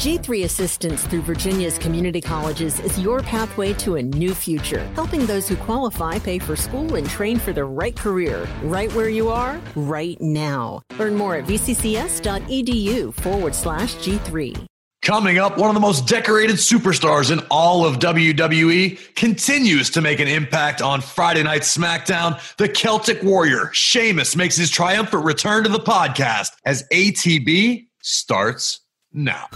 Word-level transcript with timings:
G3 0.00 0.44
Assistance 0.44 1.04
through 1.04 1.20
Virginia's 1.20 1.76
community 1.76 2.22
colleges 2.22 2.80
is 2.80 2.98
your 2.98 3.20
pathway 3.20 3.74
to 3.74 3.96
a 3.96 4.02
new 4.02 4.34
future, 4.34 4.82
helping 4.94 5.26
those 5.26 5.46
who 5.46 5.56
qualify 5.56 6.18
pay 6.18 6.38
for 6.38 6.56
school 6.56 6.94
and 6.94 7.06
train 7.06 7.38
for 7.38 7.52
the 7.52 7.66
right 7.66 7.94
career, 7.94 8.48
right 8.62 8.90
where 8.94 9.10
you 9.10 9.28
are, 9.28 9.60
right 9.76 10.18
now. 10.18 10.80
Learn 10.98 11.16
more 11.16 11.36
at 11.36 11.44
vccs.edu 11.44 13.12
forward 13.12 13.54
slash 13.54 13.96
G3. 13.96 14.64
Coming 15.02 15.36
up, 15.36 15.58
one 15.58 15.68
of 15.68 15.74
the 15.74 15.80
most 15.80 16.06
decorated 16.06 16.56
superstars 16.56 17.30
in 17.30 17.40
all 17.50 17.84
of 17.84 17.98
WWE 17.98 19.14
continues 19.16 19.90
to 19.90 20.00
make 20.00 20.18
an 20.18 20.28
impact 20.28 20.80
on 20.80 21.02
Friday 21.02 21.42
Night 21.42 21.60
SmackDown. 21.60 22.40
The 22.56 22.70
Celtic 22.70 23.22
Warrior, 23.22 23.68
Sheamus, 23.74 24.34
makes 24.34 24.56
his 24.56 24.70
triumphant 24.70 25.26
return 25.26 25.62
to 25.64 25.68
the 25.68 25.78
podcast 25.78 26.52
as 26.64 26.84
ATB 26.90 27.88
starts 28.00 28.79
now. 29.12 29.48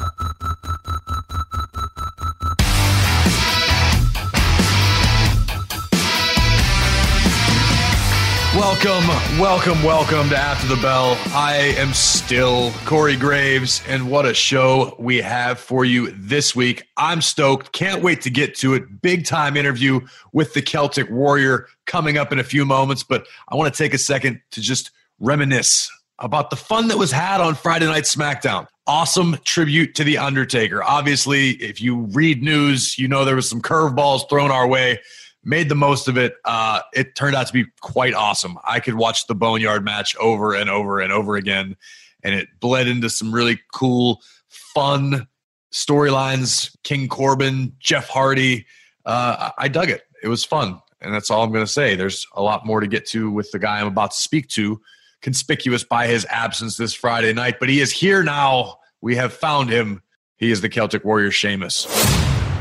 Welcome, 8.54 9.08
welcome, 9.40 9.82
welcome 9.82 10.28
to 10.28 10.36
After 10.36 10.68
the 10.68 10.80
Bell. 10.80 11.18
I 11.34 11.74
am 11.76 11.92
still 11.92 12.70
Corey 12.84 13.16
Graves, 13.16 13.82
and 13.88 14.08
what 14.08 14.26
a 14.26 14.34
show 14.34 14.94
we 14.96 15.16
have 15.22 15.58
for 15.58 15.84
you 15.84 16.12
this 16.12 16.54
week. 16.54 16.86
I'm 16.96 17.20
stoked. 17.20 17.72
Can't 17.72 18.00
wait 18.00 18.20
to 18.22 18.30
get 18.30 18.54
to 18.58 18.74
it. 18.74 19.02
Big 19.02 19.24
time 19.24 19.56
interview 19.56 20.02
with 20.32 20.54
the 20.54 20.62
Celtic 20.62 21.10
Warrior 21.10 21.66
coming 21.86 22.16
up 22.16 22.30
in 22.30 22.38
a 22.38 22.44
few 22.44 22.64
moments, 22.64 23.02
but 23.02 23.26
I 23.48 23.56
want 23.56 23.74
to 23.74 23.76
take 23.76 23.92
a 23.92 23.98
second 23.98 24.40
to 24.52 24.60
just 24.60 24.92
reminisce 25.18 25.90
about 26.20 26.50
the 26.50 26.56
fun 26.56 26.86
that 26.88 26.98
was 26.98 27.10
had 27.10 27.40
on 27.40 27.56
Friday 27.56 27.86
Night 27.86 28.04
SmackDown. 28.04 28.68
Awesome 28.86 29.38
tribute 29.44 29.94
to 29.94 30.04
The 30.04 30.18
Undertaker. 30.18 30.84
Obviously, 30.84 31.52
if 31.52 31.80
you 31.80 32.00
read 32.12 32.42
news, 32.42 32.98
you 32.98 33.08
know 33.08 33.24
there 33.24 33.34
was 33.34 33.48
some 33.48 33.62
curveballs 33.62 34.28
thrown 34.28 34.50
our 34.50 34.66
way. 34.66 35.00
Made 35.42 35.70
the 35.70 35.74
most 35.74 36.06
of 36.06 36.18
it. 36.18 36.34
Uh, 36.44 36.80
it 36.92 37.14
turned 37.14 37.34
out 37.34 37.46
to 37.46 37.52
be 37.54 37.64
quite 37.80 38.12
awesome. 38.12 38.58
I 38.62 38.80
could 38.80 38.96
watch 38.96 39.26
the 39.26 39.34
Boneyard 39.34 39.86
match 39.86 40.14
over 40.16 40.54
and 40.54 40.68
over 40.68 41.00
and 41.00 41.12
over 41.14 41.36
again, 41.36 41.76
and 42.22 42.34
it 42.34 42.48
bled 42.60 42.86
into 42.86 43.08
some 43.08 43.34
really 43.34 43.58
cool, 43.72 44.20
fun 44.48 45.28
storylines. 45.72 46.76
King 46.82 47.08
Corbin, 47.08 47.72
Jeff 47.78 48.08
Hardy. 48.08 48.66
Uh, 49.06 49.50
I 49.56 49.68
dug 49.68 49.88
it. 49.88 50.02
It 50.22 50.28
was 50.28 50.44
fun, 50.44 50.78
and 51.00 51.14
that's 51.14 51.30
all 51.30 51.42
I'm 51.42 51.52
going 51.52 51.64
to 51.64 51.72
say. 51.72 51.96
There's 51.96 52.26
a 52.34 52.42
lot 52.42 52.66
more 52.66 52.80
to 52.80 52.86
get 52.86 53.06
to 53.08 53.30
with 53.30 53.50
the 53.50 53.58
guy 53.58 53.80
I'm 53.80 53.86
about 53.86 54.10
to 54.10 54.16
speak 54.18 54.48
to 54.50 54.78
conspicuous 55.24 55.82
by 55.82 56.06
his 56.06 56.26
absence 56.28 56.76
this 56.76 56.92
Friday 56.92 57.32
night, 57.32 57.56
but 57.58 57.70
he 57.70 57.80
is 57.80 57.90
here 57.90 58.22
now. 58.22 58.76
We 59.00 59.16
have 59.16 59.32
found 59.32 59.70
him. 59.70 60.02
He 60.36 60.50
is 60.50 60.60
the 60.60 60.68
Celtic 60.68 61.02
Warrior, 61.02 61.30
Sheamus. 61.30 61.86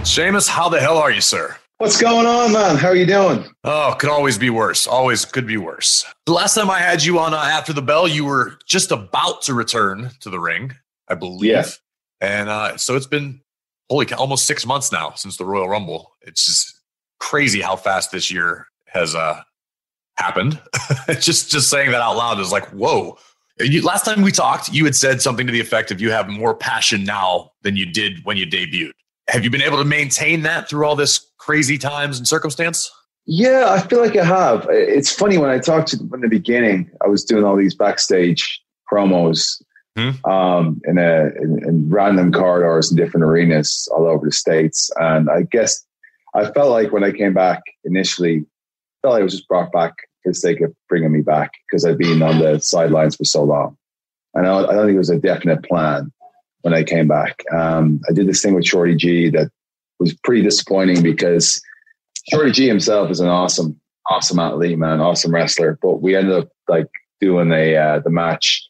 Sheamus, 0.06 0.48
how 0.48 0.70
the 0.70 0.80
hell 0.80 0.98
are 0.98 1.12
you, 1.12 1.20
sir? 1.20 1.58
What's 1.80 2.00
going 2.00 2.26
on, 2.26 2.54
man? 2.54 2.78
How 2.78 2.88
are 2.88 2.96
you 2.96 3.06
doing? 3.06 3.44
Oh, 3.66 3.96
could 4.00 4.10
always 4.10 4.38
be 4.38 4.50
worse. 4.50 4.88
Always 4.88 5.26
could 5.26 5.46
be 5.46 5.58
worse. 5.58 6.06
The 6.26 6.32
last 6.32 6.56
time 6.56 6.70
I 6.70 6.80
had 6.80 7.04
you 7.04 7.20
on 7.20 7.34
uh, 7.34 7.38
After 7.38 7.74
the 7.74 7.82
Bell, 7.82 8.08
you 8.08 8.24
were 8.24 8.58
just 8.66 8.92
about 8.92 9.42
to 9.44 9.54
return 9.54 10.12
to 10.22 10.30
the 10.30 10.40
ring, 10.40 10.74
I 11.10 11.16
believe. 11.16 11.52
Yeah. 11.52 11.66
And 12.22 12.48
uh, 12.48 12.78
so 12.78 12.96
it's 12.96 13.08
been, 13.08 13.42
holy 13.90 14.06
cow, 14.06 14.16
almost 14.18 14.46
six 14.46 14.66
months 14.66 14.90
now 14.90 15.12
since 15.16 15.36
the 15.36 15.46
Royal 15.46 15.68
Rumble. 15.68 16.14
It's 16.22 16.46
just 16.46 16.80
crazy 17.20 17.60
how 17.60 17.76
fast 17.76 18.14
this 18.14 18.32
year 18.32 18.68
has 18.88 19.16
uh, 19.16 19.42
happened. 20.18 20.60
just 21.20 21.50
just 21.52 21.70
saying 21.70 21.92
that 21.92 22.02
out 22.02 22.16
loud 22.16 22.40
is 22.40 22.52
like, 22.52 22.66
whoa. 22.68 23.18
You, 23.60 23.84
last 23.84 24.04
time 24.04 24.24
we 24.24 24.32
talked, 24.32 24.74
you 24.74 24.84
had 24.86 24.96
said 24.96 25.22
something 25.22 25.46
to 25.46 25.54
the 25.54 25.60
effect 25.60 25.92
of 25.92 26.02
you 26.02 26.10
have 26.12 26.28
more 26.28 26.56
passion 26.56 27.04
now 27.04 27.52
than 27.62 27.76
you 27.76 27.86
did 27.86 28.26
when 28.26 28.36
you 28.36 28.48
debuted. 28.48 28.92
Have 29.30 29.44
you 29.44 29.52
been 29.52 29.62
able 29.62 29.78
to 29.78 29.86
maintain 29.86 30.42
that 30.42 30.68
through 30.68 30.86
all 30.86 30.96
this 30.96 31.32
crazy 31.38 31.78
times 31.78 32.18
and 32.18 32.28
circumstance? 32.28 32.92
Yeah, 33.26 33.68
I 33.70 33.80
feel 33.80 34.00
like 34.00 34.18
I 34.18 34.26
have. 34.26 34.68
It's 34.70 35.14
funny 35.14 35.38
when 35.38 35.50
I 35.50 35.60
talked 35.60 35.90
to 35.90 35.98
them 35.98 36.10
in 36.14 36.22
the 36.22 36.28
beginning, 36.28 36.90
I 37.04 37.08
was 37.08 37.24
doing 37.24 37.46
all 37.46 37.56
these 37.56 37.76
backstage 37.76 38.62
promos 38.92 39.62
hmm. 39.96 40.12
um, 40.30 40.82
in, 40.86 40.98
a, 40.98 41.28
in, 41.42 41.64
in 41.66 41.90
random 41.90 42.34
corridors 42.34 42.92
in 42.92 42.98
different 42.98 43.24
arenas 43.24 43.88
all 43.94 44.08
over 44.08 44.26
the 44.26 44.32
states, 44.32 44.92
and 44.98 45.30
I 45.30 45.44
guess 45.44 45.86
I 46.34 46.52
felt 46.52 46.72
like 46.72 46.92
when 46.92 47.04
I 47.04 47.12
came 47.12 47.34
back 47.34 47.62
initially, 47.86 48.46
felt 49.04 49.20
I 49.20 49.22
was 49.22 49.34
just 49.34 49.48
brought 49.48 49.72
back 49.72 49.94
for 50.24 50.32
the 50.32 50.34
sake 50.34 50.62
of 50.62 50.74
bringing 50.90 51.12
me 51.12 51.22
back 51.22 51.52
because 51.70 51.86
I've 51.86 52.00
been 52.00 52.24
on 52.24 52.40
the 52.40 52.60
sidelines 52.60 53.16
for 53.16 53.26
so 53.26 53.44
long. 53.44 53.78
And 54.34 54.48
I, 54.48 54.64
I 54.64 54.74
don't 54.74 54.86
think 54.88 54.96
it 54.96 54.98
was 54.98 55.12
a 55.12 55.20
definite 55.20 55.64
plan 55.64 56.12
when 56.62 56.74
I 56.74 56.84
came 56.84 57.08
back. 57.08 57.44
Um, 57.54 58.02
I 58.10 58.14
did 58.14 58.28
this 58.28 58.42
thing 58.42 58.56
with 58.56 58.66
Shorty 58.66 58.96
G 58.96 59.30
that 59.30 59.52
was 60.00 60.14
pretty 60.24 60.42
disappointing 60.42 61.04
because 61.04 61.62
Shorty 62.32 62.52
G 62.52 62.68
himself 62.68 63.12
is 63.12 63.20
an 63.20 63.28
awesome, 63.28 63.80
awesome 64.10 64.40
athlete, 64.40 64.80
man, 64.80 65.02
awesome 65.02 65.34
wrestler. 65.34 65.78
But 65.82 66.02
we 66.02 66.16
ended 66.16 66.34
up 66.34 66.50
like 66.68 66.88
doing 67.22 67.52
a 67.52 67.76
uh, 67.76 68.00
the 68.00 68.10
match 68.10 68.68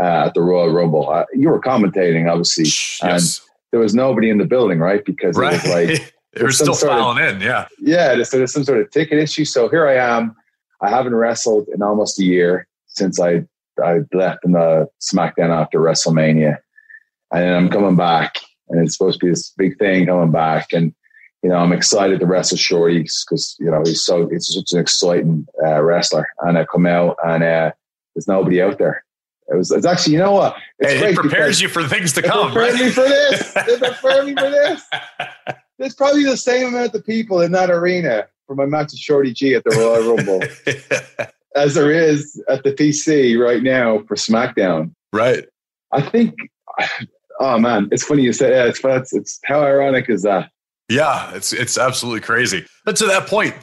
uh, 0.00 0.26
at 0.26 0.34
the 0.34 0.42
Royal 0.42 0.70
Rumble. 0.70 1.10
Uh, 1.10 1.24
you 1.32 1.48
were 1.48 1.60
commentating, 1.60 2.30
obviously, 2.30 2.64
yes. 2.64 3.02
and 3.02 3.50
there 3.72 3.80
was 3.80 3.94
nobody 3.94 4.30
in 4.30 4.38
the 4.38 4.44
building, 4.44 4.78
right? 4.78 5.04
Because 5.04 5.36
right. 5.36 5.54
it 5.54 5.62
was 5.62 5.72
like 5.72 6.14
they 6.32 6.42
were 6.42 6.52
still 6.52 6.74
filing 6.74 7.24
in, 7.24 7.40
yeah, 7.40 7.66
yeah. 7.80 8.22
So 8.22 8.38
there's 8.38 8.52
some 8.52 8.64
sort 8.64 8.80
of 8.80 8.90
ticket 8.90 9.18
issue. 9.18 9.44
So 9.44 9.68
here 9.68 9.88
I 9.88 9.96
am 9.96 10.36
I 10.80 10.90
haven't 10.90 11.14
wrestled 11.14 11.68
in 11.68 11.82
almost 11.82 12.18
a 12.20 12.24
year 12.24 12.66
since 12.86 13.20
I 13.20 13.44
I 13.82 14.00
left 14.12 14.44
in 14.44 14.52
the 14.52 14.88
SmackDown 15.00 15.50
after 15.50 15.78
WrestleMania, 15.78 16.58
and 17.32 17.42
then 17.42 17.54
I'm 17.54 17.68
coming 17.68 17.96
back, 17.96 18.38
and 18.68 18.84
it's 18.84 18.96
supposed 18.96 19.20
to 19.20 19.26
be 19.26 19.30
this 19.30 19.50
big 19.56 19.78
thing 19.78 20.06
coming 20.06 20.30
back, 20.30 20.72
and 20.72 20.94
you 21.42 21.50
know 21.50 21.56
I'm 21.56 21.72
excited 21.72 22.20
to 22.20 22.26
wrestle 22.26 22.58
Shorty 22.58 23.00
because 23.00 23.56
you 23.58 23.70
know 23.70 23.82
he's 23.84 24.04
so 24.04 24.28
it's 24.30 24.54
such 24.54 24.72
an 24.72 24.78
exciting 24.78 25.46
uh, 25.64 25.82
wrestler, 25.82 26.28
and 26.40 26.58
I 26.58 26.64
come 26.64 26.86
out 26.86 27.16
and 27.24 27.42
uh, 27.42 27.72
there's 28.14 28.28
nobody 28.28 28.62
out 28.62 28.78
there. 28.78 29.04
It 29.48 29.56
was 29.56 29.70
it's 29.70 29.86
actually 29.86 30.14
you 30.14 30.20
know 30.20 30.32
what 30.32 30.56
it 30.78 31.16
prepares 31.16 31.60
you 31.60 31.68
for 31.68 31.86
things 31.86 32.12
to 32.14 32.22
come. 32.22 32.52
Prepare 32.52 32.72
right? 32.72 32.84
me 32.84 32.90
for 32.90 33.02
this. 33.02 33.52
They 33.52 33.78
prepare 33.78 34.24
me 34.24 34.34
for 34.34 34.50
this. 34.50 34.82
There's 35.80 35.94
probably 35.94 36.24
the 36.24 36.36
same 36.36 36.68
amount 36.68 36.94
of 36.94 37.06
people 37.06 37.40
in 37.40 37.52
that 37.52 37.70
arena 37.70 38.28
for 38.46 38.54
my 38.54 38.66
match 38.66 38.92
with 38.92 39.00
Shorty 39.00 39.32
G 39.32 39.54
at 39.54 39.64
the 39.64 39.70
Royal 39.70 40.14
Rumble 40.14 40.42
as 41.56 41.74
there 41.74 41.90
is 41.90 42.40
at 42.50 42.62
the 42.62 42.72
PC 42.72 43.38
right 43.42 43.62
now 43.62 44.00
for 44.06 44.14
SmackDown. 44.14 44.94
Right. 45.12 45.46
I 45.92 46.02
think. 46.02 46.36
Oh 47.42 47.58
man, 47.58 47.88
it's 47.90 48.04
funny 48.04 48.20
you 48.20 48.34
say. 48.34 48.50
Yeah, 48.50 48.66
it's 48.66 48.80
it's, 48.84 49.14
it's 49.14 49.40
how 49.46 49.62
ironic 49.62 50.10
is 50.10 50.24
that? 50.24 50.50
Yeah, 50.90 51.34
it's 51.34 51.54
it's 51.54 51.78
absolutely 51.78 52.20
crazy. 52.20 52.66
But 52.84 52.96
to 52.96 53.06
that 53.06 53.28
point, 53.28 53.54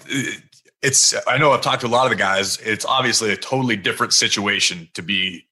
it's 0.82 1.14
I 1.28 1.38
know 1.38 1.52
I've 1.52 1.62
talked 1.62 1.82
to 1.82 1.88
a 1.88 1.90
lot 1.90 2.06
of 2.06 2.10
the 2.10 2.16
guys. 2.16 2.58
It's 2.58 2.86
obviously 2.86 3.32
a 3.32 3.38
totally 3.38 3.76
different 3.76 4.14
situation 4.14 4.90
to 4.96 5.04
be 5.04 5.48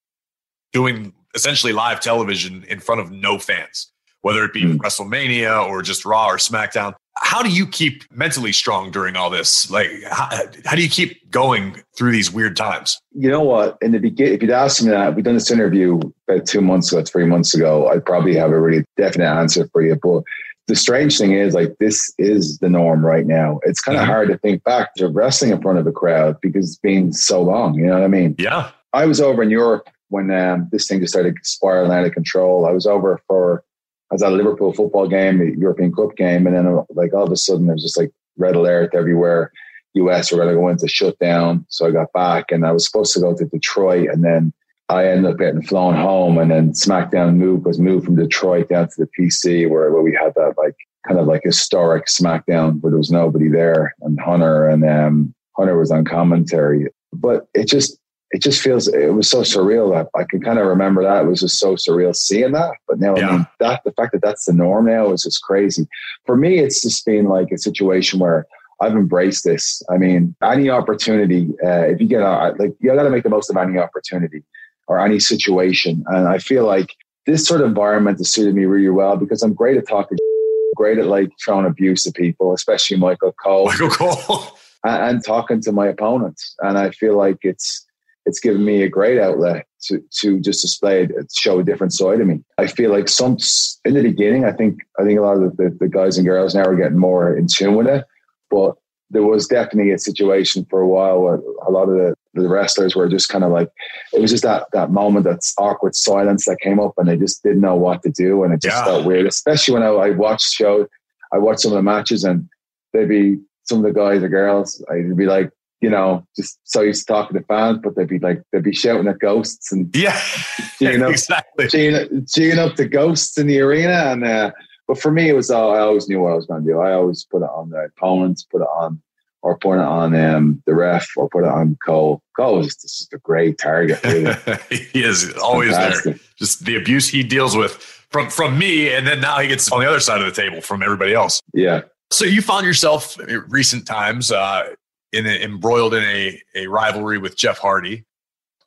doing 0.74 1.14
essentially 1.36 1.72
live 1.72 2.00
television 2.00 2.64
in 2.64 2.80
front 2.80 3.00
of 3.00 3.12
no 3.12 3.38
fans, 3.38 3.92
whether 4.26 4.44
it 4.44 4.54
be 4.54 4.64
mm. 4.64 4.78
WrestleMania 4.78 5.64
or 5.70 5.84
just 5.84 6.04
Raw 6.04 6.30
or 6.30 6.38
SmackDown 6.38 6.96
how 7.18 7.42
do 7.42 7.50
you 7.50 7.66
keep 7.66 8.04
mentally 8.12 8.52
strong 8.52 8.92
during 8.92 9.16
all 9.16 9.30
this? 9.30 9.72
Like, 9.72 9.90
how, 10.10 10.30
how, 10.66 10.76
do 10.76 10.84
you 10.84 10.90
keep 10.90 11.32
going 11.32 11.82
through 11.98 12.12
these 12.12 12.32
weird 12.32 12.58
times? 12.58 13.00
You 13.14 13.30
know 13.30 13.42
what? 13.42 13.78
In 13.82 13.94
the 13.94 14.00
beginning, 14.00 14.34
if 14.34 14.42
you'd 14.42 14.52
asked 14.52 14.84
me 14.84 14.90
that, 14.90 15.16
we've 15.16 15.24
done 15.24 15.36
this 15.36 15.50
interview 15.50 16.00
about 16.28 16.46
two 16.46 16.60
months 16.60 16.92
ago, 16.92 17.04
three 17.04 17.26
months 17.26 17.54
ago, 17.54 17.88
I'd 17.88 18.06
probably 18.06 18.36
have 18.36 18.52
a 18.52 18.60
really 18.60 18.84
definite 18.98 19.30
answer 19.30 19.68
for 19.72 19.82
you. 19.82 19.98
But 20.02 20.24
the 20.68 20.76
strange 20.76 21.18
thing 21.18 21.32
is, 21.32 21.54
like, 21.54 21.78
this 21.80 22.14
is 22.18 22.58
the 22.60 22.70
norm 22.70 23.06
right 23.06 23.26
now. 23.26 23.60
It's 23.64 23.80
kind 23.80 23.98
of 23.98 24.04
mm-hmm. 24.04 24.12
hard 24.12 24.28
to 24.30 24.38
think 24.40 24.64
back 24.66 24.94
to 24.96 25.08
wrestling 25.08 25.52
in 25.52 25.62
front 25.62 25.80
of 25.80 25.88
a 25.88 25.94
crowd 25.94 26.38
because 26.42 26.68
it's 26.68 26.80
been 26.80 27.14
so 27.14 27.42
long. 27.42 27.76
You 27.76 27.88
know 27.88 27.94
what 27.94 28.04
I 28.04 28.08
mean? 28.08 28.36
Yeah. 28.38 28.72
I 28.92 29.06
was 29.06 29.22
over 29.22 29.42
in 29.42 29.50
Europe 29.50 29.90
when 30.10 30.32
um, 30.32 30.68
this 30.72 30.88
thing 30.88 31.00
just 31.00 31.14
started 31.14 31.38
spiraling 31.44 31.92
out 31.92 32.06
of 32.06 32.12
control. 32.12 32.66
I 32.66 32.72
was 32.72 32.86
over 32.86 33.22
for 33.28 33.64
I 34.12 34.16
was 34.16 34.24
at 34.24 34.32
a 34.32 34.36
Liverpool 34.36 34.74
football 34.74 35.08
game, 35.08 35.42
a 35.42 35.60
European 35.60 35.94
Cup 35.94 36.16
game, 36.16 36.46
and 36.46 36.56
then 36.56 36.86
like 36.90 37.14
all 37.14 37.24
of 37.24 37.32
a 37.32 37.38
sudden 37.38 37.66
there 37.66 37.74
was 37.74 37.84
just 37.84 37.98
like 37.98 38.12
red 38.38 38.56
alert 38.56 38.94
everywhere. 38.94 39.52
US 39.96 40.32
were 40.32 40.38
going 40.38 40.50
to 40.50 40.56
go 40.56 40.68
into 40.68 40.88
shutdown. 40.88 41.66
So 41.70 41.88
I 41.88 41.92
got 41.92 42.14
back 42.14 42.52
and 42.52 42.66
I 42.66 42.72
was 42.72 42.86
supposed 42.86 43.14
to 43.14 43.22
go 43.22 43.36
to 43.36 43.46
Detroit 43.46 44.10
and 44.10 44.24
then 44.24 44.54
I 44.90 45.08
ended 45.08 45.32
up 45.32 45.40
getting 45.40 45.64
flown 45.64 45.96
home 45.96 46.38
and 46.38 46.52
then 46.52 46.74
SmackDown 46.74 47.38
move 47.38 47.66
was 47.66 47.80
moved 47.80 48.06
from 48.06 48.18
Detroit 48.18 48.70
down 48.70 48.88
to 48.90 48.96
the 48.98 49.10
PC 49.18 49.70
where, 49.70 49.92
where 49.92 50.04
we 50.04 50.14
had 50.14 50.36
that 50.36 50.54
like 50.58 50.76
kind 51.08 51.20
of 51.20 51.28
like 51.28 51.42
historic 51.44 52.06
SmackDown 52.06 52.82
where 52.82 52.92
there 52.92 52.98
was 52.98 53.12
nobody 53.12 53.48
there 53.48 53.96
and 54.02 54.20
Hunter 54.20 54.68
and 54.68 54.84
um, 54.84 55.34
Hunter 55.58 55.78
was 55.78 55.92
on 55.92 56.06
commentary. 56.06 56.90
But 57.14 57.48
it 57.54 57.66
just 57.66 57.98
it 58.36 58.42
just 58.42 58.62
feels 58.62 58.90
it 58.90 59.14
was 59.14 59.30
so 59.30 59.44
surreal 59.44 59.94
that 59.94 60.10
I 60.14 60.26
can 60.30 60.42
kind 60.42 60.60
of 60.60 60.68
remember 60.68 61.02
that 61.04 61.24
it 61.24 61.26
was 61.26 61.40
just 61.40 61.58
so 61.58 61.76
surreal 61.76 62.14
seeing 62.14 62.52
that. 62.52 62.72
But 62.86 63.00
now, 63.00 63.16
yeah. 63.16 63.30
I 63.30 63.32
mean, 63.32 63.48
that 63.62 63.82
the 63.86 63.94
fact 63.94 64.12
that 64.12 64.22
that's 64.22 64.44
the 64.44 64.52
norm 64.52 64.88
now 64.88 65.14
is 65.14 65.24
just 65.24 65.42
crazy. 65.42 65.88
For 66.26 66.36
me, 66.36 66.60
it's 66.60 66.82
just 66.82 67.06
been 67.06 67.28
like 67.28 67.50
a 67.54 67.58
situation 67.58 68.20
where 68.20 68.46
I've 68.82 68.92
embraced 68.92 69.46
this. 69.46 69.82
I 69.90 69.98
mean, 69.98 70.36
any 70.44 70.70
opportunity, 70.70 71.54
uh, 71.64 71.88
if 71.88 72.02
you 72.02 72.08
get 72.08 72.24
a, 72.24 72.54
like, 72.60 72.74
you 72.82 72.94
got 72.94 73.04
to 73.04 73.10
make 73.10 73.24
the 73.24 73.30
most 73.30 73.50
of 73.50 73.56
any 73.56 73.78
opportunity 73.78 74.44
or 74.90 75.00
any 75.00 75.22
situation. 75.22 76.04
And 76.08 76.28
I 76.28 76.40
feel 76.40 76.66
like 76.66 76.94
this 77.26 77.48
sort 77.48 77.62
of 77.62 77.68
environment 77.68 78.18
has 78.18 78.34
suited 78.34 78.54
me 78.54 78.66
really 78.66 78.90
well 78.90 79.16
because 79.16 79.44
I'm 79.44 79.54
great 79.54 79.78
at 79.78 79.88
talking, 79.88 80.18
great 80.76 80.98
at 80.98 81.08
like 81.08 81.30
throwing 81.42 81.68
abuse 81.68 82.06
at 82.06 82.16
people, 82.16 82.54
especially 82.54 82.98
Michael 82.98 83.34
Cole. 83.42 83.68
Michael 83.68 83.92
Cole. 83.92 84.58
and, 84.84 85.16
and 85.16 85.24
talking 85.24 85.62
to 85.62 85.72
my 85.72 85.88
opponents. 85.88 86.54
And 86.60 86.78
I 86.78 86.90
feel 86.90 87.16
like 87.16 87.38
it's 87.44 87.85
it's 88.26 88.40
given 88.40 88.66
me 88.66 88.82
a 88.82 88.90
great 88.90 89.20
outlet 89.20 89.68
to 89.84 90.04
to 90.22 90.40
just 90.40 90.62
display 90.62 91.08
show 91.36 91.60
a 91.60 91.64
different 91.64 91.94
side 91.94 92.22
of 92.22 92.28
me. 92.28 92.44
I 92.58 92.68
feel 92.68 92.92
like 92.92 93.08
some 93.08 93.38
in 93.86 93.94
the 93.94 94.02
beginning, 94.02 94.46
I 94.46 94.52
think 94.52 94.80
I 95.00 95.04
think 95.04 95.20
a 95.20 95.22
lot 95.22 95.42
of 95.42 95.58
the, 95.58 95.76
the 95.80 95.88
guys 95.88 96.18
and 96.18 96.26
girls 96.26 96.56
now 96.56 96.64
are 96.64 96.76
getting 96.76 96.98
more 96.98 97.36
in 97.36 97.48
tune 97.48 97.76
with 97.76 97.88
it, 97.88 98.06
but 98.50 98.76
there 99.12 99.24
was 99.24 99.48
definitely 99.48 99.92
a 99.92 100.00
situation 100.00 100.66
for 100.70 100.82
a 100.82 100.88
while 100.88 101.22
where 101.22 101.40
a 101.66 101.72
lot 101.72 101.88
of 101.90 101.96
the, 101.96 102.16
the 102.34 102.50
wrestlers 102.50 102.96
were 102.96 103.08
just 103.08 103.30
kind 103.30 103.44
of 103.44 103.52
like 103.52 103.70
it 104.14 104.22
was 104.22 104.32
just 104.32 104.44
that 104.44 104.68
that 104.74 104.92
moment 104.92 105.26
that 105.26 105.40
awkward 105.58 105.96
silence 105.96 106.46
that 106.46 106.60
came 106.60 106.80
up 106.80 106.94
and 106.98 107.08
they 107.08 107.18
just 107.18 107.44
didn't 107.44 107.62
know 107.62 107.76
what 107.76 108.02
to 108.02 108.10
do 108.10 108.44
and 108.44 108.54
it 108.54 108.62
just 108.62 108.76
yeah. 108.76 108.84
felt 108.84 109.06
weird 109.06 109.26
especially 109.26 109.74
when 109.74 109.84
I, 109.84 109.88
I 109.88 110.10
watched 110.10 110.52
show 110.52 110.88
I 111.32 111.38
watched 111.38 111.62
some 111.62 111.72
of 111.72 111.78
the 111.78 111.84
matches 111.84 112.24
and 112.24 112.50
they'd 112.94 113.08
be 113.08 113.38
some 113.64 113.78
of 113.78 113.84
the 113.84 113.98
guys 113.98 114.24
or 114.24 114.30
girls 114.30 114.84
I'd 114.92 115.16
be 115.16 115.28
like 115.28 115.52
you 115.82 115.90
know, 115.90 116.26
just 116.36 116.60
so 116.64 116.82
used 116.82 117.08
to 117.08 117.14
talking 117.14 117.38
to 117.38 117.46
fans, 117.46 117.80
but 117.84 117.96
they'd 117.96 118.08
be 118.08 118.20
like, 118.20 118.42
they'd 118.52 118.64
be 118.64 118.74
shouting 118.74 119.08
at 119.08 119.20
ghosts 119.20 119.72
and 119.72 119.94
yeah, 119.96 120.20
cheering 120.80 121.04
up, 121.04 121.12
exactly, 121.12 121.68
cheering, 121.68 122.26
cheering 122.28 122.60
up 122.60 122.76
the 122.76 122.88
ghosts 122.88 123.38
in 123.38 123.48
the 123.48 123.60
arena. 123.60 124.12
And 124.12 124.24
uh, 124.24 124.52
but 124.88 125.00
for 125.00 125.12
me, 125.12 125.30
it 125.30 125.34
was 125.34 125.52
all 125.52 125.76
I 125.76 125.80
always 125.80 126.08
knew 126.08 126.22
what 126.22 126.32
I 126.32 126.36
was 126.36 126.46
going 126.46 126.64
to 126.64 126.72
do. 126.72 126.80
I 126.80 126.94
always 126.94 127.26
put 127.26 127.42
it 127.42 127.50
on 127.50 127.70
the 127.70 127.86
opponents, 127.86 128.44
put 128.44 128.62
it 128.62 128.68
on, 128.68 129.02
or 129.42 129.58
put 129.58 129.74
it 129.74 129.86
on 129.86 130.16
um, 130.16 130.64
the 130.66 130.76
ref, 130.76 131.08
or 131.18 131.30
put 131.30 131.44
it 131.44 131.50
on 131.50 131.78
Cole. 131.86 132.22
Cole 132.36 132.62
is 132.62 132.76
just 132.76 133.14
a 133.14 133.18
great 133.20 133.58
target. 133.58 134.04
Really. 134.04 134.34
he 134.70 135.04
is 135.04 135.34
always 135.34 135.72
Fantastic. 135.72 136.16
there. 136.16 136.26
Just 136.38 136.66
the 136.66 136.78
abuse 136.78 137.10
he 137.10 137.24
deals 137.24 137.56
with 137.56 137.74
from 138.10 138.30
from 138.30 138.58
me, 138.58 138.94
and 138.94 139.06
then 139.06 139.22
now 139.22 139.40
he 139.40 139.48
gets 139.48 139.72
on 139.72 139.82
the 139.82 139.88
other 139.88 140.00
side 140.00 140.22
of 140.22 140.34
the 140.34 140.42
table 140.42 140.62
from 140.62 140.82
everybody 140.82 141.14
else. 141.14 141.42
Yeah. 141.54 141.82
So 142.12 142.24
you 142.24 142.42
found 142.42 142.66
yourself 142.66 143.20
in 143.20 143.44
recent 143.48 143.88
times 143.88 144.32
uh, 144.32 144.74
in 145.16 145.26
a, 145.26 145.42
embroiled 145.44 145.94
in 145.94 146.04
a, 146.04 146.42
a 146.56 146.68
rivalry 146.68 147.18
with 147.18 147.36
Jeff 147.38 147.58
Hardy, 147.58 148.06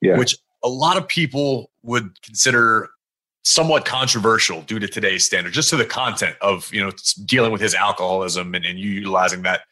yeah. 0.01 0.17
which 0.17 0.37
a 0.65 0.69
lot 0.69 0.97
of 0.97 1.07
people 1.07 1.71
would 1.83 2.21
consider 2.23 2.89
somewhat 3.45 3.85
controversial 3.85 4.63
due 4.63 4.79
to 4.79 4.89
today's 4.89 5.25
standard, 5.25 5.53
just 5.53 5.71
to 5.71 5.77
the 5.77 5.85
content 5.85 6.37
of 6.41 6.73
you 6.73 6.81
know 6.81 6.91
dealing 7.25 7.53
with 7.53 7.61
his 7.61 7.75
alcoholism 7.75 8.55
and, 8.55 8.65
and 8.65 8.79
you 8.79 8.91
utilizing 8.91 9.43
that 9.43 9.63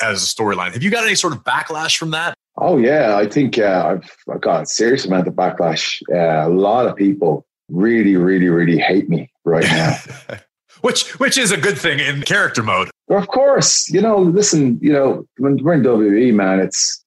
as 0.00 0.22
a 0.22 0.26
storyline. 0.26 0.72
Have 0.72 0.82
you 0.82 0.90
got 0.90 1.04
any 1.04 1.14
sort 1.14 1.32
of 1.32 1.44
backlash 1.44 1.96
from 1.96 2.10
that? 2.10 2.34
Oh 2.56 2.78
yeah, 2.78 3.16
I 3.16 3.26
think 3.28 3.58
uh, 3.58 3.84
I've, 3.86 4.16
I've 4.32 4.40
got 4.40 4.62
a 4.62 4.66
serious 4.66 5.04
amount 5.04 5.28
of 5.28 5.34
backlash. 5.34 6.02
Uh, 6.12 6.48
a 6.48 6.52
lot 6.52 6.86
of 6.86 6.96
people 6.96 7.46
really, 7.68 8.16
really, 8.16 8.48
really 8.48 8.78
hate 8.78 9.08
me 9.08 9.30
right 9.44 9.64
now. 9.64 9.96
which 10.84 11.18
which 11.18 11.38
is 11.38 11.50
a 11.50 11.56
good 11.56 11.78
thing 11.78 11.98
in 11.98 12.20
character 12.22 12.62
mode. 12.62 12.90
Of 13.08 13.28
course, 13.28 13.90
you 13.90 14.02
know. 14.02 14.18
Listen, 14.18 14.78
you 14.82 14.92
know, 14.92 15.26
when 15.38 15.56
we're 15.64 15.74
in 15.74 15.82
WWE, 15.82 16.34
man, 16.34 16.60
it's 16.60 17.02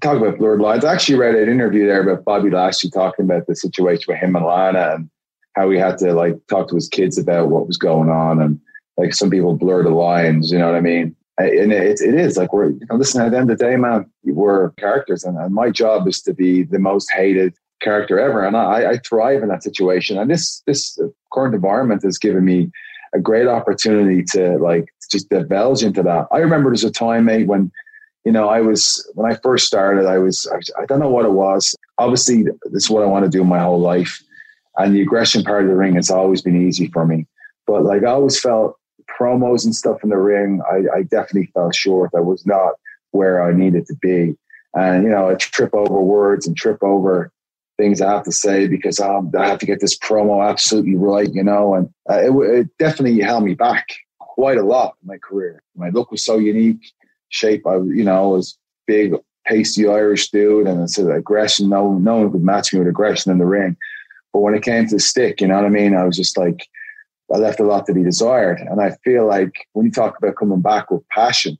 talk 0.00 0.16
about 0.16 0.38
blurred 0.38 0.60
lines. 0.60 0.86
I 0.86 0.94
actually 0.94 1.18
read 1.18 1.34
an 1.34 1.50
interview 1.50 1.86
there 1.86 2.02
about 2.02 2.24
Bobby 2.24 2.48
Lashley 2.48 2.90
talking 2.90 3.26
about 3.26 3.46
the 3.46 3.54
situation 3.54 4.06
with 4.08 4.16
him 4.16 4.36
and 4.36 4.46
Lana 4.46 4.94
and 4.94 5.10
how 5.54 5.68
he 5.68 5.76
had 5.76 5.98
to 5.98 6.14
like 6.14 6.36
talk 6.48 6.68
to 6.70 6.74
his 6.74 6.88
kids 6.88 7.18
about 7.18 7.50
what 7.50 7.66
was 7.66 7.76
going 7.76 8.08
on 8.08 8.40
and 8.40 8.58
like 8.96 9.12
some 9.12 9.28
people 9.28 9.54
blur 9.54 9.82
the 9.82 9.90
lines. 9.90 10.50
You 10.50 10.58
know 10.58 10.66
what 10.66 10.76
I 10.76 10.80
mean? 10.80 11.14
And 11.36 11.72
it, 11.72 12.00
it 12.00 12.14
is 12.14 12.38
like 12.38 12.54
we're 12.54 12.70
you 12.70 12.86
know, 12.88 12.96
listen. 12.96 13.20
At 13.20 13.32
the 13.32 13.38
end 13.38 13.50
of 13.50 13.58
the 13.58 13.64
day, 13.64 13.76
man, 13.76 14.10
we're 14.24 14.70
characters, 14.72 15.24
and, 15.24 15.36
and 15.36 15.54
my 15.54 15.68
job 15.68 16.08
is 16.08 16.22
to 16.22 16.32
be 16.32 16.62
the 16.62 16.78
most 16.78 17.10
hated 17.12 17.52
character 17.82 18.18
ever, 18.18 18.46
and 18.46 18.56
I, 18.56 18.92
I 18.92 18.98
thrive 18.98 19.42
in 19.42 19.50
that 19.50 19.62
situation. 19.62 20.16
And 20.16 20.30
this 20.30 20.62
this 20.66 20.98
current 21.34 21.54
environment 21.54 22.02
has 22.02 22.16
given 22.16 22.46
me 22.46 22.70
a 23.14 23.20
great 23.20 23.48
opportunity 23.48 24.22
to 24.22 24.58
like 24.58 24.92
just 25.10 25.28
divulge 25.28 25.82
into 25.82 26.02
that. 26.02 26.26
I 26.30 26.38
remember 26.38 26.70
there's 26.70 26.84
a 26.84 26.90
time, 26.90 27.24
mate, 27.24 27.46
when 27.46 27.72
you 28.24 28.32
know 28.32 28.48
I 28.48 28.60
was 28.60 29.08
when 29.14 29.30
I 29.30 29.36
first 29.36 29.66
started. 29.66 30.06
I 30.06 30.18
was 30.18 30.50
I, 30.52 30.82
I 30.82 30.86
don't 30.86 31.00
know 31.00 31.10
what 31.10 31.24
it 31.24 31.32
was. 31.32 31.74
Obviously, 31.98 32.44
this 32.44 32.84
is 32.84 32.90
what 32.90 33.02
I 33.02 33.06
want 33.06 33.24
to 33.24 33.30
do 33.30 33.44
my 33.44 33.58
whole 33.58 33.80
life, 33.80 34.22
and 34.76 34.94
the 34.94 35.02
aggression 35.02 35.42
part 35.42 35.64
of 35.64 35.68
the 35.68 35.76
ring 35.76 35.94
has 35.94 36.10
always 36.10 36.42
been 36.42 36.66
easy 36.66 36.88
for 36.88 37.06
me. 37.06 37.26
But 37.66 37.84
like 37.84 38.02
I 38.02 38.10
always 38.10 38.38
felt 38.38 38.76
promos 39.18 39.64
and 39.64 39.74
stuff 39.74 40.02
in 40.04 40.10
the 40.10 40.16
ring, 40.16 40.60
I, 40.70 40.98
I 40.98 41.02
definitely 41.02 41.50
fell 41.52 41.72
short. 41.72 42.10
I 42.16 42.20
was 42.20 42.46
not 42.46 42.74
where 43.10 43.42
I 43.42 43.52
needed 43.52 43.86
to 43.86 43.94
be, 43.96 44.36
and 44.74 45.02
you 45.02 45.10
know 45.10 45.30
I 45.30 45.34
trip 45.34 45.74
over 45.74 46.00
words 46.00 46.46
and 46.46 46.56
trip 46.56 46.82
over 46.82 47.32
things 47.80 48.00
I 48.00 48.12
have 48.12 48.24
to 48.24 48.32
say 48.32 48.68
because 48.68 49.00
um, 49.00 49.32
I 49.38 49.48
have 49.48 49.58
to 49.60 49.66
get 49.66 49.80
this 49.80 49.98
promo 49.98 50.46
absolutely 50.46 50.96
right, 50.96 51.32
you 51.32 51.42
know. 51.42 51.74
And 51.74 51.88
uh, 52.08 52.20
it, 52.20 52.58
it, 52.58 52.78
definitely 52.78 53.20
held 53.20 53.44
me 53.44 53.54
back 53.54 53.86
quite 54.18 54.58
a 54.58 54.62
lot 54.62 54.96
in 55.02 55.08
my 55.08 55.18
career. 55.18 55.62
My 55.74 55.88
look 55.88 56.10
was 56.10 56.24
so 56.24 56.36
unique, 56.36 56.92
shape. 57.30 57.66
I, 57.66 57.76
you 57.76 58.04
know, 58.04 58.30
was 58.30 58.58
big, 58.86 59.14
pasty 59.46 59.88
Irish 59.88 60.30
dude, 60.30 60.66
and 60.66 60.82
it's 60.82 60.98
an 60.98 61.10
aggression. 61.10 61.70
No, 61.70 61.94
no 61.94 62.18
one 62.18 62.32
could 62.32 62.44
match 62.44 62.72
me 62.72 62.80
with 62.80 62.88
aggression 62.88 63.32
in 63.32 63.38
the 63.38 63.46
ring. 63.46 63.76
But 64.32 64.40
when 64.40 64.54
it 64.54 64.62
came 64.62 64.86
to 64.86 64.96
the 64.96 65.00
stick, 65.00 65.40
you 65.40 65.48
know 65.48 65.56
what 65.56 65.64
I 65.64 65.70
mean? 65.70 65.94
I 65.94 66.04
was 66.04 66.16
just 66.16 66.36
like, 66.36 66.66
I 67.32 67.38
left 67.38 67.60
a 67.60 67.64
lot 67.64 67.86
to 67.86 67.94
be 67.94 68.02
desired. 68.02 68.60
And 68.60 68.80
I 68.80 68.90
feel 69.04 69.26
like 69.26 69.66
when 69.72 69.86
you 69.86 69.92
talk 69.92 70.18
about 70.18 70.36
coming 70.36 70.60
back 70.60 70.90
with 70.90 71.08
passion, 71.08 71.58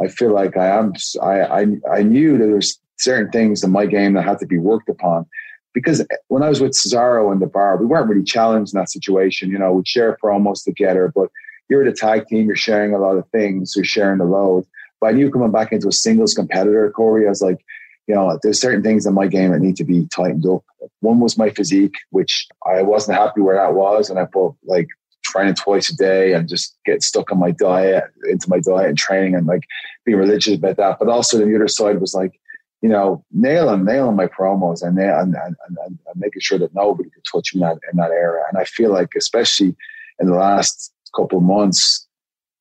I 0.00 0.08
feel 0.08 0.32
like 0.32 0.56
I 0.56 0.68
am. 0.68 0.92
I 1.22 1.40
I, 1.40 1.66
I 1.92 2.02
knew 2.02 2.36
there 2.36 2.54
was 2.54 2.78
certain 2.98 3.30
things 3.30 3.64
in 3.64 3.70
my 3.70 3.86
game 3.86 4.14
that 4.14 4.24
had 4.24 4.38
to 4.40 4.46
be 4.46 4.58
worked 4.58 4.88
upon. 4.88 5.26
Because 5.74 6.04
when 6.28 6.42
I 6.42 6.48
was 6.48 6.60
with 6.60 6.72
Cesaro 6.72 7.30
and 7.30 7.40
the 7.40 7.46
bar, 7.46 7.76
we 7.76 7.86
weren't 7.86 8.08
really 8.08 8.24
challenged 8.24 8.74
in 8.74 8.80
that 8.80 8.90
situation. 8.90 9.50
You 9.50 9.58
know, 9.58 9.72
we'd 9.72 9.86
share 9.86 10.16
promos 10.22 10.64
together, 10.64 11.12
but 11.14 11.30
you're 11.68 11.84
the 11.84 11.92
tag 11.92 12.26
team, 12.26 12.46
you're 12.46 12.56
sharing 12.56 12.94
a 12.94 12.98
lot 12.98 13.16
of 13.16 13.28
things, 13.28 13.74
you're 13.76 13.84
sharing 13.84 14.18
the 14.18 14.24
load. 14.24 14.66
But 15.00 15.08
I 15.08 15.12
knew 15.12 15.30
coming 15.30 15.52
back 15.52 15.72
into 15.72 15.88
a 15.88 15.92
singles 15.92 16.34
competitor, 16.34 16.90
Corey, 16.90 17.26
I 17.26 17.28
was 17.28 17.42
like, 17.42 17.64
you 18.06 18.14
know, 18.14 18.38
there's 18.42 18.60
certain 18.60 18.82
things 18.82 19.06
in 19.06 19.14
my 19.14 19.26
game 19.26 19.52
that 19.52 19.60
need 19.60 19.76
to 19.76 19.84
be 19.84 20.06
tightened 20.06 20.46
up. 20.46 20.64
One 21.00 21.20
was 21.20 21.36
my 21.36 21.50
physique, 21.50 21.94
which 22.10 22.48
I 22.66 22.82
wasn't 22.82 23.18
happy 23.18 23.42
where 23.42 23.56
that 23.56 23.74
was. 23.74 24.08
And 24.08 24.18
I 24.18 24.24
put 24.24 24.54
like 24.64 24.88
training 25.22 25.54
twice 25.54 25.90
a 25.90 25.96
day 25.96 26.32
and 26.32 26.48
just 26.48 26.76
get 26.86 27.02
stuck 27.02 27.30
on 27.30 27.38
my 27.38 27.50
diet, 27.50 28.04
into 28.28 28.48
my 28.48 28.60
diet 28.60 28.88
and 28.88 28.98
training 28.98 29.34
and 29.34 29.46
like 29.46 29.64
being 30.06 30.16
religious 30.16 30.56
about 30.56 30.78
that. 30.78 30.98
But 30.98 31.10
also 31.10 31.38
the 31.38 31.54
other 31.54 31.68
side 31.68 32.00
was 32.00 32.14
like, 32.14 32.40
you 32.80 32.88
know, 32.88 33.24
nailing 33.32 33.84
nailing 33.84 34.16
my 34.16 34.26
promos 34.26 34.82
and, 34.82 34.98
and, 34.98 35.34
and, 35.34 35.56
and, 35.84 35.98
making 36.14 36.40
sure 36.40 36.58
that 36.58 36.74
nobody 36.74 37.10
could 37.10 37.24
touch 37.30 37.54
me 37.54 37.60
in 37.60 37.68
that, 37.68 37.78
in 37.90 37.96
that 37.96 38.10
era. 38.10 38.42
And 38.48 38.58
I 38.58 38.64
feel 38.64 38.92
like, 38.92 39.10
especially 39.16 39.76
in 40.20 40.28
the 40.28 40.36
last 40.36 40.92
couple 41.14 41.40
months, 41.40 42.06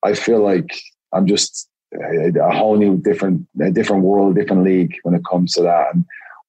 I 0.03 0.13
feel 0.13 0.41
like 0.43 0.79
I'm 1.13 1.27
just 1.27 1.69
a, 1.93 2.51
whole 2.51 2.77
new 2.77 2.97
different, 2.97 3.47
a 3.61 3.71
different 3.71 4.03
world, 4.03 4.35
different 4.35 4.63
league 4.63 4.95
when 5.03 5.15
it 5.15 5.23
comes 5.29 5.53
to 5.53 5.61
that. 5.63 5.93
And 5.93 6.05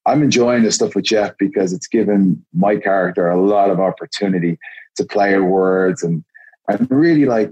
I'm 0.06 0.22
enjoying 0.22 0.62
this 0.62 0.76
stuff 0.76 0.94
with 0.94 1.04
Jeff 1.04 1.32
because 1.38 1.72
it's 1.72 1.86
given 1.86 2.44
my 2.54 2.76
character 2.76 3.28
a 3.28 3.40
lot 3.40 3.70
of 3.70 3.80
opportunity 3.80 4.58
to 4.96 5.04
play 5.04 5.38
words 5.38 6.02
and 6.02 6.24
and 6.68 6.90
really 6.90 7.24
like 7.24 7.50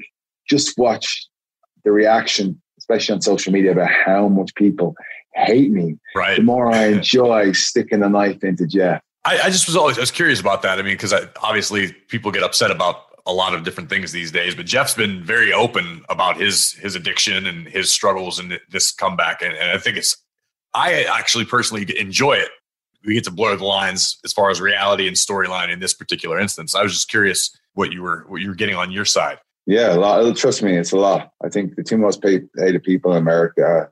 just 0.48 0.76
watch 0.78 1.26
the 1.84 1.92
reaction, 1.92 2.60
especially 2.78 3.14
on 3.14 3.22
social 3.22 3.52
media, 3.52 3.72
about 3.72 3.90
how 3.90 4.28
much 4.28 4.54
people 4.54 4.94
hate 5.36 5.70
me, 5.70 5.98
right. 6.14 6.36
the 6.36 6.42
more 6.42 6.72
I 6.72 6.86
enjoy 6.86 7.52
sticking 7.52 8.00
the 8.00 8.08
knife 8.08 8.42
into 8.42 8.66
Jeff. 8.66 9.02
I, 9.24 9.40
I 9.40 9.50
just 9.50 9.66
was 9.66 9.76
always 9.76 9.98
I 9.98 10.00
was 10.00 10.10
curious 10.10 10.40
about 10.40 10.62
that. 10.62 10.78
I 10.78 10.82
mean, 10.82 10.94
because 10.94 11.12
obviously 11.42 11.92
people 11.92 12.30
get 12.30 12.42
upset 12.42 12.70
about 12.70 13.02
a 13.26 13.32
lot 13.32 13.54
of 13.54 13.64
different 13.64 13.90
things 13.90 14.12
these 14.12 14.30
days, 14.30 14.54
but 14.54 14.66
Jeff's 14.66 14.94
been 14.94 15.22
very 15.22 15.52
open 15.52 16.04
about 16.08 16.40
his 16.40 16.72
his 16.72 16.94
addiction 16.94 17.46
and 17.46 17.66
his 17.66 17.90
struggles 17.92 18.38
and 18.38 18.58
this 18.70 18.92
comeback, 18.92 19.42
and, 19.42 19.52
and 19.54 19.70
I 19.70 19.78
think 19.78 19.96
it's 19.96 20.16
I 20.74 21.04
actually 21.04 21.44
personally 21.44 21.86
enjoy 21.98 22.34
it. 22.34 22.50
We 23.04 23.14
get 23.14 23.24
to 23.24 23.30
blur 23.30 23.56
the 23.56 23.64
lines 23.64 24.18
as 24.24 24.32
far 24.32 24.50
as 24.50 24.60
reality 24.60 25.06
and 25.06 25.16
storyline 25.16 25.72
in 25.72 25.80
this 25.80 25.94
particular 25.94 26.38
instance. 26.38 26.74
I 26.74 26.82
was 26.82 26.92
just 26.92 27.08
curious 27.08 27.56
what 27.74 27.92
you 27.92 28.02
were 28.02 28.24
what 28.28 28.40
you 28.40 28.48
were 28.48 28.54
getting 28.54 28.76
on 28.76 28.92
your 28.92 29.04
side. 29.04 29.38
Yeah, 29.66 29.94
a 29.94 29.98
lot. 29.98 30.36
Trust 30.36 30.62
me, 30.62 30.76
it's 30.76 30.92
a 30.92 30.96
lot. 30.96 31.32
I 31.44 31.48
think 31.48 31.74
the 31.74 31.82
two 31.82 31.98
most 31.98 32.22
paid, 32.22 32.48
hated 32.56 32.84
people 32.84 33.12
in 33.12 33.18
America 33.18 33.90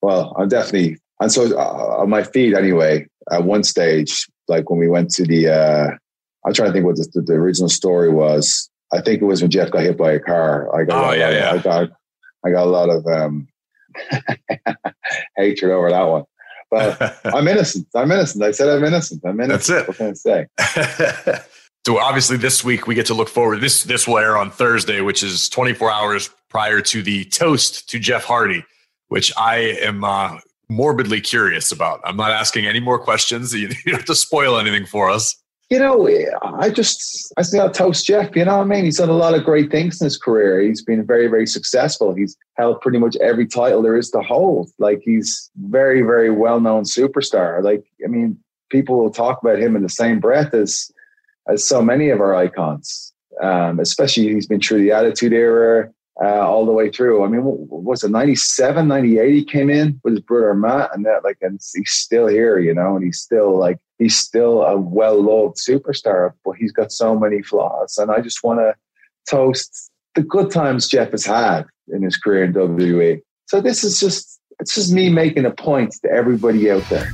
well, 0.00 0.34
I'm 0.38 0.48
definitely, 0.48 0.98
and 1.20 1.30
so 1.30 1.56
uh, 1.56 2.00
on 2.00 2.10
my 2.10 2.22
feed 2.22 2.54
anyway, 2.54 3.06
at 3.30 3.44
one 3.44 3.64
stage, 3.64 4.26
like 4.46 4.70
when 4.70 4.78
we 4.78 4.88
went 4.88 5.10
to 5.10 5.24
the, 5.24 5.48
uh, 5.48 5.90
I'm 6.46 6.54
trying 6.54 6.68
to 6.68 6.72
think 6.72 6.86
what 6.86 6.96
the, 6.96 7.22
the, 7.26 7.34
original 7.34 7.68
story 7.68 8.08
was. 8.08 8.70
I 8.92 9.00
think 9.00 9.20
it 9.20 9.26
was 9.26 9.42
when 9.42 9.50
Jeff 9.50 9.70
got 9.70 9.82
hit 9.82 9.98
by 9.98 10.12
a 10.12 10.20
car. 10.20 10.74
I 10.74 10.84
got, 10.84 11.04
oh, 11.04 11.12
yeah, 11.12 11.30
yeah. 11.30 11.52
I 11.52 11.58
got, 11.58 11.90
I 12.44 12.50
got 12.50 12.64
a 12.64 12.70
lot 12.70 12.88
of 12.88 13.06
um, 13.06 13.48
hatred 15.36 15.72
over 15.72 15.90
that 15.90 16.02
one. 16.02 16.24
But 16.70 17.20
I'm 17.24 17.48
innocent. 17.48 17.88
I'm 17.94 18.10
innocent. 18.10 18.44
I 18.44 18.52
said 18.52 18.68
I'm 18.68 18.84
innocent. 18.84 19.22
I'm 19.24 19.40
innocent. 19.40 19.86
That's 19.86 19.88
it. 19.88 19.88
What 19.88 19.96
can 19.96 20.10
I 20.10 21.34
say? 21.34 21.42
so 21.86 21.98
obviously 21.98 22.36
this 22.36 22.64
week 22.64 22.86
we 22.86 22.94
get 22.94 23.06
to 23.06 23.14
look 23.14 23.28
forward. 23.28 23.60
This 23.60 23.84
this 23.84 24.06
will 24.06 24.18
air 24.18 24.36
on 24.36 24.50
Thursday, 24.50 25.00
which 25.00 25.22
is 25.22 25.48
24 25.48 25.90
hours 25.90 26.30
prior 26.48 26.80
to 26.80 27.02
the 27.02 27.24
toast 27.26 27.88
to 27.90 27.98
Jeff 27.98 28.24
Hardy 28.24 28.64
which 29.08 29.32
I 29.36 29.78
am 29.82 30.04
uh, 30.04 30.38
morbidly 30.68 31.20
curious 31.20 31.72
about. 31.72 32.00
I'm 32.04 32.16
not 32.16 32.30
asking 32.30 32.66
any 32.66 32.80
more 32.80 32.98
questions. 32.98 33.52
You 33.58 33.68
don't 33.68 33.94
have 33.96 34.04
to 34.06 34.14
spoil 34.14 34.58
anything 34.58 34.86
for 34.86 35.10
us. 35.10 35.36
you 35.70 35.78
know, 35.78 36.08
I 36.42 36.70
just, 36.70 37.32
I 37.36 37.42
think 37.42 37.62
I'll 37.62 37.70
toast 37.70 38.06
Jeff. 38.06 38.34
You 38.34 38.44
know 38.44 38.56
what 38.58 38.64
I 38.64 38.66
mean? 38.66 38.84
He's 38.84 38.98
done 38.98 39.08
a 39.10 39.12
lot 39.12 39.34
of 39.34 39.44
great 39.44 39.70
things 39.70 40.00
in 40.00 40.06
his 40.06 40.16
career. 40.16 40.60
He's 40.60 40.82
been 40.82 41.04
very, 41.04 41.26
very 41.26 41.46
successful. 41.46 42.14
He's 42.14 42.36
held 42.56 42.80
pretty 42.80 42.98
much 42.98 43.16
every 43.16 43.46
title 43.46 43.82
there 43.82 43.96
is 43.96 44.10
to 44.10 44.22
hold. 44.22 44.70
Like 44.78 45.00
he's 45.02 45.50
very, 45.56 46.02
very 46.02 46.30
well 46.30 46.60
known 46.60 46.84
superstar. 46.84 47.62
Like, 47.62 47.84
I 48.04 48.08
mean, 48.08 48.38
people 48.70 48.98
will 48.98 49.10
talk 49.10 49.42
about 49.42 49.58
him 49.58 49.76
in 49.76 49.82
the 49.82 49.88
same 49.88 50.20
breath 50.20 50.54
as, 50.54 50.90
as 51.48 51.66
so 51.66 51.82
many 51.82 52.10
of 52.10 52.20
our 52.20 52.34
icons. 52.34 53.12
Um, 53.42 53.78
especially 53.78 54.34
he's 54.34 54.48
been 54.48 54.60
through 54.60 54.80
the 54.80 54.90
Attitude 54.92 55.32
Era 55.32 55.92
uh, 56.22 56.40
all 56.40 56.66
the 56.66 56.72
way 56.72 56.90
through. 56.90 57.24
I 57.24 57.28
mean, 57.28 57.42
what 57.42 57.82
was 57.82 58.04
it 58.04 58.10
97, 58.10 58.88
98? 58.88 59.34
He 59.34 59.44
came 59.44 59.70
in 59.70 60.00
with 60.02 60.14
his 60.14 60.22
brother 60.22 60.54
Matt, 60.54 60.90
and 60.94 61.04
that 61.06 61.24
like, 61.24 61.38
and 61.40 61.60
he's 61.74 61.90
still 61.90 62.26
here, 62.26 62.58
you 62.58 62.74
know, 62.74 62.96
and 62.96 63.04
he's 63.04 63.20
still 63.20 63.56
like 63.56 63.78
he's 63.98 64.16
still 64.16 64.62
a 64.62 64.76
well 64.76 65.22
loved 65.22 65.56
superstar, 65.56 66.32
but 66.44 66.52
he's 66.52 66.72
got 66.72 66.92
so 66.92 67.18
many 67.18 67.42
flaws. 67.42 67.98
And 67.98 68.10
I 68.10 68.20
just 68.20 68.42
want 68.42 68.60
to 68.60 68.74
toast 69.28 69.90
the 70.14 70.22
good 70.22 70.50
times 70.50 70.88
Jeff 70.88 71.12
has 71.12 71.24
had 71.24 71.66
in 71.92 72.02
his 72.02 72.16
career 72.16 72.44
in 72.44 72.52
WWE. 72.52 73.20
So 73.46 73.60
this 73.60 73.84
is 73.84 74.00
just 74.00 74.40
it's 74.60 74.74
just 74.74 74.92
me 74.92 75.08
making 75.08 75.46
a 75.46 75.52
point 75.52 75.94
to 76.02 76.10
everybody 76.10 76.70
out 76.70 76.82
there. 76.90 77.12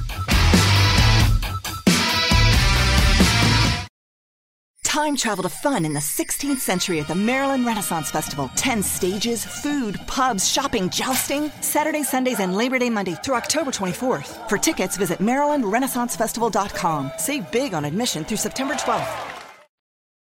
Time 4.94 5.16
travel 5.16 5.42
to 5.42 5.48
fun 5.48 5.84
in 5.84 5.92
the 5.92 5.98
16th 5.98 6.58
century 6.58 7.00
at 7.00 7.08
the 7.08 7.16
Maryland 7.16 7.66
Renaissance 7.66 8.12
Festival. 8.12 8.48
10 8.54 8.80
stages, 8.80 9.44
food, 9.44 9.98
pubs, 10.06 10.48
shopping, 10.48 10.88
jousting. 10.88 11.50
Saturday, 11.62 12.04
Sundays, 12.04 12.38
and 12.38 12.54
Labor 12.54 12.78
Day 12.78 12.90
Monday 12.90 13.16
through 13.24 13.34
October 13.34 13.72
24th. 13.72 14.48
For 14.48 14.56
tickets, 14.56 14.96
visit 14.96 15.18
MarylandRenaissanceFestival.com. 15.18 17.10
Save 17.18 17.50
big 17.50 17.74
on 17.74 17.84
admission 17.84 18.24
through 18.24 18.36
September 18.36 18.74
12th. 18.74 19.10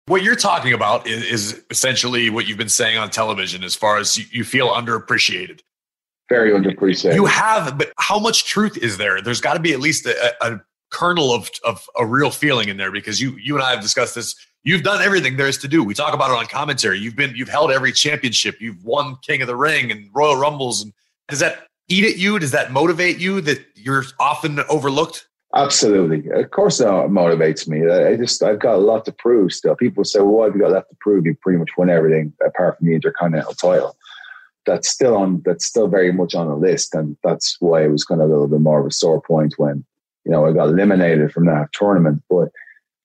What 0.06 0.22
you're 0.22 0.34
talking 0.34 0.72
about 0.72 1.06
is, 1.06 1.22
is 1.24 1.62
essentially 1.68 2.30
what 2.30 2.48
you've 2.48 2.56
been 2.56 2.70
saying 2.70 2.96
on 2.96 3.10
television 3.10 3.62
as 3.62 3.74
far 3.74 3.98
as 3.98 4.16
you, 4.16 4.24
you 4.32 4.42
feel 4.42 4.70
underappreciated. 4.70 5.60
Very 6.30 6.52
underappreciated. 6.52 7.14
You 7.14 7.26
have, 7.26 7.76
but 7.76 7.92
how 7.98 8.18
much 8.18 8.46
truth 8.46 8.78
is 8.78 8.96
there? 8.96 9.20
There's 9.20 9.42
got 9.42 9.52
to 9.52 9.60
be 9.60 9.74
at 9.74 9.80
least 9.80 10.06
a, 10.06 10.34
a 10.40 10.60
kernel 10.90 11.32
of, 11.32 11.50
of 11.64 11.86
a 11.98 12.06
real 12.06 12.30
feeling 12.30 12.68
in 12.68 12.76
there 12.76 12.90
because 12.90 13.20
you 13.20 13.36
you 13.36 13.54
and 13.54 13.62
I 13.62 13.70
have 13.70 13.80
discussed 13.80 14.14
this. 14.14 14.34
You've 14.62 14.82
done 14.82 15.00
everything 15.00 15.36
there 15.36 15.46
is 15.46 15.58
to 15.58 15.68
do. 15.68 15.84
We 15.84 15.94
talk 15.94 16.12
about 16.14 16.30
it 16.30 16.36
on 16.36 16.46
commentary. 16.46 16.98
You've 16.98 17.16
been 17.16 17.34
you've 17.36 17.48
held 17.48 17.70
every 17.70 17.92
championship. 17.92 18.60
You've 18.60 18.84
won 18.84 19.16
King 19.22 19.42
of 19.42 19.48
the 19.48 19.56
Ring 19.56 19.90
and 19.90 20.10
Royal 20.12 20.36
Rumbles. 20.36 20.82
And 20.82 20.92
does 21.28 21.38
that 21.38 21.68
eat 21.88 22.04
at 22.04 22.18
you? 22.18 22.38
Does 22.38 22.50
that 22.50 22.72
motivate 22.72 23.18
you 23.18 23.40
that 23.42 23.64
you're 23.74 24.04
often 24.18 24.60
overlooked? 24.68 25.26
Absolutely. 25.54 26.28
Of 26.30 26.50
course, 26.50 26.80
uh, 26.80 27.04
it 27.04 27.10
motivates 27.10 27.66
me. 27.68 27.88
I 27.88 28.16
just 28.16 28.42
I've 28.42 28.58
got 28.58 28.74
a 28.74 28.78
lot 28.78 29.04
to 29.06 29.12
prove 29.12 29.52
still. 29.52 29.76
People 29.76 30.04
say, 30.04 30.18
"Well, 30.18 30.28
what 30.28 30.46
have 30.46 30.54
you 30.54 30.60
got 30.60 30.72
left 30.72 30.90
to 30.90 30.96
prove?" 31.00 31.24
You 31.24 31.34
pretty 31.34 31.58
much 31.58 31.70
won 31.78 31.88
everything 31.88 32.32
apart 32.44 32.78
from 32.78 32.88
the 32.88 32.94
Intercontinental 32.94 33.54
title. 33.54 33.96
That's 34.66 34.88
still 34.88 35.16
on. 35.16 35.42
That's 35.44 35.64
still 35.64 35.88
very 35.88 36.12
much 36.12 36.34
on 36.34 36.48
the 36.48 36.56
list, 36.56 36.94
and 36.94 37.16
that's 37.22 37.56
why 37.60 37.84
it 37.84 37.88
was 37.88 38.04
kind 38.04 38.20
of 38.20 38.28
a 38.28 38.32
little 38.32 38.48
bit 38.48 38.60
more 38.60 38.80
of 38.80 38.86
a 38.86 38.90
sore 38.90 39.22
point 39.22 39.54
when 39.56 39.84
you 40.26 40.32
know, 40.32 40.44
I 40.44 40.52
got 40.52 40.68
eliminated 40.68 41.32
from 41.32 41.46
that 41.46 41.72
tournament. 41.72 42.22
But 42.28 42.48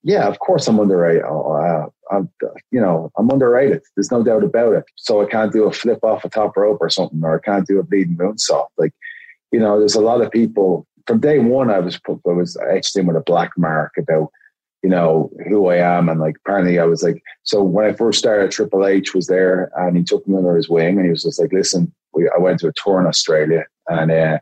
yeah, 0.01 0.27
of 0.27 0.39
course 0.39 0.67
I'm 0.67 0.79
underrated. 0.79 1.23
Uh, 1.23 1.85
I'm, 2.11 2.29
you 2.71 2.81
know, 2.81 3.11
I'm 3.15 3.29
underrated. 3.29 3.83
There's 3.95 4.11
no 4.11 4.23
doubt 4.23 4.43
about 4.43 4.73
it. 4.73 4.85
So 4.95 5.21
I 5.21 5.29
can't 5.29 5.53
do 5.53 5.65
a 5.65 5.71
flip 5.71 5.99
off 6.03 6.25
a 6.25 6.29
top 6.29 6.57
rope 6.57 6.79
or 6.81 6.89
something, 6.89 7.21
or 7.23 7.37
I 7.37 7.45
can't 7.45 7.67
do 7.67 7.79
a 7.79 7.83
bleeding 7.83 8.17
moonsault. 8.17 8.67
Like, 8.77 8.93
you 9.51 9.59
know, 9.59 9.77
there's 9.77 9.95
a 9.95 10.01
lot 10.01 10.21
of 10.21 10.31
people. 10.31 10.87
From 11.05 11.19
day 11.19 11.37
one, 11.37 11.69
I 11.69 11.79
was 11.79 11.99
I 12.09 12.31
was 12.31 12.57
etched 12.71 12.95
in 12.97 13.05
with 13.05 13.15
a 13.15 13.21
black 13.21 13.51
mark 13.55 13.93
about, 13.97 14.29
you 14.81 14.89
know, 14.89 15.29
who 15.47 15.67
I 15.67 15.77
am, 15.77 16.09
and 16.09 16.19
like 16.19 16.35
apparently 16.43 16.79
I 16.79 16.85
was 16.85 17.03
like. 17.03 17.21
So 17.43 17.61
when 17.61 17.85
I 17.85 17.93
first 17.93 18.17
started, 18.17 18.49
Triple 18.49 18.85
H 18.85 19.13
was 19.13 19.27
there, 19.27 19.71
and 19.75 19.95
he 19.95 20.03
took 20.03 20.27
me 20.27 20.37
under 20.37 20.55
his 20.55 20.69
wing, 20.69 20.97
and 20.97 21.05
he 21.05 21.11
was 21.11 21.23
just 21.23 21.39
like, 21.39 21.53
"Listen, 21.53 21.93
we, 22.13 22.29
I 22.35 22.39
went 22.39 22.59
to 22.61 22.67
a 22.67 22.73
tour 22.73 22.99
in 22.99 23.07
Australia, 23.07 23.65
and 23.87 24.11
uh, 24.11 24.39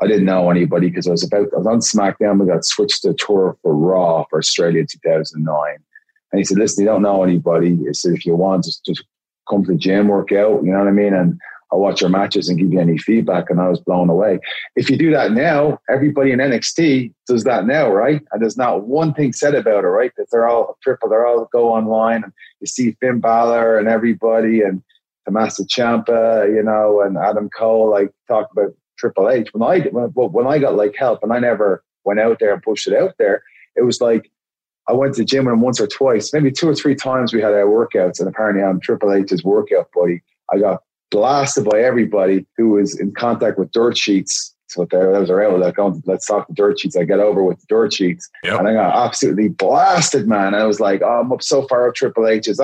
I 0.00 0.06
didn't 0.06 0.24
know 0.24 0.50
anybody 0.50 0.88
because 0.88 1.06
I 1.06 1.10
was 1.10 1.24
about 1.24 1.48
I 1.54 1.58
was 1.58 1.66
on 1.66 1.80
SmackDown. 1.80 2.40
We 2.40 2.46
got 2.46 2.64
switched 2.64 3.02
to 3.02 3.14
tour 3.14 3.56
for 3.62 3.74
Raw 3.74 4.24
for 4.30 4.38
Australia 4.38 4.84
2009. 4.84 5.76
And 6.32 6.38
he 6.38 6.44
said, 6.44 6.58
"Listen, 6.58 6.84
you 6.84 6.90
don't 6.90 7.02
know 7.02 7.22
anybody. 7.22 7.76
He 7.76 7.92
said 7.92 8.14
if 8.14 8.24
you 8.24 8.34
want, 8.34 8.64
just, 8.64 8.84
just 8.84 9.04
come 9.48 9.64
to 9.64 9.72
the 9.72 9.78
gym, 9.78 10.08
work 10.08 10.32
out. 10.32 10.62
You 10.64 10.72
know 10.72 10.78
what 10.78 10.88
I 10.88 10.92
mean? 10.92 11.12
And 11.12 11.38
I'll 11.72 11.80
watch 11.80 12.00
your 12.00 12.10
matches 12.10 12.48
and 12.48 12.58
give 12.58 12.72
you 12.72 12.80
any 12.80 12.96
feedback." 12.96 13.50
And 13.50 13.60
I 13.60 13.68
was 13.68 13.80
blown 13.80 14.08
away. 14.08 14.38
If 14.74 14.88
you 14.88 14.96
do 14.96 15.10
that 15.10 15.32
now, 15.32 15.80
everybody 15.90 16.32
in 16.32 16.38
NXT 16.38 17.12
does 17.26 17.44
that 17.44 17.66
now, 17.66 17.90
right? 17.90 18.22
And 18.32 18.40
there's 18.40 18.56
not 18.56 18.86
one 18.86 19.12
thing 19.12 19.32
said 19.32 19.54
about 19.54 19.84
it, 19.84 19.88
right? 19.88 20.12
That 20.16 20.28
they're 20.30 20.48
all 20.48 20.78
triple. 20.82 21.10
They're 21.10 21.26
all 21.26 21.48
go 21.52 21.72
online 21.72 22.24
and 22.24 22.32
you 22.60 22.66
see 22.66 22.96
Finn 23.00 23.20
Balor 23.20 23.78
and 23.78 23.88
everybody 23.88 24.62
and 24.62 24.82
Tommaso 25.26 25.64
Ciampa, 25.64 26.52
you 26.54 26.62
know, 26.62 27.02
and 27.02 27.18
Adam 27.18 27.50
Cole 27.50 27.90
like 27.90 28.12
talk 28.28 28.48
about 28.52 28.74
Triple 29.00 29.30
H. 29.30 29.48
When 29.52 29.68
I 29.68 29.80
when, 29.88 30.10
when 30.10 30.46
I 30.46 30.58
got 30.58 30.76
like 30.76 30.94
help, 30.94 31.22
and 31.22 31.32
I 31.32 31.38
never 31.38 31.82
went 32.04 32.20
out 32.20 32.38
there 32.38 32.52
and 32.52 32.62
pushed 32.62 32.86
it 32.86 32.94
out 32.94 33.14
there, 33.18 33.42
it 33.74 33.82
was 33.82 34.00
like 34.00 34.30
I 34.88 34.92
went 34.92 35.14
to 35.14 35.22
the 35.22 35.24
gym 35.24 35.46
with 35.46 35.54
him 35.54 35.60
once 35.60 35.80
or 35.80 35.86
twice, 35.86 36.32
maybe 36.32 36.50
two 36.50 36.68
or 36.68 36.74
three 36.74 36.94
times. 36.94 37.32
We 37.32 37.40
had 37.40 37.54
our 37.54 37.64
workouts, 37.64 38.20
and 38.20 38.28
apparently 38.28 38.62
I'm 38.62 38.80
Triple 38.80 39.12
H's 39.12 39.42
workout 39.42 39.88
buddy. 39.94 40.22
I 40.52 40.58
got 40.58 40.82
blasted 41.10 41.64
by 41.64 41.80
everybody 41.80 42.46
who 42.56 42.70
was 42.70 42.98
in 42.98 43.12
contact 43.12 43.58
with 43.58 43.72
dirt 43.72 43.96
sheets. 43.96 44.54
So 44.68 44.84
that 44.84 45.20
was 45.20 45.30
around 45.30 45.58
like, 45.60 45.80
oh, 45.80 46.00
let's 46.06 46.26
talk 46.26 46.46
the 46.46 46.54
dirt 46.54 46.78
sheets. 46.78 46.96
I 46.96 47.02
get 47.02 47.18
over 47.18 47.42
with 47.42 47.58
the 47.58 47.66
dirt 47.68 47.92
sheets, 47.92 48.28
yep. 48.44 48.58
and 48.58 48.68
I 48.68 48.74
got 48.74 48.94
absolutely 49.06 49.48
blasted, 49.48 50.28
man. 50.28 50.54
I 50.54 50.64
was 50.64 50.78
like, 50.78 51.02
oh, 51.02 51.20
I'm 51.20 51.32
up 51.32 51.42
so 51.42 51.66
far 51.66 51.88
up 51.88 51.94
Triple 51.94 52.28
H's. 52.28 52.60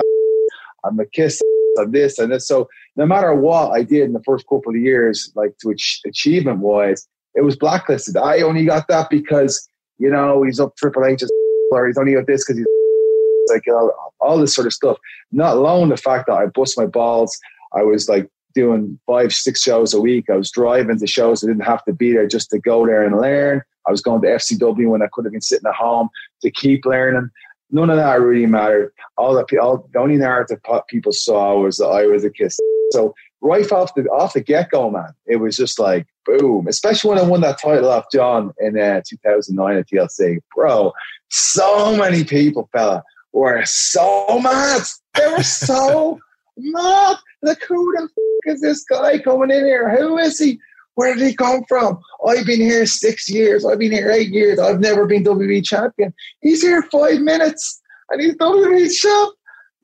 I'm 0.85 0.99
a 0.99 1.05
kiss 1.05 1.41
of 1.77 1.91
this 1.91 2.17
and 2.19 2.31
this. 2.31 2.47
So 2.47 2.67
no 2.95 3.05
matter 3.05 3.33
what 3.33 3.71
I 3.71 3.83
did 3.83 4.03
in 4.03 4.13
the 4.13 4.23
first 4.23 4.45
couple 4.47 4.73
of 4.73 4.81
years, 4.81 5.31
like 5.35 5.57
to 5.59 5.71
ach- 5.71 6.01
achievement 6.05 6.59
wise, 6.59 7.07
it 7.35 7.41
was 7.43 7.55
blacklisted. 7.55 8.17
I 8.17 8.41
only 8.41 8.65
got 8.65 8.87
that 8.87 9.09
because 9.09 9.67
you 9.97 10.09
know 10.09 10.43
he's 10.43 10.59
up 10.59 10.75
Triple 10.77 11.05
H's 11.05 11.29
or 11.71 11.87
he's 11.87 11.97
only 11.97 12.13
got 12.13 12.27
this 12.27 12.43
because 12.43 12.57
he's 12.57 12.65
like 13.49 13.65
you 13.65 13.73
know 13.73 13.91
all 14.19 14.37
this 14.37 14.53
sort 14.53 14.67
of 14.67 14.73
stuff. 14.73 14.97
Not 15.31 15.57
alone 15.57 15.89
the 15.89 15.97
fact 15.97 16.27
that 16.27 16.33
I 16.33 16.47
bust 16.47 16.77
my 16.77 16.85
balls. 16.85 17.37
I 17.73 17.83
was 17.83 18.09
like 18.09 18.29
doing 18.55 18.99
five, 19.05 19.33
six 19.33 19.61
shows 19.61 19.93
a 19.93 20.01
week. 20.01 20.29
I 20.29 20.35
was 20.35 20.49
driving 20.49 20.97
to 20.97 21.07
shows. 21.07 21.43
I 21.43 21.47
didn't 21.47 21.65
have 21.65 21.85
to 21.85 21.93
be 21.93 22.13
there 22.13 22.27
just 22.27 22.49
to 22.49 22.59
go 22.59 22.85
there 22.87 23.03
and 23.03 23.21
learn. 23.21 23.61
I 23.87 23.91
was 23.91 24.01
going 24.01 24.21
to 24.23 24.27
FCW 24.27 24.89
when 24.89 25.01
I 25.01 25.07
could 25.13 25.25
have 25.25 25.31
been 25.31 25.41
sitting 25.41 25.67
at 25.67 25.75
home 25.75 26.09
to 26.41 26.51
keep 26.51 26.85
learning 26.85 27.29
none 27.71 27.89
of 27.89 27.97
that 27.97 28.21
really 28.21 28.45
mattered. 28.45 28.93
All 29.17 29.33
the 29.33 29.59
all 29.59 29.87
the 29.91 29.99
only 29.99 30.17
narrative 30.17 30.59
people 30.87 31.11
saw 31.11 31.59
was 31.59 31.77
that 31.77 31.87
I 31.87 32.05
was 32.05 32.23
a 32.23 32.29
kiss. 32.29 32.59
So 32.91 33.13
right 33.41 33.69
off 33.71 33.93
the 33.95 34.03
off 34.03 34.33
the 34.33 34.41
get 34.41 34.71
go, 34.71 34.89
man, 34.89 35.13
it 35.25 35.37
was 35.37 35.57
just 35.57 35.79
like 35.79 36.07
boom. 36.25 36.67
Especially 36.67 37.09
when 37.09 37.19
I 37.19 37.23
won 37.23 37.41
that 37.41 37.59
title 37.59 37.89
off 37.89 38.05
John 38.11 38.53
in 38.59 38.79
uh, 38.79 39.01
2009 39.07 39.77
at 39.77 39.89
TLC, 39.89 40.39
bro. 40.55 40.93
So 41.29 41.95
many 41.97 42.23
people, 42.23 42.69
fella, 42.71 43.03
were 43.33 43.63
so 43.65 44.39
mad. 44.41 44.83
They 45.15 45.27
were 45.27 45.43
so 45.43 46.19
mad. 46.57 47.17
Like, 47.41 47.61
who 47.63 47.93
the 47.97 48.03
f- 48.03 48.53
is 48.53 48.61
this 48.61 48.83
guy 48.85 49.19
coming 49.19 49.51
in 49.51 49.65
here? 49.65 49.95
Who 49.95 50.17
is 50.17 50.39
he? 50.39 50.59
Where 50.97 51.13
did 51.13 51.27
he 51.27 51.35
come 51.35 51.63
from? 51.69 51.99
I've 52.27 52.47
been 52.47 52.59
here 52.59 52.87
six 52.87 53.29
years. 53.29 53.63
I've 53.63 53.77
been 53.77 53.91
here 53.91 54.09
eight 54.09 54.29
years. 54.29 54.57
I've 54.57 54.79
never 54.79 55.05
been 55.05 55.23
WWE 55.23 55.63
champion. 55.63 56.11
He's 56.41 56.63
here 56.63 56.81
five 56.91 57.19
minutes 57.21 57.79
and 58.09 58.19
he's 58.19 58.35
WWE 58.37 58.91
champ. 58.91 59.35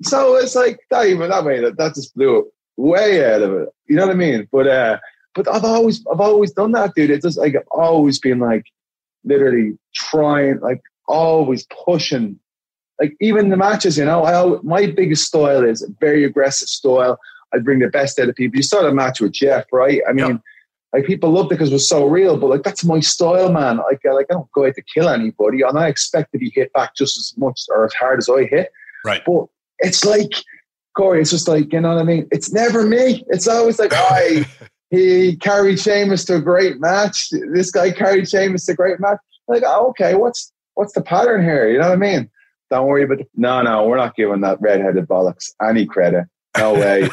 So 0.02 0.38
it's 0.38 0.56
like 0.56 0.80
that 0.90 1.06
even 1.06 1.30
that 1.30 1.46
way 1.46 1.62
that, 1.62 1.78
that 1.78 1.94
just 1.94 2.16
blew 2.16 2.40
it 2.40 2.46
way 2.78 3.32
out 3.32 3.44
of 3.44 3.54
it. 3.54 3.70
You 3.88 3.96
know 3.96 4.08
what 4.08 4.16
I 4.16 4.18
mean? 4.18 4.48
But 4.52 4.66
uh 4.66 4.98
but 5.36 5.48
I've 5.48 5.64
always 5.64 6.04
I've 6.12 6.20
always 6.20 6.52
done 6.52 6.72
that, 6.72 6.96
dude. 6.96 7.12
It's 7.12 7.26
just 7.26 7.38
like 7.38 7.56
I've 7.56 7.68
always 7.70 8.18
been 8.18 8.40
like 8.40 8.66
literally 9.24 9.78
trying, 9.94 10.62
like 10.62 10.82
always 11.08 11.68
pushing. 11.86 12.40
Like 13.00 13.16
even 13.22 13.50
the 13.50 13.58
matches, 13.58 14.00
you 14.00 14.06
know, 14.06 14.26
I 14.26 14.60
my 14.64 14.88
biggest 14.88 15.26
style 15.26 15.64
is 15.64 15.88
very 16.00 16.24
aggressive 16.24 16.70
style. 16.70 17.20
I 17.54 17.60
bring 17.60 17.78
the 17.78 17.90
best 17.90 18.18
out 18.18 18.30
of 18.30 18.36
people. 18.36 18.58
You 18.58 18.64
saw 18.64 18.82
the 18.82 18.92
match 18.92 19.22
with 19.22 19.34
Jeff, 19.34 19.66
right? 19.72 20.02
I 20.10 20.14
mean, 20.14 20.28
yep. 20.28 20.42
Like 20.94 21.06
people 21.06 21.32
loved 21.32 21.52
it 21.52 21.56
because 21.56 21.72
it 21.72 21.74
was 21.74 21.90
so 21.90 22.06
real, 22.06 22.38
but 22.38 22.52
like 22.52 22.62
that's 22.62 22.86
my 22.86 23.00
style, 23.00 23.52
man. 23.52 23.78
Like, 23.78 24.02
like 24.06 24.28
I 24.30 24.34
don't 24.34 24.52
go 24.52 24.68
out 24.68 24.76
to 24.76 24.82
kill 24.84 25.10
anybody, 25.10 25.62
and 25.64 25.78
I 25.78 25.88
expect 25.88 26.32
to 26.34 26.38
be 26.38 26.52
hit 26.54 26.72
back 26.74 26.96
just 26.96 27.18
as 27.18 27.34
much 27.36 27.62
or 27.70 27.86
as 27.86 27.94
hard 27.94 28.20
as 28.20 28.30
I 28.30 28.44
hit. 28.44 28.72
Right. 29.04 29.24
But 29.26 29.46
it's 29.80 30.06
like 30.06 30.32
Corey. 30.96 31.22
It's 31.22 31.32
just 31.32 31.48
like 31.48 31.74
you 31.74 31.82
know 31.82 31.96
what 31.96 32.02
I 32.02 32.04
mean. 32.04 32.28
It's 32.32 32.54
never 32.54 32.86
me. 32.86 33.24
It's 33.30 33.48
always 33.48 33.80
like 33.80 33.92
I. 33.96 34.46
he 34.92 35.36
carried 35.38 35.80
Sheamus 35.80 36.26
to 36.26 36.36
a 36.36 36.42
great 36.42 36.80
match. 36.80 37.30
This 37.32 37.72
guy 37.72 37.92
carried 37.92 38.30
Sheamus 38.30 38.68
to 38.68 38.74
a 38.74 38.76
great 38.76 39.00
match. 39.00 39.18
Like, 39.48 39.64
oh, 39.66 39.88
okay, 39.90 40.14
what's 40.14 40.54
what's 40.76 40.94
the 40.94 41.02
pattern 41.02 41.44
here? 41.44 41.70
You 41.70 41.80
know 41.80 41.90
what 41.90 41.94
I 41.94 41.98
mean? 41.98 42.30
Don't 42.70 42.86
worry 42.86 43.04
about. 43.04 43.18
The, 43.18 43.26
no, 43.36 43.64
no, 43.64 43.88
we're 43.88 43.98
not 43.98 44.16
giving 44.16 44.42
that 44.42 44.62
redheaded 44.62 45.08
bollocks 45.08 45.52
any 45.60 45.88
credit. 45.88 46.26
No 46.56 46.76
way. 46.76 47.10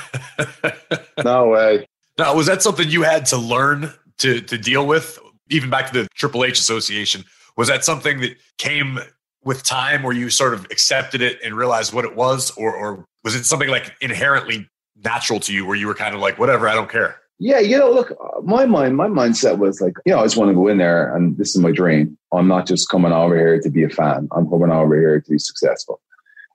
no 1.24 1.48
way. 1.48 1.86
Now, 2.20 2.34
was 2.36 2.46
that 2.48 2.60
something 2.60 2.90
you 2.90 3.02
had 3.02 3.24
to 3.26 3.38
learn 3.38 3.94
to 4.18 4.42
to 4.42 4.58
deal 4.58 4.86
with, 4.86 5.18
even 5.48 5.70
back 5.70 5.90
to 5.90 6.02
the 6.02 6.08
Triple 6.14 6.44
H 6.44 6.58
Association? 6.58 7.24
Was 7.56 7.68
that 7.68 7.82
something 7.82 8.20
that 8.20 8.36
came 8.58 8.98
with 9.42 9.62
time 9.62 10.02
where 10.02 10.12
you 10.12 10.28
sort 10.28 10.52
of 10.52 10.66
accepted 10.66 11.22
it 11.22 11.38
and 11.42 11.56
realized 11.56 11.94
what 11.94 12.04
it 12.04 12.14
was, 12.14 12.50
or, 12.58 12.76
or 12.76 13.06
was 13.24 13.34
it 13.34 13.44
something 13.44 13.70
like 13.70 13.94
inherently 14.02 14.68
natural 15.02 15.40
to 15.40 15.54
you 15.54 15.64
where 15.64 15.76
you 15.76 15.86
were 15.86 15.94
kind 15.94 16.14
of 16.14 16.20
like, 16.20 16.38
whatever, 16.38 16.68
I 16.68 16.74
don't 16.74 16.90
care? 16.90 17.16
Yeah, 17.38 17.58
you 17.58 17.78
know, 17.78 17.90
look, 17.90 18.14
my 18.44 18.66
mind, 18.66 18.98
my 18.98 19.08
mindset 19.08 19.56
was 19.56 19.80
like, 19.80 19.94
you 20.04 20.12
know, 20.12 20.20
I 20.20 20.24
just 20.24 20.36
want 20.36 20.50
to 20.50 20.54
go 20.54 20.68
in 20.68 20.76
there 20.76 21.16
and 21.16 21.38
this 21.38 21.56
is 21.56 21.62
my 21.62 21.70
dream. 21.70 22.18
I'm 22.34 22.48
not 22.48 22.66
just 22.66 22.90
coming 22.90 23.12
over 23.12 23.34
here 23.34 23.58
to 23.62 23.70
be 23.70 23.82
a 23.82 23.88
fan. 23.88 24.28
I'm 24.32 24.46
coming 24.50 24.70
over 24.70 24.94
here 24.94 25.22
to 25.22 25.30
be 25.30 25.38
successful. 25.38 26.02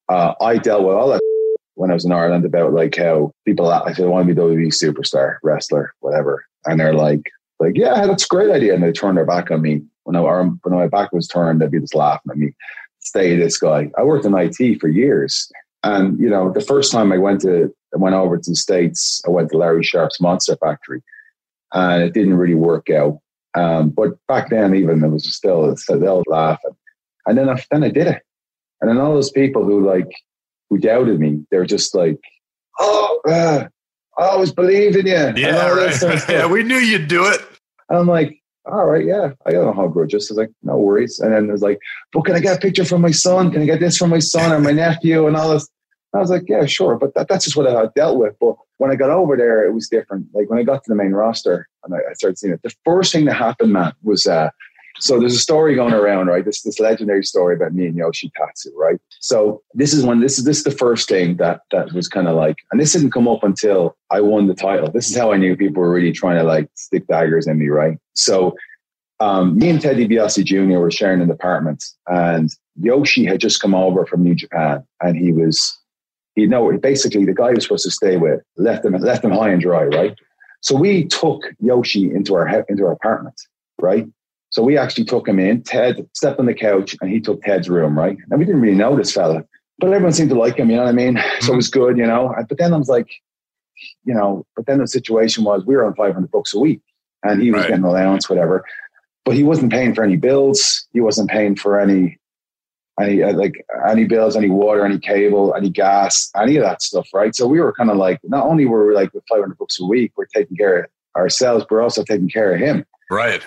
Uh, 0.10 0.36
I 0.42 0.60
dealt 0.60 0.84
with 0.84 0.94
all 0.94 1.10
that 1.10 1.22
when 1.76 1.92
I 1.92 1.94
was 1.94 2.06
in 2.06 2.12
Ireland 2.12 2.46
about 2.46 2.74
like 2.74 2.96
how 2.96 3.32
people, 3.46 3.72
I 3.72 3.94
said, 3.94 4.06
I 4.06 4.10
want 4.10 4.28
to 4.28 4.34
be 4.34 4.40
WWE 4.40 4.68
superstar, 4.68 5.38
wrestler, 5.44 5.94
whatever. 6.00 6.46
And 6.66 6.80
they're 6.80 6.94
like, 6.94 7.32
like, 7.60 7.78
yeah, 7.78 8.06
that's 8.06 8.26
a 8.26 8.28
great 8.28 8.52
idea. 8.52 8.74
And 8.74 8.84
they 8.84 8.92
turn 8.92 9.16
their 9.16 9.26
back 9.26 9.52
on 9.52 9.62
me. 9.62 9.84
When, 10.04 10.16
I, 10.16 10.22
when 10.22 10.60
my 10.66 10.88
back 10.88 11.12
was 11.12 11.28
turned, 11.28 11.62
they'd 11.62 11.72
be 11.72 11.80
just 11.80 11.96
laughing 11.96 12.32
at 12.32 12.38
me. 12.38 12.54
Stay 13.00 13.36
this 13.36 13.58
guy. 13.58 13.92
I 13.98 14.04
worked 14.04 14.26
in 14.26 14.36
IT 14.36 14.80
for 14.80 14.88
years. 14.88 15.52
And, 15.84 16.20
you 16.20 16.30
know, 16.30 16.52
the 16.52 16.62
first 16.62 16.92
time 16.92 17.12
I 17.12 17.18
went 17.18 17.42
to 17.42 17.74
I 17.96 17.98
went 17.98 18.16
over 18.16 18.38
to 18.38 18.50
the 18.50 18.56
States. 18.56 19.22
I 19.26 19.30
went 19.30 19.50
to 19.52 19.58
Larry 19.58 19.84
Sharpe's 19.84 20.20
Monster 20.20 20.58
Factory 20.58 21.02
and 21.74 22.04
it 22.04 22.14
didn't 22.14 22.36
really 22.36 22.56
work 22.56 22.90
out. 22.90 23.20
Um, 23.56 23.90
but 23.90 24.18
back 24.28 24.50
then, 24.50 24.76
even 24.76 25.04
it 25.04 25.08
was 25.08 25.34
still, 25.34 25.76
still 25.78 26.24
laughing. 26.28 26.76
And 27.26 27.38
then 27.38 27.50
I, 27.50 27.64
then 27.72 27.84
I 27.84 27.90
did 27.90 28.08
it. 28.08 28.22
And 28.82 28.90
then 28.90 28.98
all 28.98 29.14
those 29.14 29.32
people 29.32 29.64
who 29.64 29.86
like, 29.86 30.12
who 30.70 30.78
doubted 30.78 31.20
me, 31.20 31.46
they're 31.52 31.66
just 31.66 31.96
like, 31.96 32.20
oh, 32.80 33.22
uh, 33.28 33.68
I 34.18 34.28
always 34.28 34.52
believed 34.52 34.96
in 34.96 35.08
you. 35.08 35.34
Yeah, 35.36 35.70
right. 35.70 36.02
yeah, 36.30 36.46
we 36.48 36.64
knew 36.64 36.78
you'd 36.78 37.08
do 37.08 37.26
it. 37.26 37.42
And 37.90 38.00
I'm 38.00 38.08
like, 38.08 38.42
all 38.66 38.86
right, 38.86 39.06
yeah, 39.06 39.32
I 39.46 39.52
don't 39.52 39.66
know 39.66 39.74
how 39.74 39.88
grudges. 39.88 40.30
I 40.30 40.34
was 40.34 40.38
like, 40.38 40.52
no 40.64 40.78
worries. 40.78 41.20
And 41.20 41.34
then 41.34 41.48
there's 41.48 41.62
like, 41.62 41.80
but 42.12 42.26
can 42.26 42.36
I 42.36 42.40
get 42.40 42.58
a 42.58 42.60
picture 42.60 42.86
from 42.86 43.02
my 43.02 43.12
son? 43.12 43.52
Can 43.52 43.62
I 43.62 43.66
get 43.66 43.80
this 43.80 43.98
from 43.98 44.10
my 44.10 44.20
son 44.20 44.52
or 44.52 44.60
my 44.60 44.72
nephew 44.72 45.28
and 45.28 45.36
all 45.36 45.52
this? 45.52 45.70
I 46.14 46.20
was 46.20 46.30
like, 46.30 46.44
yeah, 46.48 46.66
sure. 46.66 46.98
But 46.98 47.14
that, 47.16 47.28
that's 47.28 47.46
just 47.46 47.58
what 47.58 47.68
I 47.68 47.88
dealt 47.96 48.18
with. 48.18 48.36
But 48.40 48.56
when 48.78 48.90
I 48.90 48.96
got 48.96 49.10
over 49.10 49.36
there, 49.36 49.66
it 49.66 49.74
was 49.74 49.90
different. 49.90 50.28
Like 50.34 50.50
when 50.50 50.58
I 50.58 50.64
got 50.64 50.84
to 50.84 50.90
the 50.90 50.96
main 50.96 51.12
roster 51.12 51.68
and 51.84 51.94
I, 51.94 51.98
I 51.98 52.14
started 52.14 52.38
seeing 52.38 52.54
it, 52.54 52.62
the 52.64 52.74
first 52.86 53.12
thing 53.12 53.26
that 53.26 53.34
happened, 53.34 53.74
man, 53.74 53.94
was 54.02 54.26
uh, 54.26 54.50
so 55.00 55.20
there's 55.20 55.36
a 55.36 55.40
story 55.40 55.76
going 55.76 55.94
around, 55.94 56.28
right? 56.28 56.46
This 56.46 56.62
this 56.62 56.80
legendary 56.80 57.24
story 57.24 57.56
about 57.56 57.74
me 57.74 57.88
and 57.88 57.96
Yoshi 57.96 58.32
Tatsu, 58.36 58.72
right? 58.76 59.00
So 59.20 59.62
this 59.74 59.94
is 59.94 60.06
when 60.06 60.20
this 60.22 60.38
is 60.38 60.46
this 60.46 60.58
is 60.58 60.64
the 60.64 60.72
first 60.72 61.10
thing 61.10 61.38
that 61.38 61.62
that 61.72 61.94
was 61.94 62.08
kind 62.08 62.28
of 62.28 62.36
like, 62.36 62.58
and 62.72 62.80
this 62.80 62.94
didn't 62.94 63.12
come 63.12 63.28
up 63.28 63.44
until 63.44 63.98
I 64.12 64.22
won 64.22 64.48
the 64.48 64.56
title. 64.56 64.92
This 64.92 65.10
is 65.10 65.18
how 65.18 65.32
I 65.32 65.38
knew 65.38 65.56
people 65.56 65.82
were 65.82 65.92
really 65.92 66.12
trying 66.12 66.38
to 66.38 66.44
like 66.44 66.70
stick 66.76 67.08
daggers 67.08 67.48
in 67.48 67.60
me, 67.60 67.68
right? 67.68 67.98
So 68.14 68.56
um, 69.20 69.58
me 69.58 69.70
and 69.70 69.82
Ted 69.82 69.98
DiBiase 69.98 70.44
Jr. 70.44 70.80
were 70.80 70.92
sharing 70.92 71.22
an 71.22 71.32
apartment, 71.32 71.84
and 72.08 72.50
Yoshi 72.80 73.26
had 73.26 73.40
just 73.40 73.62
come 73.62 73.76
over 73.76 74.06
from 74.06 74.24
New 74.24 74.36
Japan, 74.36 74.86
and 75.02 75.18
he 75.18 75.32
was 75.32 75.78
you 76.36 76.48
know, 76.48 76.78
basically 76.78 77.26
the 77.26 77.34
guy 77.34 77.50
he 77.50 77.56
was 77.56 77.64
supposed 77.64 77.86
to 77.86 77.92
stay 77.92 78.18
with 78.18 78.42
left 78.58 78.86
him 78.86 78.94
left 78.94 79.24
him 79.24 79.32
high 79.32 79.50
and 79.50 79.62
dry, 79.62 79.84
right? 79.86 80.16
So 80.62 80.76
we 80.76 81.06
took 81.06 81.44
Yoshi 81.60 82.12
into 82.14 82.36
our 82.36 82.48
into 82.70 82.86
our 82.86 82.92
apartment, 82.92 83.40
right? 83.80 84.06
So 84.56 84.64
we 84.64 84.78
actually 84.78 85.04
took 85.04 85.28
him 85.28 85.38
in. 85.38 85.64
Ted 85.64 86.08
stepped 86.14 86.40
on 86.40 86.46
the 86.46 86.54
couch 86.54 86.96
and 87.02 87.12
he 87.12 87.20
took 87.20 87.42
Ted's 87.42 87.68
room, 87.68 88.00
right? 88.00 88.16
And 88.32 88.40
we 88.40 88.46
didn't 88.46 88.62
really 88.62 88.78
know 88.78 88.96
this 88.96 89.12
fella, 89.12 89.44
but 89.80 89.92
everyone 89.92 90.14
seemed 90.14 90.30
to 90.30 90.40
like 90.40 90.56
him. 90.56 90.70
You 90.70 90.78
know 90.78 90.84
what 90.84 90.92
I 90.92 90.94
mean? 90.94 91.16
Mm-hmm. 91.16 91.46
So 91.46 91.52
it 91.52 91.58
was 91.58 91.70
good, 91.70 91.98
you 91.98 92.06
know. 92.06 92.34
But 92.48 92.58
then 92.58 92.74
I 92.74 92.78
was 92.78 92.88
like, 92.88 93.10
you 94.06 94.14
know, 94.14 94.46
but 94.56 94.66
then 94.66 94.78
the 94.78 94.88
situation 94.88 95.44
was 95.44 95.66
we 95.66 95.76
were 95.76 95.86
on 95.86 95.94
500 95.94 96.32
bucks 96.32 96.54
a 96.54 96.60
week 96.60 96.80
and 97.22 97.42
he 97.42 97.52
was 97.52 97.64
right. 97.64 97.68
getting 97.68 97.84
allowance, 97.84 98.30
whatever. 98.30 98.64
But 99.26 99.36
he 99.36 99.44
wasn't 99.44 99.74
paying 99.74 99.94
for 99.94 100.06
any 100.06 100.16
bills. 100.16 100.88
He 100.94 101.02
wasn't 101.02 101.30
paying 101.30 101.58
for 101.58 101.78
any 101.78 102.18
any 102.98 103.24
uh, 103.24 103.34
like 103.34 103.56
any 103.86 104.06
bills, 104.06 104.38
any 104.38 104.50
water, 104.50 104.86
any 104.86 105.00
cable, 105.00 105.54
any 105.54 105.70
gas, 105.70 106.32
any 106.34 106.56
of 106.56 106.64
that 106.64 106.82
stuff, 106.82 107.10
right? 107.14 107.36
So 107.36 107.46
we 107.46 107.60
were 107.60 107.74
kind 107.74 107.90
of 107.90 107.98
like, 107.98 108.22
not 108.24 108.46
only 108.46 108.64
were 108.64 108.88
we 108.88 108.96
like 108.96 109.14
with 109.14 109.26
500 109.28 109.58
bucks 109.58 109.82
a 109.82 109.86
week, 109.86 110.14
we're 110.16 110.28
taking 110.28 110.56
care 110.56 110.84
of 110.84 110.86
ourselves, 111.18 111.66
but 111.66 111.72
we're 111.76 111.82
also 111.82 112.06
taking 112.06 112.30
care 112.30 112.54
of 112.54 112.62
him. 112.62 112.86
Right. 113.12 113.44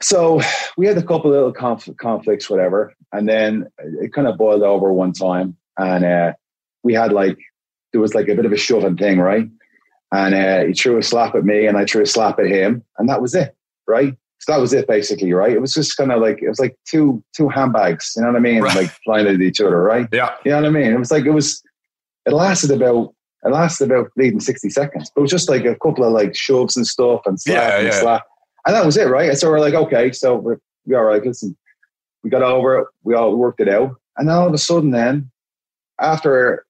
So 0.00 0.40
we 0.76 0.86
had 0.86 0.96
a 0.96 1.02
couple 1.02 1.30
little 1.30 1.52
conf- 1.52 1.96
conflicts, 1.96 2.48
whatever, 2.48 2.94
and 3.12 3.28
then 3.28 3.68
it 3.78 4.12
kind 4.12 4.28
of 4.28 4.38
boiled 4.38 4.62
over 4.62 4.92
one 4.92 5.12
time, 5.12 5.56
and 5.76 6.04
uh, 6.04 6.32
we 6.82 6.94
had 6.94 7.12
like 7.12 7.36
there 7.92 8.00
was 8.00 8.14
like 8.14 8.28
a 8.28 8.34
bit 8.34 8.46
of 8.46 8.52
a 8.52 8.56
shoving 8.56 8.96
thing, 8.96 9.18
right? 9.18 9.48
And 10.12 10.34
uh, 10.34 10.64
he 10.64 10.72
threw 10.72 10.98
a 10.98 11.02
slap 11.02 11.34
at 11.34 11.44
me, 11.44 11.66
and 11.66 11.76
I 11.76 11.84
threw 11.84 12.02
a 12.02 12.06
slap 12.06 12.38
at 12.38 12.46
him, 12.46 12.84
and 12.98 13.08
that 13.08 13.20
was 13.20 13.34
it, 13.34 13.56
right? 13.86 14.14
So 14.40 14.52
that 14.52 14.60
was 14.60 14.72
it 14.72 14.86
basically, 14.86 15.32
right? 15.32 15.52
It 15.52 15.60
was 15.60 15.74
just 15.74 15.96
kind 15.96 16.12
of 16.12 16.20
like 16.20 16.40
it 16.42 16.48
was 16.48 16.60
like 16.60 16.76
two 16.88 17.22
two 17.36 17.48
handbags, 17.48 18.12
you 18.16 18.22
know 18.22 18.28
what 18.28 18.36
I 18.36 18.40
mean? 18.40 18.62
Right. 18.62 18.76
Like 18.76 18.90
flying 19.04 19.26
at 19.26 19.40
each 19.40 19.60
other, 19.60 19.82
right? 19.82 20.08
Yeah. 20.12 20.34
You 20.44 20.52
know 20.52 20.58
what 20.58 20.66
I 20.66 20.70
mean? 20.70 20.92
It 20.92 20.98
was 20.98 21.10
like 21.10 21.24
it 21.24 21.32
was 21.32 21.60
it 22.24 22.32
lasted 22.32 22.70
about 22.70 23.14
it 23.44 23.50
lasted 23.50 23.90
about 23.90 24.10
leading 24.16 24.40
60 24.40 24.70
seconds. 24.70 25.10
But 25.14 25.20
it 25.20 25.22
was 25.22 25.30
just 25.30 25.48
like 25.48 25.64
a 25.64 25.74
couple 25.76 26.04
of 26.04 26.12
like 26.12 26.36
shoves 26.36 26.76
and 26.76 26.86
stuff 26.86 27.22
and 27.26 27.40
slap 27.40 27.56
yeah, 27.56 27.78
and 27.78 27.86
yeah. 27.86 28.00
slap. 28.00 28.22
And 28.68 28.76
that 28.76 28.84
was 28.84 28.98
it, 28.98 29.08
right? 29.08 29.30
And 29.30 29.38
so 29.38 29.48
we're 29.48 29.60
like, 29.60 29.72
okay, 29.72 30.12
so 30.12 30.36
we're 30.36 30.58
we 30.84 30.94
all 30.94 31.04
right, 31.04 31.24
listen. 31.24 31.56
We 32.22 32.28
got 32.28 32.42
over 32.42 32.80
it, 32.80 32.86
we 33.02 33.14
all 33.14 33.34
worked 33.34 33.60
it 33.60 33.68
out. 33.68 33.96
And 34.18 34.28
then 34.28 34.36
all 34.36 34.46
of 34.46 34.52
a 34.52 34.58
sudden 34.58 34.90
then, 34.90 35.30
after 35.98 36.66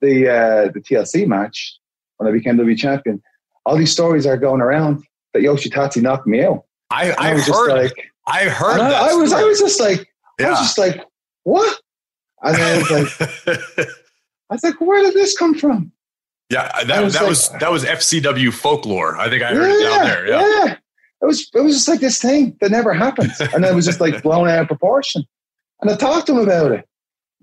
the 0.00 0.28
uh 0.28 0.72
the 0.72 0.80
TLC 0.80 1.28
match, 1.28 1.78
when 2.16 2.28
I 2.28 2.32
became 2.32 2.56
W 2.56 2.76
champion, 2.76 3.22
all 3.64 3.76
these 3.76 3.92
stories 3.92 4.26
are 4.26 4.36
going 4.36 4.60
around 4.60 5.04
that 5.32 5.42
Yoshi 5.42 5.70
Tatsu 5.70 6.00
knocked 6.00 6.26
me 6.26 6.42
out. 6.42 6.64
I, 6.90 7.12
I, 7.12 7.30
I 7.30 7.34
was 7.34 7.46
heard, 7.46 7.68
just 7.68 7.96
like, 7.96 8.12
I 8.26 8.44
heard. 8.48 8.80
I, 8.80 9.10
I, 9.10 9.14
was, 9.14 9.32
I 9.32 9.44
was 9.44 9.60
just 9.60 9.78
like, 9.78 10.12
yeah. 10.40 10.46
I 10.46 10.50
was 10.50 10.58
just 10.58 10.78
like, 10.78 11.04
what? 11.44 11.80
And 12.42 12.56
then 12.56 12.76
I 12.76 12.78
was 12.78 12.90
like, 12.90 13.28
I 14.50 14.54
was 14.54 14.64
like, 14.64 14.80
where 14.80 15.02
did 15.02 15.14
this 15.14 15.38
come 15.38 15.54
from? 15.54 15.92
Yeah, 16.50 16.84
that 16.84 17.04
was 17.04 17.12
that 17.12 17.20
like, 17.20 17.28
was 17.28 17.48
that 17.60 17.70
was 17.70 17.84
FCW 17.84 18.52
folklore. 18.52 19.16
I 19.18 19.28
think 19.28 19.42
I 19.42 19.54
heard 19.54 19.68
yeah, 19.68 19.76
it 19.76 19.82
down 19.82 20.04
there. 20.06 20.26
Yeah. 20.26 20.64
yeah, 20.64 20.76
it 21.20 21.26
was 21.26 21.50
it 21.54 21.60
was 21.60 21.74
just 21.74 21.88
like 21.88 22.00
this 22.00 22.20
thing 22.20 22.56
that 22.60 22.70
never 22.70 22.92
happened, 22.92 23.32
and 23.40 23.64
then 23.64 23.72
it 23.72 23.76
was 23.76 23.86
just 23.86 24.00
like 24.00 24.22
blown 24.22 24.48
out 24.48 24.62
of 24.62 24.68
proportion. 24.68 25.24
And 25.80 25.90
I 25.90 25.96
talked 25.96 26.26
to 26.26 26.32
him 26.32 26.38
about 26.38 26.72
it. 26.72 26.86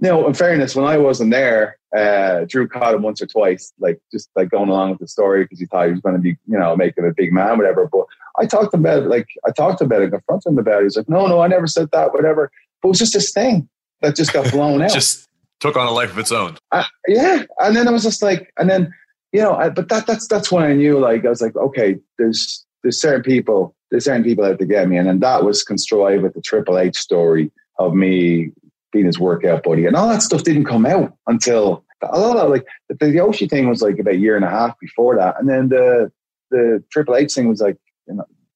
You 0.01 0.09
know, 0.09 0.27
in 0.27 0.33
fairness, 0.33 0.75
when 0.75 0.85
I 0.85 0.97
wasn't 0.97 1.31
there, 1.31 1.77
uh, 1.95 2.45
Drew 2.47 2.67
caught 2.67 2.93
him 2.93 3.01
once 3.01 3.21
or 3.21 3.27
twice, 3.27 3.71
like 3.79 3.99
just 4.11 4.29
like 4.35 4.49
going 4.49 4.69
along 4.69 4.91
with 4.91 4.99
the 4.99 5.07
story 5.07 5.43
because 5.43 5.59
he 5.59 5.65
thought 5.65 5.85
he 5.85 5.91
was 5.91 6.01
going 6.01 6.15
to 6.15 6.21
be, 6.21 6.37
you 6.47 6.59
know, 6.59 6.75
making 6.75 7.05
a 7.05 7.13
big 7.15 7.31
man, 7.31 7.57
whatever. 7.57 7.87
But 7.87 8.05
I 8.37 8.45
talked 8.45 8.71
to 8.71 8.77
him 8.77 8.85
about 8.85 9.03
it, 9.03 9.09
like 9.09 9.27
I 9.47 9.51
talked 9.51 9.79
about 9.79 10.01
it, 10.01 10.11
confronted 10.11 10.51
him 10.51 10.59
about 10.59 10.81
it. 10.81 10.83
He's 10.83 10.97
like, 10.97 11.07
no, 11.07 11.27
no, 11.27 11.39
I 11.39 11.47
never 11.47 11.67
said 11.67 11.89
that, 11.93 12.13
whatever. 12.13 12.51
But 12.81 12.89
it 12.89 12.91
was 12.91 12.99
just 12.99 13.13
this 13.13 13.31
thing 13.31 13.69
that 14.01 14.17
just 14.17 14.33
got 14.33 14.51
blown 14.51 14.81
out. 14.81 14.91
just 14.91 15.27
took 15.61 15.77
on 15.77 15.87
a 15.87 15.91
life 15.91 16.11
of 16.11 16.19
its 16.19 16.31
own. 16.31 16.57
Uh, 16.73 16.83
yeah, 17.07 17.43
and 17.59 17.75
then 17.75 17.87
I 17.87 17.91
was 17.91 18.03
just 18.03 18.21
like, 18.21 18.51
and 18.57 18.69
then 18.69 18.93
you 19.31 19.41
know, 19.41 19.53
I, 19.53 19.69
but 19.69 19.89
that 19.89 20.07
that's 20.07 20.27
that's 20.27 20.51
when 20.51 20.63
I 20.63 20.73
knew, 20.73 20.99
like, 20.99 21.25
I 21.25 21.29
was 21.29 21.41
like, 21.41 21.55
okay, 21.55 21.97
there's 22.17 22.64
there's 22.85 23.01
certain 23.01 23.23
people, 23.23 23.75
there's 23.89 24.05
certain 24.05 24.23
people 24.23 24.45
out 24.45 24.59
to 24.59 24.65
get 24.65 24.87
me, 24.87 24.95
and 24.97 25.07
then 25.07 25.19
that 25.21 25.43
was 25.43 25.63
constructed 25.63 26.21
with 26.21 26.35
the 26.35 26.41
Triple 26.41 26.77
H 26.77 26.95
story 26.95 27.51
of 27.79 27.95
me 27.95 28.51
being 28.91 29.07
his 29.07 29.19
workout 29.19 29.63
buddy, 29.63 29.87
and 29.87 29.95
all 29.95 30.07
that 30.07 30.21
stuff 30.21 30.43
didn't 30.43 30.65
come 30.65 30.85
out 30.85 31.11
until 31.25 31.83
a 32.03 32.19
lot 32.19 32.37
of 32.37 32.51
like 32.51 32.67
the, 32.87 32.95
the 32.95 33.09
Yoshi 33.09 33.47
thing 33.47 33.67
was 33.67 33.81
like 33.81 33.97
about 33.97 34.13
a 34.13 34.17
year 34.17 34.35
and 34.35 34.45
a 34.45 34.49
half 34.49 34.79
before 34.79 35.15
that, 35.15 35.39
and 35.39 35.49
then 35.49 35.69
the 35.69 36.11
the 36.51 36.83
Triple 36.91 37.15
H 37.15 37.33
thing 37.33 37.49
was 37.49 37.59
like 37.59 37.77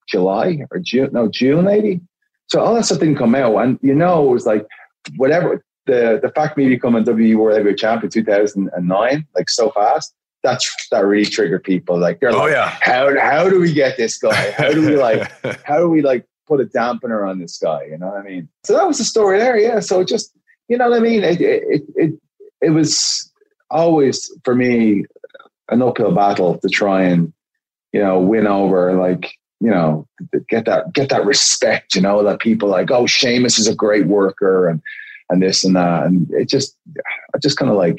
July 0.07 0.59
or 0.69 0.77
June, 0.77 1.09
no 1.11 1.27
June 1.27 1.65
maybe. 1.65 2.01
So 2.49 2.61
all 2.61 2.75
that 2.75 2.85
stuff 2.85 2.99
didn't 2.99 3.17
come 3.17 3.33
out, 3.33 3.57
and 3.57 3.79
you 3.81 3.95
know 3.95 4.29
it 4.29 4.31
was 4.31 4.45
like 4.45 4.67
whatever 5.17 5.63
the 5.87 6.19
the 6.21 6.29
fact 6.35 6.55
me 6.55 6.69
becoming 6.69 7.03
WWE 7.03 7.35
World 7.35 7.57
Heavyweight 7.57 7.79
Champion 7.79 8.11
2009, 8.11 9.27
like 9.35 9.49
so 9.49 9.71
fast. 9.71 10.13
That's 10.43 10.87
that 10.91 11.05
really 11.05 11.29
triggered 11.29 11.63
people. 11.63 11.99
Like 11.99 12.19
they're 12.19 12.31
oh, 12.31 12.39
like, 12.39 12.51
yeah. 12.51 12.77
how 12.81 13.19
how 13.19 13.49
do 13.49 13.59
we 13.59 13.73
get 13.73 13.97
this 13.97 14.17
guy? 14.17 14.51
How 14.51 14.71
do 14.71 14.85
we 14.87 14.95
like 14.95 15.29
how 15.65 15.79
do 15.79 15.89
we 15.89 16.01
like 16.01 16.25
put 16.47 16.61
a 16.61 16.65
dampener 16.65 17.27
on 17.27 17.39
this 17.39 17.57
guy? 17.57 17.85
You 17.85 17.97
know 17.97 18.07
what 18.07 18.17
I 18.17 18.23
mean? 18.23 18.49
So 18.63 18.73
that 18.73 18.87
was 18.87 18.97
the 18.97 19.03
story 19.03 19.39
there. 19.39 19.57
Yeah. 19.57 19.79
So 19.79 20.03
just 20.03 20.33
you 20.67 20.77
know 20.77 20.89
what 20.89 20.97
I 20.97 21.01
mean? 21.01 21.23
It 21.23 21.41
it 21.41 21.83
it, 21.95 22.19
it 22.61 22.69
was 22.69 23.31
always 23.69 24.31
for 24.43 24.55
me 24.55 25.05
an 25.69 25.81
uphill 25.81 26.13
battle 26.13 26.57
to 26.57 26.69
try 26.69 27.03
and 27.03 27.33
you 27.91 28.01
know 28.01 28.19
win 28.19 28.47
over 28.47 28.93
like 28.93 29.33
you 29.59 29.69
know, 29.69 30.07
get 30.47 30.65
that 30.65 30.93
get 30.93 31.09
that 31.09 31.25
respect, 31.25 31.95
you 31.95 32.01
know, 32.01 32.23
that 32.23 32.39
people 32.39 32.69
like, 32.69 32.91
oh, 32.91 33.05
Sheamus 33.05 33.59
is 33.59 33.67
a 33.67 33.75
great 33.75 34.07
worker 34.07 34.67
and 34.67 34.81
and 35.29 35.41
this 35.41 35.63
and 35.63 35.75
that. 35.75 36.05
And 36.05 36.29
it 36.31 36.49
just 36.49 36.77
I 37.35 37.37
just 37.39 37.57
kind 37.57 37.69
of 37.69 37.77
like 37.77 37.97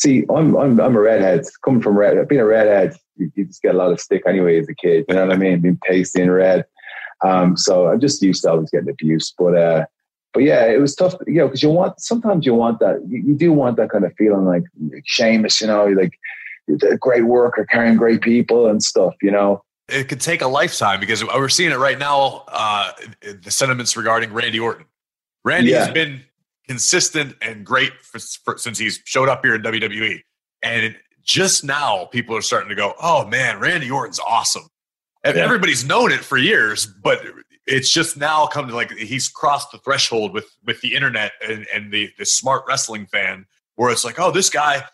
see, 0.00 0.24
I'm 0.34 0.56
I'm 0.56 0.80
I'm 0.80 0.96
a 0.96 1.00
redhead. 1.00 1.44
Coming 1.64 1.82
from 1.82 1.96
red 1.96 2.26
being 2.28 2.40
a 2.40 2.44
redhead, 2.44 2.96
you, 3.16 3.30
you, 3.34 3.44
just 3.46 3.62
get 3.62 3.74
a 3.74 3.78
lot 3.78 3.92
of 3.92 4.00
stick 4.00 4.22
anyway 4.26 4.58
as 4.58 4.68
a 4.68 4.74
kid. 4.74 5.04
You 5.08 5.14
know 5.14 5.26
what 5.26 5.34
I 5.34 5.38
mean? 5.38 5.60
Being 5.60 5.78
pasty 5.82 6.22
and 6.22 6.32
red. 6.32 6.64
Um, 7.24 7.56
so 7.56 7.88
I'm 7.88 8.00
just 8.00 8.22
used 8.22 8.42
to 8.42 8.50
always 8.50 8.70
getting 8.70 8.88
abuse. 8.88 9.32
But 9.36 9.56
uh 9.56 9.86
but 10.32 10.44
yeah, 10.44 10.66
it 10.66 10.80
was 10.80 10.94
tough, 10.94 11.16
you 11.26 11.34
know, 11.34 11.48
because 11.48 11.62
you 11.62 11.70
want 11.70 12.00
sometimes 12.00 12.46
you 12.46 12.54
want 12.54 12.78
that 12.78 13.00
you, 13.08 13.18
you, 13.18 13.34
do 13.34 13.52
want 13.52 13.76
that 13.78 13.90
kind 13.90 14.04
of 14.04 14.14
feeling 14.16 14.44
like 14.44 14.62
Sheamus, 15.04 15.60
you 15.60 15.66
know, 15.66 15.86
like 15.86 16.12
a 16.88 16.96
great 16.96 17.24
worker 17.24 17.66
carrying 17.66 17.96
great 17.96 18.20
people 18.20 18.68
and 18.68 18.82
stuff, 18.82 19.14
you 19.22 19.30
know 19.30 19.64
it 19.88 20.08
could 20.08 20.20
take 20.20 20.40
a 20.40 20.46
lifetime 20.46 21.00
because 21.00 21.24
we're 21.24 21.48
seeing 21.48 21.72
it 21.72 21.78
right 21.78 21.98
now. 21.98 22.44
Uh, 22.46 22.92
the 23.42 23.50
sentiments 23.50 23.96
regarding 23.96 24.32
Randy 24.32 24.60
Orton. 24.60 24.86
Randy 25.44 25.70
yeah. 25.70 25.86
has 25.86 25.92
been 25.92 26.22
consistent 26.70 27.34
and 27.42 27.66
great 27.66 27.92
for, 28.00 28.20
for, 28.44 28.56
since 28.56 28.78
he's 28.78 29.02
showed 29.04 29.28
up 29.28 29.44
here 29.44 29.56
in 29.56 29.62
WWE. 29.62 30.20
And 30.62 30.96
just 31.20 31.64
now, 31.64 32.04
people 32.04 32.36
are 32.36 32.42
starting 32.42 32.68
to 32.68 32.76
go, 32.76 32.94
"Oh 33.02 33.26
man, 33.26 33.58
Randy 33.58 33.90
Orton's 33.90 34.20
awesome." 34.20 34.68
And 35.24 35.36
yeah. 35.36 35.42
everybody's 35.42 35.84
known 35.84 36.12
it 36.12 36.20
for 36.20 36.38
years, 36.38 36.86
but 36.86 37.22
it's 37.66 37.90
just 37.90 38.16
now 38.16 38.46
come 38.46 38.68
to 38.68 38.74
like 38.74 38.92
he's 38.92 39.28
crossed 39.28 39.72
the 39.72 39.78
threshold 39.78 40.32
with 40.32 40.48
with 40.64 40.80
the 40.80 40.94
internet 40.94 41.32
and, 41.44 41.66
and 41.74 41.92
the 41.92 42.10
the 42.18 42.24
smart 42.24 42.62
wrestling 42.68 43.06
fan, 43.06 43.46
where 43.74 43.90
it's 43.90 44.04
like, 44.04 44.20
"Oh, 44.20 44.30
this 44.30 44.48
guy." 44.48 44.84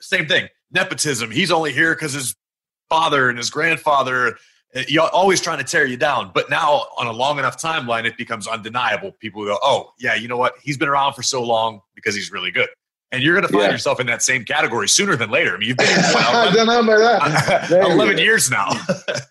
Same 0.00 0.26
thing, 0.26 0.48
nepotism. 0.70 1.30
He's 1.30 1.50
only 1.50 1.70
here 1.70 1.94
because 1.94 2.14
his 2.14 2.34
father 2.88 3.28
and 3.28 3.36
his 3.36 3.50
grandfather 3.50 4.38
you're 4.88 5.08
always 5.08 5.40
trying 5.40 5.58
to 5.58 5.64
tear 5.64 5.86
you 5.86 5.96
down. 5.96 6.30
But 6.34 6.50
now, 6.50 6.86
on 6.98 7.06
a 7.06 7.12
long 7.12 7.38
enough 7.38 7.60
timeline, 7.60 8.04
it 8.04 8.16
becomes 8.16 8.46
undeniable. 8.46 9.12
People 9.12 9.44
go, 9.44 9.58
"Oh, 9.62 9.92
yeah, 9.98 10.14
you 10.14 10.28
know 10.28 10.36
what? 10.36 10.54
He's 10.62 10.76
been 10.76 10.88
around 10.88 11.14
for 11.14 11.22
so 11.22 11.42
long 11.42 11.80
because 11.94 12.14
he's 12.14 12.30
really 12.30 12.50
good." 12.50 12.68
And 13.12 13.22
you're 13.22 13.34
going 13.34 13.46
to 13.46 13.52
find 13.52 13.66
yeah. 13.66 13.70
yourself 13.70 14.00
in 14.00 14.06
that 14.08 14.22
same 14.22 14.44
category 14.44 14.88
sooner 14.88 15.14
than 15.14 15.30
later. 15.30 15.54
I 15.54 15.58
mean, 15.58 15.68
you've 15.68 15.76
been 15.76 15.86
here 15.86 15.96
I 16.04 16.50
don't 16.52 16.66
know 16.66 16.80
about 16.80 17.68
that. 17.68 17.70
11 17.70 18.18
years 18.18 18.50
now. 18.50 18.68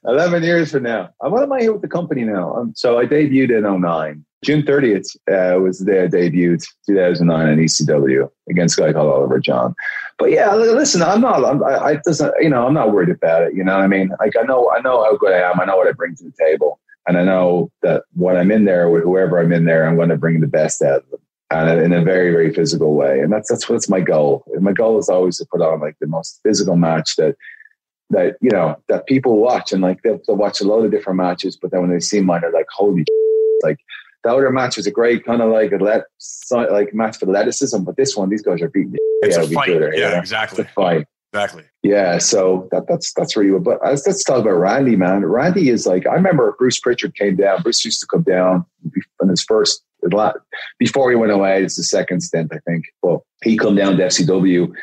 11 0.05 0.43
years 0.43 0.71
from 0.71 0.83
now. 0.83 1.09
Uh, 1.23 1.29
what 1.29 1.43
am 1.43 1.51
I 1.51 1.59
here 1.59 1.73
with 1.73 1.81
the 1.81 1.89
company 1.89 2.23
now? 2.23 2.55
Um, 2.55 2.73
so 2.73 2.97
I 2.97 3.05
debuted 3.05 3.57
in 3.57 3.81
09. 3.81 4.25
June 4.43 4.61
30th 4.61 5.15
uh, 5.31 5.59
was 5.59 5.79
the 5.79 5.85
day 5.85 6.03
I 6.03 6.07
debuted, 6.07 6.65
2009 6.87 7.47
in 7.47 7.59
ECW 7.59 8.29
against 8.49 8.77
a 8.77 8.81
guy 8.81 8.93
called 8.93 9.11
Oliver 9.11 9.39
John. 9.39 9.73
But 10.17 10.31
yeah, 10.31 10.53
listen, 10.55 11.01
I'm 11.01 11.21
not, 11.21 11.43
I'm, 11.43 11.63
I, 11.63 11.77
I 11.77 11.95
doesn't, 12.05 12.33
you 12.39 12.49
know, 12.49 12.65
I'm 12.65 12.73
not 12.73 12.93
worried 12.93 13.09
about 13.09 13.43
it. 13.43 13.53
You 13.53 13.63
know 13.63 13.75
what 13.75 13.83
I 13.83 13.87
mean? 13.87 14.11
Like 14.19 14.33
I 14.39 14.43
know, 14.43 14.71
I 14.71 14.81
know 14.81 15.03
how 15.03 15.17
good 15.17 15.33
I 15.33 15.49
am. 15.49 15.59
I 15.59 15.65
know 15.65 15.77
what 15.77 15.87
I 15.87 15.93
bring 15.93 16.15
to 16.15 16.23
the 16.23 16.33
table. 16.37 16.79
And 17.07 17.17
I 17.17 17.23
know 17.23 17.71
that 17.81 18.03
when 18.13 18.37
I'm 18.37 18.51
in 18.51 18.65
there 18.65 18.89
with 18.89 19.03
whoever 19.03 19.39
I'm 19.39 19.51
in 19.51 19.65
there, 19.65 19.87
I'm 19.87 19.95
going 19.95 20.09
to 20.09 20.17
bring 20.17 20.41
the 20.41 20.47
best 20.47 20.81
out 20.81 21.03
of 21.03 21.09
them 21.11 21.19
and 21.51 21.79
in 21.81 21.93
a 21.93 22.03
very, 22.03 22.31
very 22.31 22.53
physical 22.53 22.95
way. 22.95 23.19
And 23.19 23.31
that's, 23.31 23.49
that's 23.49 23.69
what's 23.69 23.89
my 23.89 23.99
goal. 23.99 24.43
My 24.59 24.73
goal 24.73 24.97
is 24.97 25.09
always 25.09 25.37
to 25.37 25.45
put 25.45 25.61
on 25.61 25.79
like 25.79 25.97
the 25.99 26.07
most 26.07 26.39
physical 26.43 26.75
match 26.75 27.15
that, 27.17 27.35
that, 28.09 28.37
you 28.41 28.49
know, 28.49 28.77
that 28.87 29.05
people 29.05 29.37
watch 29.37 29.71
and 29.71 29.81
like 29.81 30.01
they'll, 30.01 30.19
they'll 30.25 30.35
watch 30.35 30.61
a 30.61 30.65
lot 30.65 30.83
of 30.83 30.91
different 30.91 31.17
matches, 31.17 31.55
but 31.55 31.71
then 31.71 31.81
when 31.81 31.91
they 31.91 31.99
see 31.99 32.21
mine, 32.21 32.41
they're 32.41 32.51
like, 32.51 32.67
holy 32.71 33.01
shit. 33.01 33.63
like 33.63 33.79
the 34.25 34.31
other 34.31 34.49
match 34.49 34.75
was 34.75 34.87
a 34.87 34.91
great 34.91 35.23
kind 35.23 35.41
of 35.41 35.51
like 35.51 35.71
a 35.71 35.77
let 35.77 36.05
like 36.51 36.93
match 36.93 37.17
for 37.17 37.25
athleticism, 37.25 37.83
but 37.83 37.95
this 37.95 38.17
one, 38.17 38.29
these 38.29 38.41
guys 38.41 38.61
are 38.61 38.69
beating. 38.69 38.95
It's 39.21 39.37
a 39.37 39.47
fight. 39.47 39.69
Yeah, 39.69 40.19
exactly. 40.19 40.63
It's 40.63 40.71
a 40.71 40.73
fight. 40.73 41.05
Exactly. 41.31 41.63
Yeah, 41.83 42.17
so 42.17 42.67
that, 42.71 42.87
that's 42.87 43.13
that's 43.13 43.37
really. 43.37 43.57
But 43.59 43.79
let's, 43.83 44.07
let's 44.07 44.23
talk 44.23 44.39
about 44.39 44.51
Randy, 44.55 44.95
man. 44.95 45.23
Randy 45.25 45.69
is 45.69 45.85
like 45.85 46.07
I 46.07 46.13
remember 46.13 46.55
Bruce 46.57 46.79
Pritchard 46.79 47.15
came 47.15 47.35
down. 47.35 47.61
Bruce 47.61 47.85
used 47.85 48.01
to 48.01 48.07
come 48.07 48.23
down 48.23 48.65
in 49.21 49.29
his 49.29 49.43
first 49.43 49.83
before 50.79 51.09
he 51.09 51.15
went 51.15 51.31
away. 51.31 51.63
It's 51.63 51.75
the 51.75 51.83
second 51.83 52.21
stint, 52.21 52.51
I 52.51 52.59
think. 52.67 52.85
But 53.03 53.19
he 53.43 53.57
come 53.57 53.75
down 53.75 53.97
to 53.97 54.03
FCW 54.03 54.73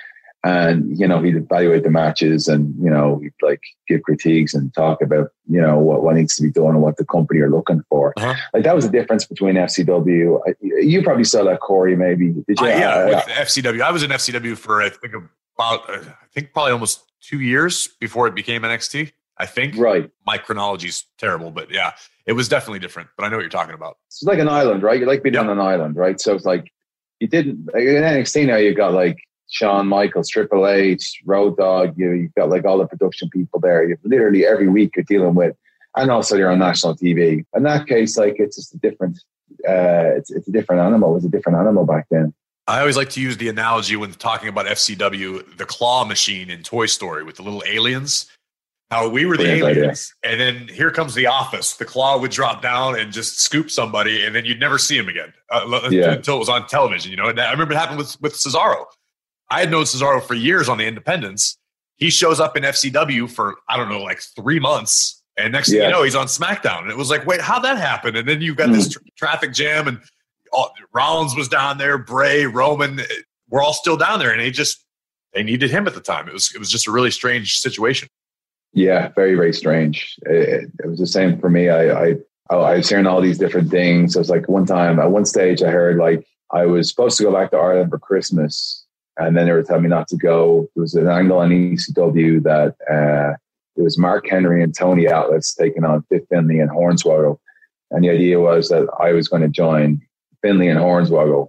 and 0.45 0.99
you 0.99 1.07
know 1.07 1.23
he'd 1.23 1.37
evaluate 1.37 1.85
the 1.85 1.91
matches 1.91 2.49
and 2.49 2.75
you 2.83 2.91
know 2.91 3.19
he'd 3.23 3.33
like 3.43 3.61
give 3.87 4.03
critiques 4.03 4.55
and 4.55 4.75
talk 4.75 5.01
about 5.01 5.29
you 5.49 5.61
know 5.61 5.79
what, 5.79 6.03
what 6.03 6.17
needs 6.17 6.35
to 6.37 6.43
be 6.43 6.51
done 6.51 6.71
and 6.71 6.83
what 6.83 6.97
the 6.97 7.05
company 7.05 7.41
are 7.41 7.51
looking 7.51 7.83
for. 7.89 8.13
Uh-huh. 8.17 8.35
like 8.53 8.65
that 8.65 8.75
was 8.75 8.85
the 8.85 8.91
difference 8.91 9.25
between 9.25 9.55
fcw 9.55 10.41
I, 10.47 10.55
you 10.61 11.03
probably 11.03 11.25
saw 11.25 11.45
that 11.45 11.61
corey 11.61 11.97
maybe. 11.97 12.31
Did 12.31 12.61
you? 12.61 12.67
Uh, 12.67 12.69
yeah 12.69 12.95
uh, 12.95 13.07
with 13.07 13.25
fcw 13.25 13.81
i 13.81 13.91
was 13.91 14.03
in 14.03 14.11
fcw 14.11 14.57
for 14.57 14.83
i 14.83 14.89
think 14.89 15.15
about 15.15 15.89
uh, 15.89 15.99
i 15.99 16.27
think 16.33 16.53
probably 16.53 16.73
almost 16.73 17.05
two 17.21 17.41
years 17.41 17.89
before 18.01 18.27
it 18.27 18.35
became 18.35 18.63
nxt 18.63 19.13
i 19.39 19.47
think. 19.47 19.77
Right. 19.77 20.11
My 20.27 20.39
chronology's 20.39 21.05
terrible 21.19 21.51
but 21.53 21.71
yeah 21.71 21.93
it 22.27 22.33
was 22.33 22.49
definitely 22.49 22.81
different 22.81 23.11
but 23.17 23.25
i 23.25 23.29
know 23.29 23.37
what 23.37 23.43
you're 23.43 23.51
talking 23.51 23.75
about. 23.75 23.99
It's 24.09 24.23
like 24.25 24.41
an 24.41 24.49
island 24.49 24.83
right? 24.83 24.99
You 24.99 25.07
like 25.07 25.23
being 25.23 25.35
yep. 25.35 25.45
on 25.45 25.51
an 25.51 25.61
island 25.61 25.95
right? 25.95 26.21
So 26.21 26.35
it's 26.35 26.45
like 26.45 26.73
you 27.21 27.29
didn't 27.29 27.69
in 27.75 28.03
nxt 28.03 28.47
now 28.47 28.57
you've 28.57 28.77
got 28.77 28.93
like 28.93 29.19
Shawn 29.53 29.87
Michaels, 29.87 30.31
Triple 30.31 30.67
H, 30.67 31.21
Road 31.27 31.59
Dog. 31.59 31.93
You, 31.99 32.12
you've 32.12 32.35
got 32.35 32.49
like 32.49 32.65
all 32.65 32.79
the 32.79 32.87
production 32.87 33.29
people 33.29 33.61
there. 33.61 33.87
You've 33.87 33.99
literally 34.03 34.47
every 34.47 34.67
week 34.67 34.97
you're 34.97 35.05
dealing 35.05 35.35
with, 35.35 35.55
and 35.95 36.11
also 36.11 36.37
you're 36.37 36.51
on 36.51 36.59
national 36.59 36.97
TV. 36.97 37.45
In 37.55 37.62
that 37.65 37.87
case, 37.87 38.17
like 38.17 38.37
it's 38.38 38.57
just 38.57 38.75
a 38.75 38.79
different, 38.79 39.19
uh, 39.69 40.17
it's 40.17 40.31
it's 40.31 40.49
a 40.49 40.53
different 40.53 40.81
animal. 40.81 41.11
It 41.11 41.15
was 41.17 41.25
a 41.27 41.29
different 41.29 41.59
animal 41.59 41.85
back 41.85 42.07
then. 42.11 42.33
I 42.67 42.81
always 42.81 42.97
like 42.97 43.11
to 43.11 43.21
use 43.21 43.37
the 43.37 43.51
analogy 43.51 43.95
when 43.95 44.12
talking 44.12 44.49
about 44.49 44.65
FCW, 44.65 45.59
the 45.59 45.67
claw 45.67 46.07
machine 46.07 46.49
in 46.49 46.62
Toy 46.62 46.87
Story 46.87 47.23
with 47.23 47.37
the 47.37 47.43
little 47.43 47.62
aliens. 47.67 48.31
How 48.91 49.09
we 49.09 49.27
were 49.27 49.37
the 49.37 49.45
Brilliant 49.45 49.77
aliens, 49.77 50.15
idea. 50.25 50.33
and 50.33 50.41
then 50.41 50.75
here 50.75 50.91
comes 50.91 51.15
the 51.15 51.27
office. 51.27 51.75
The 51.75 51.85
claw 51.85 52.19
would 52.19 52.31
drop 52.31 52.62
down 52.62 52.99
and 52.99 53.12
just 53.12 53.38
scoop 53.41 53.71
somebody, 53.71 54.25
and 54.25 54.35
then 54.35 54.47
you'd 54.47 54.61
never 54.61 54.79
see 54.79 54.97
him 54.97 55.09
again 55.09 55.35
uh, 55.51 55.88
yeah. 55.91 56.12
until 56.12 56.37
it 56.37 56.38
was 56.38 56.49
on 56.49 56.67
television. 56.69 57.11
You 57.11 57.19
know, 57.19 57.29
and 57.29 57.38
I 57.38 57.51
remember 57.53 57.75
it 57.75 57.79
happened 57.79 57.99
with 57.99 58.19
with 58.23 58.33
Cesaro. 58.33 58.87
I 59.53 59.61
had 59.61 59.71
known 59.71 59.85
Cesaro 59.85 60.23
for 60.23 60.33
years 60.33 60.69
on 60.71 60.79
the 60.79 60.87
independents. 60.87 61.59
He 61.97 62.09
shows 62.09 62.41
up 62.41 62.57
in 62.57 62.62
FCW 62.62 63.31
for, 63.31 63.57
I 63.69 63.77
don't 63.77 63.91
know, 63.91 64.01
like 64.01 64.21
three 64.35 64.59
months. 64.59 65.23
And 65.37 65.53
next 65.53 65.71
yeah. 65.71 65.81
thing 65.81 65.88
you 65.88 65.95
know, 65.95 66.03
he's 66.05 66.15
on 66.15 66.27
SmackDown. 66.27 66.83
And 66.83 66.91
it 66.91 66.97
was 66.97 67.11
like, 67.11 67.27
wait, 67.27 67.43
how'd 67.43 67.62
that 67.65 67.77
happen? 67.77 68.17
And 68.17 68.27
then 68.27 68.41
you've 68.41 68.57
got 68.57 68.71
mm. 68.71 68.73
this 68.73 68.88
tra- 68.88 69.03
traffic 69.17 69.53
jam, 69.53 69.88
and 69.88 70.01
all, 70.53 70.73
Rollins 70.95 71.37
was 71.37 71.49
down 71.49 71.77
there, 71.77 71.99
Bray, 71.99 72.47
Roman, 72.47 73.01
eh, 73.01 73.05
we're 73.51 73.62
all 73.62 73.75
still 73.75 73.99
down 73.99 74.19
there. 74.19 74.31
And 74.31 74.41
they 74.41 74.51
just, 74.51 74.83
they 75.35 75.43
needed 75.43 75.71
him 75.71 75.87
at 75.87 75.95
the 75.95 76.01
time. 76.01 76.29
It 76.29 76.33
was, 76.33 76.51
it 76.55 76.59
was 76.59 76.71
just 76.71 76.87
a 76.87 76.91
really 76.91 77.11
strange 77.11 77.59
situation. 77.59 78.09
Yeah, 78.73 79.09
very, 79.15 79.35
very 79.35 79.53
strange. 79.53 80.17
It, 80.23 80.71
it 80.83 80.87
was 80.87 80.99
the 80.99 81.07
same 81.07 81.38
for 81.38 81.51
me. 81.51 81.69
I, 81.69 82.05
I, 82.05 82.15
I 82.51 82.77
was 82.77 82.88
hearing 82.88 83.07
all 83.07 83.21
these 83.21 83.38
different 83.38 83.71
things. 83.71 84.17
I 84.17 84.19
was 84.19 84.31
like, 84.31 84.49
one 84.49 84.65
time 84.65 84.99
at 84.99 85.11
one 85.11 85.27
stage, 85.27 85.62
I 85.62 85.71
heard 85.71 85.99
like 85.99 86.27
I 86.53 86.65
was 86.65 86.88
supposed 86.88 87.19
to 87.19 87.25
go 87.25 87.33
back 87.33 87.51
to 87.51 87.59
Ireland 87.59 87.91
for 87.91 87.99
Christmas 87.99 88.82
and 89.18 89.37
then 89.37 89.46
they 89.46 89.53
were 89.53 89.62
telling 89.62 89.83
me 89.83 89.88
not 89.88 90.09
to 90.09 90.16
go. 90.16 90.68
There 90.75 90.83
was 90.83 90.94
an 90.94 91.09
angle 91.09 91.38
on 91.38 91.51
ECW 91.51 92.42
that 92.44 92.75
uh, 92.90 93.37
it 93.77 93.83
was 93.83 93.98
Mark 93.98 94.29
Henry 94.29 94.62
and 94.62 94.75
Tony 94.75 95.07
Atlas 95.07 95.55
taking 95.55 95.85
on 95.85 96.03
Fit 96.09 96.27
Finlay 96.29 96.59
and 96.59 96.70
Hornswoggle. 96.70 97.38
And 97.90 98.05
the 98.05 98.11
idea 98.11 98.40
was 98.40 98.68
that 98.70 98.88
I 98.98 99.12
was 99.12 99.29
going 99.29 99.42
to 99.42 99.48
join 99.48 100.01
Finlay 100.40 100.68
and 100.68 100.81
Hornswoggle. 100.81 101.48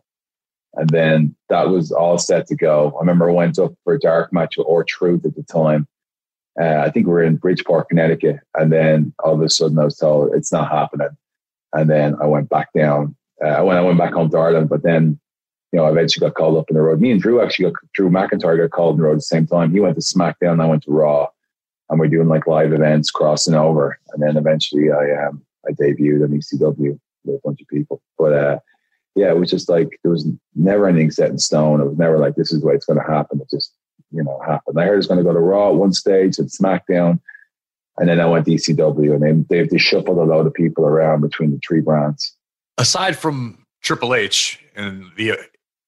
And 0.75 0.89
then 0.89 1.35
that 1.49 1.69
was 1.69 1.91
all 1.91 2.17
set 2.17 2.47
to 2.47 2.55
go. 2.55 2.93
I 2.97 2.99
remember 2.99 3.29
I 3.29 3.33
went 3.33 3.59
up 3.59 3.73
for 3.83 3.93
a 3.93 3.99
dark 3.99 4.33
match 4.33 4.57
with 4.57 4.67
R-Truth 4.67 5.25
at 5.25 5.35
the 5.35 5.43
time. 5.43 5.87
Uh, 6.59 6.77
I 6.85 6.89
think 6.89 7.07
we 7.07 7.13
were 7.13 7.23
in 7.23 7.37
Bridgeport, 7.37 7.89
Connecticut. 7.89 8.39
And 8.55 8.71
then 8.71 9.13
all 9.23 9.35
of 9.35 9.41
a 9.41 9.49
sudden 9.49 9.79
I 9.79 9.85
was 9.85 9.97
told 9.97 10.33
it's 10.33 10.51
not 10.51 10.69
happening. 10.69 11.09
And 11.73 11.89
then 11.89 12.15
I 12.21 12.25
went 12.25 12.49
back 12.49 12.69
down. 12.73 13.15
Uh, 13.43 13.61
when 13.63 13.77
I 13.77 13.81
went 13.81 13.97
back 13.97 14.13
home 14.13 14.29
to 14.29 14.37
Ireland, 14.37 14.69
but 14.69 14.83
then 14.83 15.19
you 15.73 15.79
know, 15.79 15.85
I 15.85 15.91
eventually 15.91 16.25
got 16.25 16.35
called 16.35 16.55
up 16.55 16.69
in 16.69 16.75
the 16.75 16.83
road. 16.83 17.01
Me 17.01 17.09
and 17.09 17.19
Drew 17.19 17.41
actually 17.41 17.71
got 17.71 17.81
Drew 17.95 18.09
McIntyre 18.11 18.57
got 18.57 18.69
called 18.69 18.95
in 18.95 19.01
the 19.01 19.07
road 19.07 19.13
at 19.13 19.17
the 19.17 19.21
same 19.21 19.47
time. 19.47 19.71
He 19.71 19.79
went 19.79 19.95
to 19.95 20.01
SmackDown, 20.01 20.61
I 20.61 20.67
went 20.67 20.83
to 20.83 20.91
Raw, 20.91 21.27
and 21.89 21.99
we're 21.99 22.07
doing 22.07 22.27
like 22.27 22.45
live 22.45 22.71
events, 22.73 23.09
crossing 23.09 23.55
over. 23.55 23.97
And 24.11 24.21
then 24.21 24.37
eventually, 24.37 24.91
I 24.91 25.25
um 25.25 25.41
I 25.67 25.71
debuted 25.71 26.23
on 26.23 26.29
ECW 26.29 26.99
with 27.25 27.35
a 27.35 27.41
bunch 27.43 27.59
of 27.59 27.67
people. 27.67 28.03
But 28.19 28.33
uh, 28.33 28.59
yeah, 29.15 29.31
it 29.31 29.37
was 29.39 29.49
just 29.49 29.67
like 29.67 29.99
there 30.03 30.11
was 30.11 30.27
never 30.53 30.87
anything 30.87 31.09
set 31.09 31.31
in 31.31 31.39
stone. 31.39 31.81
It 31.81 31.85
was 31.85 31.97
never 31.97 32.19
like 32.19 32.35
this 32.35 32.53
is 32.53 32.61
the 32.61 32.67
way 32.67 32.75
it's 32.75 32.85
going 32.85 32.99
to 32.99 33.11
happen. 33.11 33.41
It 33.41 33.49
just 33.49 33.73
you 34.11 34.23
know 34.23 34.39
happened. 34.45 34.79
I 34.79 34.85
heard 34.85 34.99
it's 34.99 35.07
going 35.07 35.17
to 35.17 35.23
go 35.23 35.33
to 35.33 35.39
Raw 35.39 35.69
at 35.69 35.75
one 35.75 35.93
stage 35.93 36.37
and 36.37 36.49
SmackDown. 36.49 37.19
And 37.97 38.09
then 38.09 38.19
I 38.19 38.27
went 38.27 38.45
to 38.45 38.51
ECW, 38.51 39.15
and 39.15 39.47
they 39.49 39.63
they 39.63 39.77
shuffled 39.79 40.19
a 40.19 40.23
lot 40.23 40.45
of 40.45 40.53
people 40.53 40.85
around 40.85 41.21
between 41.21 41.49
the 41.49 41.59
three 41.67 41.81
brands. 41.81 42.35
Aside 42.77 43.17
from 43.17 43.65
Triple 43.81 44.13
H 44.13 44.59
and 44.75 45.11
the 45.15 45.37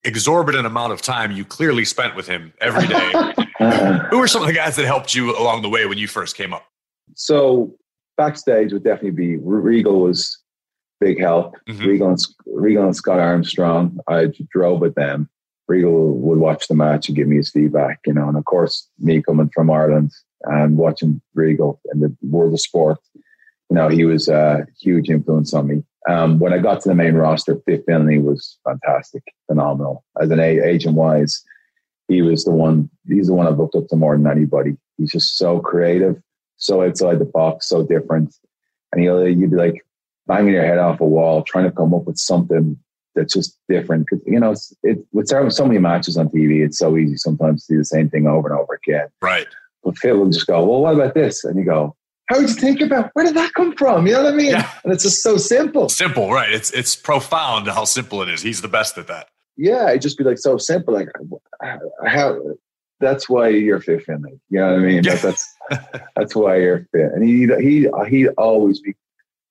exorbitant 0.06 0.66
amount 0.66 0.92
of 0.92 1.02
time 1.02 1.32
you 1.32 1.44
clearly 1.44 1.84
spent 1.84 2.16
with 2.16 2.26
him 2.26 2.52
every 2.60 2.86
day. 2.86 3.12
Who 4.10 4.18
were 4.18 4.28
some 4.28 4.42
of 4.42 4.48
the 4.48 4.54
guys 4.54 4.76
that 4.76 4.86
helped 4.86 5.14
you 5.14 5.36
along 5.36 5.62
the 5.62 5.68
way 5.68 5.86
when 5.86 5.98
you 5.98 6.08
first 6.08 6.36
came 6.36 6.52
up? 6.52 6.66
So 7.14 7.74
backstage 8.16 8.72
would 8.72 8.84
definitely 8.84 9.10
be 9.10 9.36
Regal 9.36 10.00
was 10.00 10.38
big 11.00 11.20
help. 11.20 11.56
Mm-hmm. 11.68 11.84
Regal 11.84 12.08
and 12.08 12.18
Regal 12.46 12.84
and 12.84 12.96
Scott 12.96 13.18
Armstrong. 13.18 13.98
I 14.08 14.28
drove 14.50 14.80
with 14.80 14.94
them. 14.94 15.28
Regal 15.68 16.12
would 16.18 16.38
watch 16.38 16.68
the 16.68 16.74
match 16.74 17.08
and 17.08 17.16
give 17.16 17.26
me 17.26 17.36
his 17.36 17.50
feedback, 17.50 18.00
you 18.06 18.12
know, 18.12 18.28
and 18.28 18.36
of 18.36 18.44
course 18.44 18.88
me 18.98 19.20
coming 19.20 19.50
from 19.52 19.70
Ireland 19.70 20.12
and 20.44 20.76
watching 20.76 21.20
Regal 21.34 21.80
in 21.92 22.00
the 22.00 22.16
world 22.22 22.52
of 22.52 22.60
sport, 22.60 22.98
you 23.70 23.76
know, 23.76 23.88
he 23.88 24.04
was 24.04 24.28
a 24.28 24.66
huge 24.80 25.10
influence 25.10 25.52
on 25.52 25.66
me. 25.66 25.82
Um, 26.08 26.38
when 26.38 26.52
I 26.52 26.58
got 26.58 26.80
to 26.82 26.88
the 26.88 26.94
main 26.94 27.14
roster, 27.14 27.60
Fit 27.66 27.84
Finlay 27.84 28.18
was 28.18 28.58
fantastic, 28.64 29.24
phenomenal. 29.46 30.04
As 30.20 30.30
an 30.30 30.38
agent 30.38 30.94
wise, 30.94 31.42
he 32.08 32.22
was 32.22 32.44
the 32.44 32.52
one. 32.52 32.88
He's 33.08 33.26
the 33.26 33.34
one 33.34 33.48
I've 33.48 33.58
looked 33.58 33.74
up 33.74 33.88
to 33.88 33.96
more 33.96 34.16
than 34.16 34.26
anybody. 34.26 34.76
He's 34.96 35.10
just 35.10 35.36
so 35.36 35.58
creative, 35.58 36.22
so 36.56 36.82
outside 36.82 37.18
the 37.18 37.24
box, 37.24 37.68
so 37.68 37.84
different. 37.84 38.34
And 38.92 39.02
he'll 39.02 39.26
you'd 39.26 39.50
be 39.50 39.56
like 39.56 39.84
banging 40.28 40.54
your 40.54 40.64
head 40.64 40.78
off 40.78 41.00
a 41.00 41.06
wall, 41.06 41.42
trying 41.42 41.64
to 41.64 41.72
come 41.72 41.92
up 41.92 42.04
with 42.04 42.18
something 42.18 42.78
that's 43.16 43.34
just 43.34 43.58
different. 43.68 44.06
Because 44.08 44.24
you 44.26 44.38
know, 44.38 44.52
it's, 44.52 44.72
it 44.84 44.98
with 45.12 45.26
so 45.26 45.66
many 45.66 45.80
matches 45.80 46.16
on 46.16 46.28
TV, 46.28 46.64
it's 46.64 46.78
so 46.78 46.96
easy 46.96 47.16
sometimes 47.16 47.66
to 47.66 47.74
do 47.74 47.78
the 47.78 47.84
same 47.84 48.08
thing 48.08 48.28
over 48.28 48.48
and 48.48 48.56
over 48.56 48.78
again. 48.86 49.08
Right. 49.20 49.48
But 49.82 49.98
Phil 49.98 50.18
will 50.18 50.30
just 50.30 50.46
go, 50.46 50.64
"Well, 50.64 50.82
what 50.82 50.94
about 50.94 51.14
this?" 51.14 51.42
And 51.42 51.58
you 51.58 51.64
go, 51.64 51.96
how 52.28 52.38
would 52.40 52.48
you 52.48 52.54
think 52.54 52.80
about 52.80 53.10
where 53.14 53.24
did 53.24 53.34
that 53.36 53.52
come 53.54 53.74
from? 53.76 54.06
You 54.06 54.14
know 54.14 54.24
what 54.24 54.34
I 54.34 54.36
mean? 54.36 54.50
Yeah. 54.50 54.70
And 54.84 54.92
it's 54.92 55.04
just 55.04 55.22
so 55.22 55.36
simple. 55.36 55.88
Simple, 55.88 56.32
right? 56.32 56.50
It's 56.52 56.70
it's 56.72 56.96
profound 56.96 57.68
how 57.68 57.84
simple 57.84 58.22
it 58.22 58.28
is. 58.28 58.42
He's 58.42 58.60
the 58.62 58.68
best 58.68 58.98
at 58.98 59.06
that. 59.06 59.28
yeah, 59.56 59.88
it'd 59.90 60.02
just 60.02 60.18
be 60.18 60.24
like 60.24 60.38
so 60.38 60.58
simple. 60.58 60.94
Like, 60.94 61.08
how? 62.06 62.40
That's 62.98 63.28
why 63.28 63.48
you're 63.48 63.80
fit, 63.80 64.04
Finlay. 64.04 64.40
You 64.48 64.60
know 64.60 64.72
what 64.72 64.82
I 64.82 64.86
mean? 64.86 65.02
That, 65.02 65.20
that's 65.20 65.54
that's 66.16 66.34
why 66.34 66.56
you're 66.56 66.86
fit. 66.92 67.12
And 67.12 67.22
he 67.22 67.46
he 67.60 67.88
he'd 68.08 68.28
always 68.38 68.80
be 68.80 68.94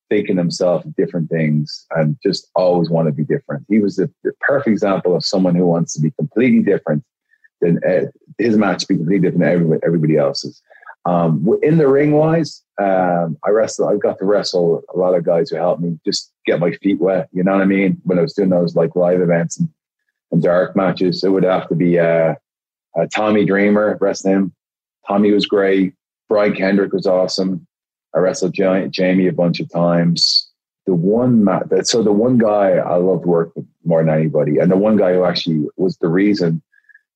thinking 0.08 0.36
himself 0.36 0.84
different 0.96 1.30
things 1.30 1.84
and 1.92 2.16
just 2.22 2.48
always 2.54 2.88
want 2.90 3.06
to 3.06 3.12
be 3.12 3.24
different. 3.24 3.64
He 3.68 3.80
was 3.80 3.96
the, 3.96 4.08
the 4.22 4.32
perfect 4.40 4.68
example 4.68 5.16
of 5.16 5.24
someone 5.24 5.56
who 5.56 5.66
wants 5.66 5.94
to 5.94 6.00
be 6.00 6.12
completely 6.12 6.62
different 6.62 7.02
than 7.60 7.80
uh, 7.88 8.06
his 8.38 8.56
match 8.56 8.86
be 8.86 8.96
completely 8.96 9.20
different 9.20 9.40
than 9.40 9.52
everybody, 9.52 9.80
everybody 9.84 10.16
else's. 10.16 10.62
Um, 11.06 11.48
in 11.62 11.78
the 11.78 11.86
ring 11.86 12.12
wise, 12.12 12.64
um, 12.78 13.38
I 13.44 13.50
wrestle. 13.50 13.88
I 13.88 13.96
got 13.96 14.18
to 14.18 14.24
wrestle 14.24 14.82
a 14.92 14.98
lot 14.98 15.14
of 15.14 15.24
guys 15.24 15.50
who 15.50 15.56
helped 15.56 15.80
me 15.80 15.98
just 16.04 16.32
get 16.44 16.58
my 16.58 16.72
feet 16.72 17.00
wet. 17.00 17.28
You 17.32 17.44
know 17.44 17.52
what 17.52 17.62
I 17.62 17.66
mean? 17.66 18.00
When 18.02 18.18
I 18.18 18.22
was 18.22 18.34
doing 18.34 18.50
those 18.50 18.74
like 18.74 18.96
live 18.96 19.20
events 19.20 19.58
and, 19.58 19.68
and 20.32 20.42
dark 20.42 20.74
matches, 20.74 21.22
it 21.22 21.28
would 21.28 21.44
have 21.44 21.68
to 21.68 21.76
be 21.76 21.98
uh, 22.00 22.34
uh, 22.98 23.06
Tommy 23.14 23.44
Dreamer, 23.44 23.96
wrestling 24.00 24.34
him. 24.34 24.54
Tommy 25.06 25.30
was 25.30 25.46
great. 25.46 25.94
Brian 26.28 26.54
Kendrick 26.54 26.92
was 26.92 27.06
awesome. 27.06 27.66
I 28.12 28.18
wrestled 28.18 28.54
Jamie 28.54 29.28
a 29.28 29.32
bunch 29.32 29.60
of 29.60 29.70
times. 29.70 30.50
The 30.86 30.94
one 30.94 31.44
that 31.44 31.86
so 31.86 32.02
the 32.02 32.12
one 32.12 32.38
guy 32.38 32.72
I 32.72 32.96
loved 32.96 33.26
working 33.26 33.68
more 33.84 34.04
than 34.04 34.12
anybody, 34.12 34.58
and 34.58 34.70
the 34.70 34.76
one 34.76 34.96
guy 34.96 35.14
who 35.14 35.24
actually 35.24 35.66
was 35.76 35.96
the 35.98 36.08
reason 36.08 36.62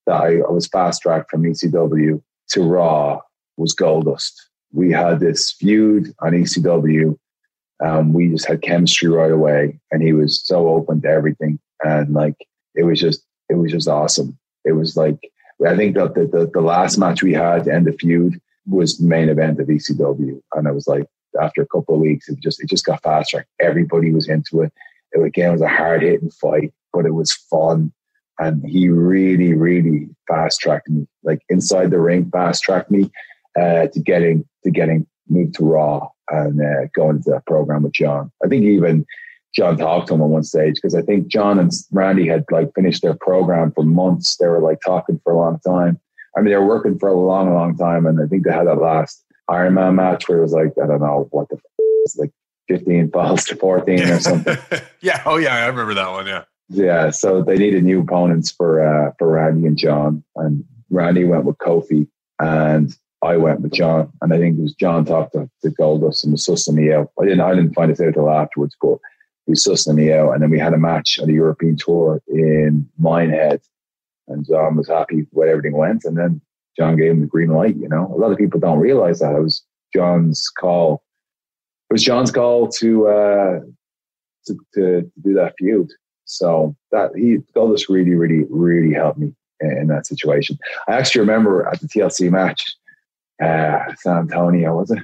that 0.07 0.15
I, 0.15 0.39
I 0.39 0.51
was 0.51 0.69
fast 0.69 1.03
tracked 1.03 1.31
from 1.31 1.43
ECW 1.43 2.23
to 2.51 2.63
Raw 2.63 3.21
was 3.57 3.75
Goldust. 3.75 4.33
We 4.73 4.93
had 4.93 5.21
this 5.21 5.53
feud 5.53 6.15
on 6.21 6.33
ECW. 6.33 7.17
Um, 7.85 8.13
we 8.13 8.29
just 8.29 8.47
had 8.47 8.63
chemistry 8.63 9.09
right 9.09 9.33
away, 9.33 9.81
and 9.91 10.03
he 10.03 10.13
was 10.13 10.43
so 10.45 10.69
open 10.69 11.01
to 11.03 11.09
everything, 11.09 11.59
and 11.83 12.13
like 12.13 12.37
it 12.75 12.85
was 12.85 13.01
just 13.01 13.25
it 13.49 13.55
was 13.55 13.73
just 13.73 13.89
awesome. 13.89 14.39
It 14.65 14.73
was 14.73 14.97
like 14.97 15.19
I 15.67 15.77
think 15.77 15.97
that 15.97 16.15
the, 16.15 16.27
the, 16.27 16.51
the 16.53 16.61
last 16.61 16.99
match 16.99 17.23
we 17.23 17.35
had 17.35 17.65
to 17.65 17.75
end 17.75 17.87
the 17.87 17.93
feud 17.93 18.41
was 18.67 19.01
main 19.01 19.29
event 19.29 19.61
of 19.61 19.69
ECW, 19.69 20.41
and 20.55 20.69
I 20.69 20.71
was 20.71 20.87
like, 20.87 21.07
after 21.41 21.63
a 21.63 21.67
couple 21.67 21.95
of 21.95 22.01
weeks, 22.01 22.29
it 22.29 22.39
just 22.41 22.63
it 22.63 22.69
just 22.69 22.85
got 22.85 23.03
faster. 23.03 23.47
Everybody 23.61 24.13
was 24.13 24.29
into 24.29 24.63
it. 24.63 24.73
It 25.13 25.21
again 25.21 25.53
was 25.53 25.63
a 25.63 25.69
hard 25.69 26.03
hitting 26.03 26.31
fight, 26.31 26.73
but 26.93 27.07
it 27.07 27.15
was 27.15 27.33
fun. 27.33 27.93
And 28.39 28.65
he 28.67 28.89
really, 28.89 29.53
really 29.53 30.09
fast 30.27 30.61
tracked 30.61 30.89
me, 30.89 31.07
like 31.23 31.41
inside 31.51 31.91
the 31.91 32.01
ring, 32.01 32.31
fast 32.31 32.63
tracked 32.63 32.91
me 32.91 33.11
uh, 33.59 33.87
to 33.89 34.01
getting 34.01 34.45
to 34.65 34.71
getting 34.71 35.07
moved 35.29 35.55
to 35.55 35.65
Raw 35.65 36.09
and 36.29 36.61
uh, 36.61 36.89
going 36.95 37.17
into 37.17 37.31
that 37.31 37.47
program 37.47 37.83
with 37.83 37.93
John. 37.93 38.31
I 38.45 38.49
think 38.49 38.65
even 38.65 39.07
John 39.55 39.77
talked 39.77 40.09
to 40.09 40.15
him 40.15 40.23
on 40.23 40.31
one 40.31 40.45
stage 40.45 40.75
because 40.75 40.95
I 40.95 41.03
think 41.03 41.29
John 41.29 41.59
and 41.59 41.73
Randy 41.91 42.29
had 42.29 42.45
like 42.51 42.73
finished 42.75 43.03
their 43.03 43.15
program 43.15 43.73
for 43.73 43.85
months. 43.85 44.37
They 44.37 44.47
were 44.47 44.61
like 44.61 44.81
talking 44.85 45.21
for 45.25 45.33
a 45.33 45.39
long 45.39 45.59
time. 45.61 45.99
I 46.37 46.41
mean, 46.41 46.51
they 46.51 46.57
were 46.57 46.67
working 46.67 46.99
for 46.99 47.09
a 47.09 47.19
long, 47.19 47.53
long 47.53 47.77
time, 47.77 48.07
and 48.07 48.21
I 48.21 48.27
think 48.27 48.45
they 48.45 48.53
had 48.53 48.69
that 48.69 48.81
last 48.81 49.25
Iron 49.49 49.75
Man 49.75 49.97
match 49.97 50.29
where 50.29 50.39
it 50.39 50.43
was 50.43 50.53
like 50.53 50.73
I 50.83 50.87
don't 50.87 51.01
know 51.01 51.29
what 51.33 51.49
the 51.49 51.57
f- 51.57 51.63
was 51.79 52.17
like 52.17 52.31
fifteen 52.69 53.11
falls 53.11 53.45
to 53.47 53.57
fourteen 53.57 54.03
or 54.03 54.21
something. 54.21 54.57
yeah. 55.01 55.23
Oh 55.27 55.37
yeah, 55.37 55.57
I 55.57 55.67
remember 55.67 55.95
that 55.95 56.11
one. 56.11 56.27
Yeah. 56.27 56.45
Yeah. 56.69 57.11
So 57.11 57.43
they 57.43 57.57
needed 57.59 57.83
new 57.83 58.01
opponents 58.01 58.53
for 58.53 58.81
uh, 58.81 59.13
for 59.19 59.29
Randy 59.33 59.67
and 59.67 59.77
John, 59.77 60.23
and 60.37 60.65
Randy 60.91 61.25
went 61.25 61.45
with 61.45 61.59
Kofi, 61.59 62.07
and 62.39 62.97
I 63.23 63.37
went 63.37 63.61
with 63.61 63.73
John, 63.73 64.11
and 64.23 64.33
I 64.33 64.39
think 64.39 64.59
it 64.59 64.63
was 64.63 64.75
John 64.75 65.05
talked 65.05 65.33
to, 65.33 65.49
to 65.63 65.71
Goldust 65.71 66.25
and 66.25 66.33
was 66.33 66.47
sussing 66.47 66.75
me 66.75 66.93
out. 66.93 67.11
I 67.21 67.25
didn't 67.25 67.41
I 67.41 67.55
didn't 67.55 67.75
find 67.75 67.91
it 67.91 68.01
out 68.01 68.09
until 68.09 68.31
afterwards, 68.31 68.77
but 68.81 68.99
he 69.47 69.53
was 69.53 69.65
sussing 69.65 69.97
me 69.97 70.13
out, 70.13 70.33
and 70.33 70.43
then 70.43 70.51
we 70.51 70.59
had 70.59 70.73
a 70.73 70.79
match 70.79 71.19
on 71.21 71.29
the 71.29 71.35
European 71.35 71.77
tour 71.77 72.23
in 72.29 72.89
Minehead, 72.99 73.61
and 74.29 74.47
John 74.47 74.77
was 74.77 74.89
happy 74.89 75.27
with 75.33 75.49
everything 75.49 75.77
went, 75.77 76.05
and 76.05 76.17
then 76.17 76.41
John 76.79 76.97
gave 76.97 77.13
him 77.13 77.21
the 77.21 77.27
green 77.27 77.51
light. 77.51 77.77
You 77.77 77.89
know, 77.89 78.07
a 78.07 78.19
lot 78.19 78.33
of 78.33 78.39
people 78.39 78.59
don't 78.59 78.79
realize 78.79 79.19
that 79.21 79.35
it 79.35 79.43
was 79.43 79.63
John's 79.95 80.49
call. 80.49 81.03
It 81.91 81.95
was 81.95 82.03
John's 82.03 82.31
call 82.31 82.69
to 82.69 83.09
uh, 83.09 83.61
to, 84.47 84.57
to, 84.75 85.13
do 85.23 85.35
that 85.35 85.55
feud. 85.59 85.91
So 86.25 86.77
that 86.93 87.11
he 87.17 87.39
Goldust 87.57 87.89
really, 87.89 88.15
really, 88.15 88.47
really 88.49 88.95
helped 88.95 89.19
me 89.19 89.35
in 89.61 89.89
that 89.89 90.07
situation. 90.07 90.59
I 90.89 90.93
actually 90.93 91.21
remember 91.21 91.67
at 91.67 91.81
the 91.81 91.89
TLC 91.89 92.31
match 92.31 92.77
uh, 93.41 93.95
San 93.97 94.19
Antonio, 94.19 94.77
was 94.77 94.91
it? 94.91 95.01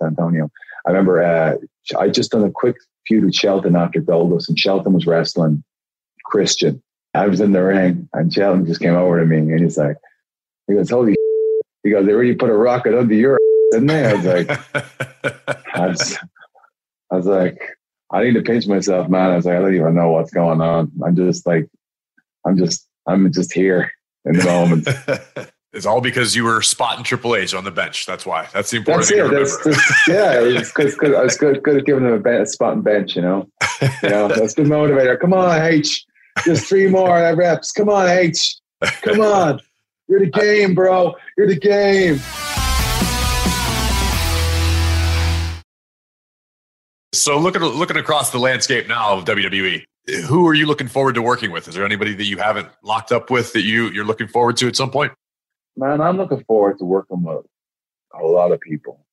San 0.00 0.08
Antonio. 0.08 0.50
I 0.86 0.90
remember 0.90 1.22
uh, 1.22 1.56
I 1.98 2.08
just 2.08 2.30
done 2.30 2.44
a 2.44 2.50
quick 2.50 2.76
feud 3.06 3.24
with 3.24 3.34
Shelton 3.34 3.76
after 3.76 4.00
Goldust, 4.00 4.48
and 4.48 4.58
Shelton 4.58 4.92
was 4.92 5.06
wrestling 5.06 5.62
Christian. 6.24 6.82
I 7.14 7.28
was 7.28 7.40
in 7.40 7.52
the 7.52 7.62
ring, 7.62 8.08
and 8.12 8.32
Shelton 8.32 8.66
just 8.66 8.80
came 8.80 8.94
over 8.94 9.20
to 9.20 9.26
me, 9.26 9.38
and 9.38 9.60
he's 9.60 9.78
like, 9.78 9.96
he 10.66 10.74
goes, 10.74 10.90
"Holy!" 10.90 11.14
He 11.82 11.90
goes, 11.90 12.06
"They 12.06 12.12
really 12.12 12.34
put 12.34 12.50
a 12.50 12.54
rocket 12.54 12.98
under 12.98 13.14
your," 13.14 13.38
didn't 13.70 13.86
they? 13.86 14.04
I 14.04 14.14
was 14.14 14.24
like, 14.24 14.60
I 15.74 15.86
was, 15.86 16.18
I 17.10 17.16
was 17.16 17.26
like, 17.26 17.60
I 18.10 18.24
need 18.24 18.34
to 18.34 18.42
pinch 18.42 18.66
myself, 18.66 19.08
man. 19.08 19.30
I 19.30 19.36
was 19.36 19.44
like, 19.44 19.56
I 19.56 19.60
don't 19.60 19.74
even 19.74 19.94
know 19.94 20.10
what's 20.10 20.32
going 20.32 20.60
on. 20.60 20.90
I'm 21.04 21.16
just 21.16 21.46
like, 21.46 21.68
I'm 22.46 22.56
just, 22.56 22.86
I'm 23.06 23.32
just 23.32 23.52
here 23.52 23.92
in 24.24 24.38
the 24.38 24.44
moment. 24.44 24.88
It's 25.74 25.86
all 25.86 26.00
because 26.00 26.36
you 26.36 26.44
were 26.44 26.62
spotting 26.62 27.02
Triple 27.02 27.34
H 27.34 27.52
on 27.52 27.64
the 27.64 27.70
bench. 27.72 28.06
That's 28.06 28.24
why. 28.24 28.48
That's 28.52 28.70
the 28.70 28.76
important 28.76 29.08
that's 29.08 29.10
thing. 29.10 29.26
It. 29.26 29.38
That's, 29.38 29.64
that's, 29.64 30.08
yeah, 30.08 30.32
it's 30.40 30.72
because 30.72 30.94
I 31.02 31.20
was 31.20 31.36
good, 31.36 31.60
good 31.64 31.78
at 31.78 31.84
giving 31.84 32.04
them 32.04 32.12
a, 32.12 32.20
bench, 32.20 32.42
a 32.42 32.46
spot 32.46 32.74
and 32.74 32.84
bench. 32.84 33.16
You 33.16 33.22
know, 33.22 33.48
you 34.02 34.08
know, 34.08 34.28
that's 34.28 34.54
good 34.54 34.68
motivator. 34.68 35.18
Come 35.18 35.32
on, 35.32 35.60
H. 35.60 36.04
Just 36.44 36.68
three 36.68 36.86
more 36.86 37.34
reps. 37.34 37.72
Come 37.72 37.88
on, 37.88 38.08
H. 38.08 38.56
Come 39.02 39.20
on. 39.20 39.60
You're 40.06 40.20
the 40.20 40.30
game, 40.30 40.76
bro. 40.76 41.14
You're 41.36 41.48
the 41.48 41.58
game. 41.58 42.20
So 47.12 47.36
looking 47.38 47.62
looking 47.62 47.96
across 47.96 48.30
the 48.30 48.38
landscape 48.38 48.86
now 48.86 49.14
of 49.14 49.24
WWE, 49.24 49.82
who 50.26 50.46
are 50.46 50.54
you 50.54 50.66
looking 50.66 50.86
forward 50.86 51.16
to 51.16 51.22
working 51.22 51.50
with? 51.50 51.66
Is 51.66 51.74
there 51.74 51.84
anybody 51.84 52.14
that 52.14 52.24
you 52.24 52.38
haven't 52.38 52.68
locked 52.84 53.10
up 53.10 53.28
with 53.28 53.52
that 53.54 53.62
you 53.62 53.88
you're 53.88 54.04
looking 54.04 54.28
forward 54.28 54.56
to 54.58 54.68
at 54.68 54.76
some 54.76 54.92
point? 54.92 55.12
Man, 55.76 56.00
I'm 56.00 56.16
looking 56.16 56.44
forward 56.44 56.78
to 56.78 56.84
working 56.84 57.22
with 57.22 57.44
a 58.18 58.24
lot 58.24 58.52
of 58.52 58.60
people. 58.60 59.04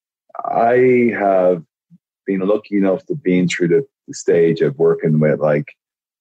I 0.46 1.12
have 1.18 1.64
been 2.26 2.42
lucky 2.42 2.78
enough 2.78 3.06
to 3.08 3.16
be 3.16 3.46
through 3.48 3.70
the, 3.70 3.86
the 4.08 4.14
stage 4.14 4.62
of 4.62 4.78
working 4.78 5.20
with 5.20 5.40
like 5.40 5.66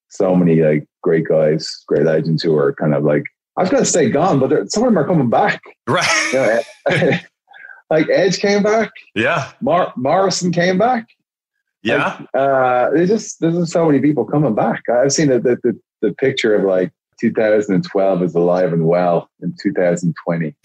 so 0.09 0.35
many 0.35 0.63
like 0.63 0.87
great 1.03 1.29
guys, 1.29 1.83
great 1.87 2.05
legends 2.05 2.43
who 2.43 2.57
are 2.57 2.75
kind 2.75 2.95
of 2.95 3.05
like 3.05 3.25
I 3.57 3.63
was 3.63 3.71
going 3.71 3.83
to 3.83 3.89
stay 3.89 4.09
gone, 4.09 4.39
but 4.39 4.71
some 4.71 4.85
of 4.85 4.89
them 4.89 4.99
are 4.99 5.07
coming 5.07 5.29
back. 5.29 5.61
Right. 5.87 6.33
You 6.33 6.39
know, 6.39 7.13
like 7.91 8.09
Edge 8.09 8.39
came 8.39 8.63
back. 8.63 8.91
Yeah. 9.15 9.51
Mar- 9.61 9.93
Morrison 9.97 10.53
came 10.53 10.79
back. 10.79 11.07
Yeah. 11.83 12.19
Like, 12.19 12.29
uh, 12.35 12.91
there's 12.91 13.09
just 13.09 13.41
there's 13.41 13.57
just 13.57 13.73
so 13.73 13.87
many 13.87 14.01
people 14.01 14.25
coming 14.25 14.55
back. 14.55 14.83
I've 14.89 15.13
seen 15.13 15.29
the 15.29 15.41
the, 15.41 15.59
the, 15.63 15.81
the 16.03 16.15
picture 16.15 16.55
of 16.55 16.65
like 16.65 16.93
2012 17.21 18.23
is 18.23 18.35
alive 18.35 18.73
and 18.73 18.87
well 18.87 19.31
in 19.43 19.55
2020. 19.61 20.55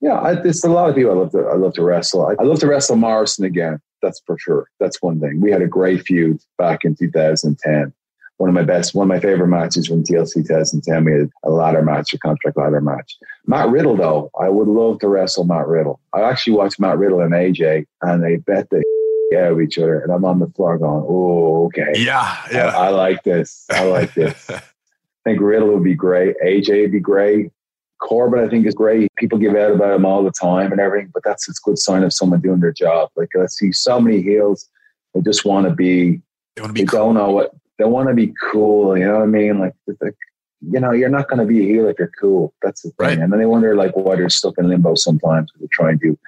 yeah, 0.00 0.20
I, 0.20 0.34
there's 0.34 0.64
a 0.64 0.70
lot 0.70 0.88
of 0.88 0.96
people 0.96 1.12
I 1.12 1.14
love 1.14 1.32
to 1.32 1.40
I 1.40 1.56
love 1.56 1.74
to 1.74 1.82
wrestle. 1.82 2.26
I, 2.26 2.34
I 2.40 2.44
love 2.44 2.60
to 2.60 2.66
wrestle 2.66 2.96
Morrison 2.96 3.44
again. 3.44 3.80
That's 4.02 4.20
for 4.26 4.38
sure. 4.38 4.68
That's 4.78 5.02
one 5.02 5.20
thing. 5.20 5.40
We 5.40 5.50
had 5.50 5.62
a 5.62 5.66
great 5.66 6.02
feud 6.02 6.40
back 6.56 6.84
in 6.84 6.94
2010. 6.94 7.92
One 8.36 8.48
of 8.48 8.54
my 8.54 8.62
best, 8.62 8.94
one 8.94 9.02
of 9.02 9.08
my 9.08 9.18
favorite 9.18 9.48
matches 9.48 9.88
from 9.88 10.04
TLC 10.04 10.46
2010. 10.46 11.04
We 11.04 11.12
had 11.12 11.30
a 11.42 11.50
ladder 11.50 11.82
match, 11.82 12.14
a 12.14 12.18
contract 12.18 12.56
ladder 12.56 12.80
match. 12.80 13.16
Matt 13.46 13.68
Riddle, 13.68 13.96
though, 13.96 14.30
I 14.40 14.48
would 14.48 14.68
love 14.68 15.00
to 15.00 15.08
wrestle 15.08 15.42
Matt 15.42 15.66
Riddle. 15.66 15.98
I 16.14 16.20
actually 16.20 16.52
watched 16.52 16.78
Matt 16.78 16.98
Riddle 16.98 17.20
and 17.20 17.32
AJ, 17.32 17.86
and 18.02 18.22
they 18.22 18.36
bet 18.36 18.70
the 18.70 18.84
yeah 19.32 19.48
of 19.48 19.60
each 19.60 19.76
other, 19.78 20.00
and 20.00 20.12
I'm 20.12 20.24
on 20.24 20.38
the 20.38 20.46
floor 20.48 20.78
going, 20.78 21.04
"Oh, 21.06 21.66
okay, 21.66 21.92
yeah, 21.96 22.36
yeah, 22.52 22.66
I, 22.68 22.86
I 22.86 22.88
like 22.90 23.24
this. 23.24 23.66
I 23.70 23.84
like 23.84 24.14
this." 24.14 24.48
I 25.28 25.32
think 25.32 25.42
Riddle 25.42 25.74
would 25.74 25.84
be 25.84 25.94
great. 25.94 26.36
AJ 26.42 26.82
would 26.82 26.92
be 26.92 27.00
great. 27.00 27.50
Corbin, 28.00 28.42
I 28.42 28.48
think, 28.48 28.66
is 28.66 28.74
great. 28.74 29.08
People 29.16 29.38
give 29.38 29.54
out 29.56 29.72
about 29.72 29.94
him 29.94 30.06
all 30.06 30.22
the 30.22 30.30
time 30.30 30.72
and 30.72 30.80
everything, 30.80 31.10
but 31.12 31.22
that's 31.22 31.48
a 31.48 31.52
good 31.64 31.78
sign 31.78 32.02
of 32.02 32.14
someone 32.14 32.40
doing 32.40 32.60
their 32.60 32.72
job. 32.72 33.10
Like 33.14 33.28
I 33.36 33.46
see 33.46 33.72
so 33.72 34.00
many 34.00 34.22
heels, 34.22 34.68
they 35.12 35.20
just 35.20 35.44
want 35.44 35.68
to 35.68 35.74
be. 35.74 36.22
They 36.56 36.62
want 36.62 36.70
to 36.70 36.72
be. 36.74 36.80
They 36.82 36.86
cool. 36.86 37.00
don't 37.00 37.14
know 37.14 37.30
what 37.30 37.50
they 37.78 37.84
want 37.84 38.08
to 38.08 38.14
be 38.14 38.32
cool. 38.50 38.96
You 38.96 39.04
know 39.04 39.16
what 39.16 39.24
I 39.24 39.26
mean? 39.26 39.58
Like, 39.58 39.74
like 40.00 40.14
you 40.60 40.80
know, 40.80 40.92
you're 40.92 41.08
not 41.10 41.28
going 41.28 41.40
to 41.40 41.44
be 41.44 41.60
a 41.60 41.66
heel 41.66 41.88
if 41.88 41.98
you're 41.98 42.10
cool. 42.18 42.54
That's 42.62 42.82
the 42.82 42.90
thing. 42.90 43.06
Right. 43.06 43.18
And 43.18 43.30
then 43.30 43.38
they 43.38 43.46
wonder 43.46 43.76
like 43.76 43.96
why 43.96 44.16
they're 44.16 44.30
stuck 44.30 44.54
in 44.56 44.68
limbo 44.68 44.94
sometimes 44.94 45.50
because 45.50 45.60
they 45.60 45.68
try 45.72 45.90
and 45.90 46.00
do 46.00 46.18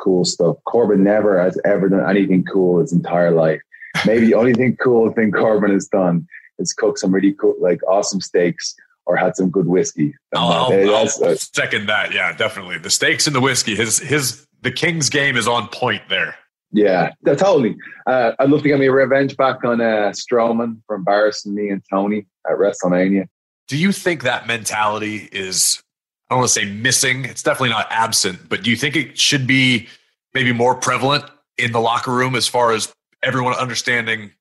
cool 0.00 0.24
stuff. 0.24 0.56
Corbin 0.64 1.04
never 1.04 1.42
has 1.42 1.60
ever 1.64 1.88
done 1.88 2.08
anything 2.08 2.44
cool 2.44 2.80
his 2.80 2.92
entire 2.92 3.32
life. 3.32 3.60
Maybe 4.06 4.26
the 4.26 4.34
only 4.34 4.54
thing 4.54 4.76
cool 4.76 5.12
thing 5.12 5.32
Corbin 5.32 5.72
has 5.72 5.88
done 5.88 6.26
is 6.58 6.72
cook 6.72 6.98
some 6.98 7.12
really 7.12 7.32
cool, 7.32 7.54
like 7.60 7.82
awesome 7.88 8.20
steaks 8.20 8.74
or 9.06 9.16
had 9.16 9.36
some 9.36 9.50
good 9.50 9.66
whiskey. 9.66 10.14
I'll, 10.34 10.72
I'll, 10.72 10.94
I'll 10.94 11.36
second 11.36 11.86
that. 11.86 12.12
Yeah, 12.12 12.36
definitely. 12.36 12.78
The 12.78 12.90
steaks 12.90 13.26
and 13.26 13.36
the 13.36 13.40
whiskey. 13.40 13.76
His 13.76 13.98
his 13.98 14.46
the 14.62 14.70
King's 14.70 15.08
game 15.08 15.36
is 15.36 15.46
on 15.46 15.68
point 15.68 16.02
there. 16.08 16.36
Yeah, 16.72 17.12
totally. 17.24 17.76
Uh, 18.06 18.32
I'd 18.38 18.50
love 18.50 18.62
to 18.62 18.68
get 18.68 18.78
me 18.78 18.86
a 18.86 18.92
revenge 18.92 19.36
back 19.36 19.64
on 19.64 19.80
uh, 19.80 20.12
Strowman 20.12 20.80
for 20.86 20.96
embarrassing 20.96 21.54
me 21.54 21.68
and 21.68 21.82
Tony 21.88 22.26
at 22.50 22.58
WrestleMania. 22.58 23.28
Do 23.68 23.76
you 23.76 23.92
think 23.92 24.24
that 24.24 24.46
mentality 24.46 25.28
is, 25.32 25.80
I 26.28 26.34
don't 26.34 26.40
want 26.40 26.50
to 26.50 26.60
say 26.60 26.66
missing, 26.66 27.24
it's 27.24 27.42
definitely 27.42 27.70
not 27.70 27.86
absent, 27.90 28.48
but 28.48 28.62
do 28.62 28.70
you 28.70 28.76
think 28.76 28.96
it 28.96 29.18
should 29.18 29.46
be 29.46 29.88
maybe 30.34 30.52
more 30.52 30.74
prevalent 30.74 31.24
in 31.56 31.72
the 31.72 31.80
locker 31.80 32.12
room 32.12 32.34
as 32.34 32.46
far 32.46 32.72
as 32.72 32.92
everyone 33.22 33.54
understanding 33.54 34.32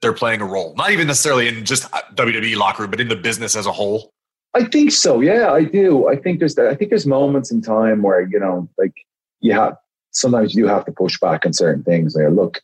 they're 0.00 0.12
playing 0.12 0.40
a 0.40 0.46
role? 0.46 0.74
Not 0.76 0.90
even 0.90 1.06
necessarily 1.06 1.48
in 1.48 1.64
just 1.64 1.90
WWE 1.90 2.56
locker 2.56 2.82
room, 2.82 2.90
but 2.90 3.00
in 3.00 3.08
the 3.08 3.16
business 3.16 3.56
as 3.56 3.66
a 3.66 3.72
whole? 3.72 4.12
I 4.54 4.64
think 4.64 4.92
so. 4.92 5.20
Yeah, 5.20 5.52
I 5.52 5.64
do. 5.64 6.08
I 6.08 6.16
think 6.16 6.40
there's 6.40 6.58
I 6.58 6.74
think 6.74 6.90
there's 6.90 7.06
moments 7.06 7.50
in 7.50 7.62
time 7.62 8.02
where 8.02 8.22
you 8.22 8.40
know, 8.40 8.68
like 8.76 8.94
you 9.40 9.52
have 9.52 9.76
sometimes 10.10 10.54
you 10.54 10.66
have 10.66 10.84
to 10.86 10.92
push 10.92 11.18
back 11.20 11.46
on 11.46 11.52
certain 11.52 11.84
things. 11.84 12.16
Like, 12.16 12.32
look, 12.32 12.60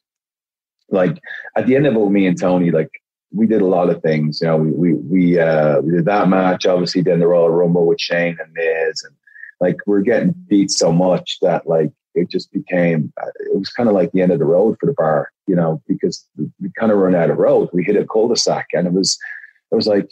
like 0.90 1.18
at 1.57 1.66
the 1.66 1.77
end 1.77 1.87
of 1.87 1.94
it, 1.94 2.11
me 2.11 2.27
and 2.27 2.38
Tony, 2.38 2.70
like 2.70 2.90
we 3.33 3.46
did 3.46 3.62
a 3.62 3.66
lot 3.66 3.90
of 3.90 4.03
things. 4.03 4.40
You 4.40 4.49
know, 4.49 4.57
we 4.57 4.70
we 4.72 4.94
we 4.94 5.38
uh, 5.38 5.81
we 5.81 5.92
did 5.92 6.07
that 6.07 6.29
match. 6.29 6.66
Obviously, 6.66 7.03
then 7.03 7.20
the 7.20 7.29
Royal 7.29 7.51
Rumble 7.51 7.87
with 7.87 8.01
Shane 8.01 8.37
and 8.40 8.53
Miz, 8.53 9.05
and 9.05 9.14
like 9.61 9.77
we're 9.87 10.01
getting 10.01 10.35
beat 10.49 10.70
so 10.70 10.92
much 10.92 11.38
that 11.42 11.68
like 11.68 11.92
it 12.17 12.31
just 12.31 12.53
became 12.53 13.13
uh, 13.23 13.29
it 13.41 13.57
was 13.57 13.69
kind 13.71 13.89
of 13.89 13.95
like 13.95 14.11
the 14.13 14.23
end 14.23 14.33
of 14.33 14.39
the 14.39 14.45
road 14.45 14.77
for 14.81 14.87
the 14.87 14.95
bar. 14.95 15.31
You 15.47 15.55
know, 15.55 15.81
because 15.87 16.27
we 16.37 16.71
kind 16.79 16.91
of 16.91 16.99
run 16.99 17.15
out 17.15 17.31
of 17.31 17.39
road. 17.39 17.69
We 17.73 17.85
hit 17.85 17.97
a 17.97 18.05
cul-de-sac, 18.05 18.69
and 18.73 18.87
it 18.87 18.93
was 18.93 19.17
it 19.71 19.77
was 19.77 19.87
like 19.87 20.11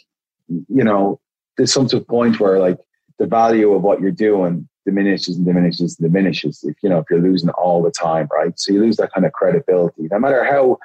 you 0.49 0.85
know 0.85 1.21
there's 1.57 1.73
some 1.73 1.89
to 1.89 1.97
a 1.97 2.01
point 2.01 2.39
where 2.41 2.59
like 2.59 2.79
the 3.19 3.27
value 3.27 3.73
of 3.73 3.83
what 3.83 4.01
you're 4.01 4.11
doing 4.11 4.69
diminishes 4.85 5.37
and 5.37 5.47
diminishes 5.47 5.99
and 5.99 6.13
diminishes 6.13 6.63
if 6.65 6.77
you 6.83 6.89
know 6.89 6.99
if 6.99 7.07
you're 7.09 7.21
losing 7.21 7.49
all 7.51 7.83
the 7.83 7.91
time 7.91 8.29
right 8.31 8.59
so 8.59 8.73
you 8.73 8.81
lose 8.81 8.97
that 8.97 9.13
kind 9.13 9.25
of 9.25 9.33
credibility 9.33 10.09
no 10.11 10.19
matter 10.19 10.45
how 10.45 10.79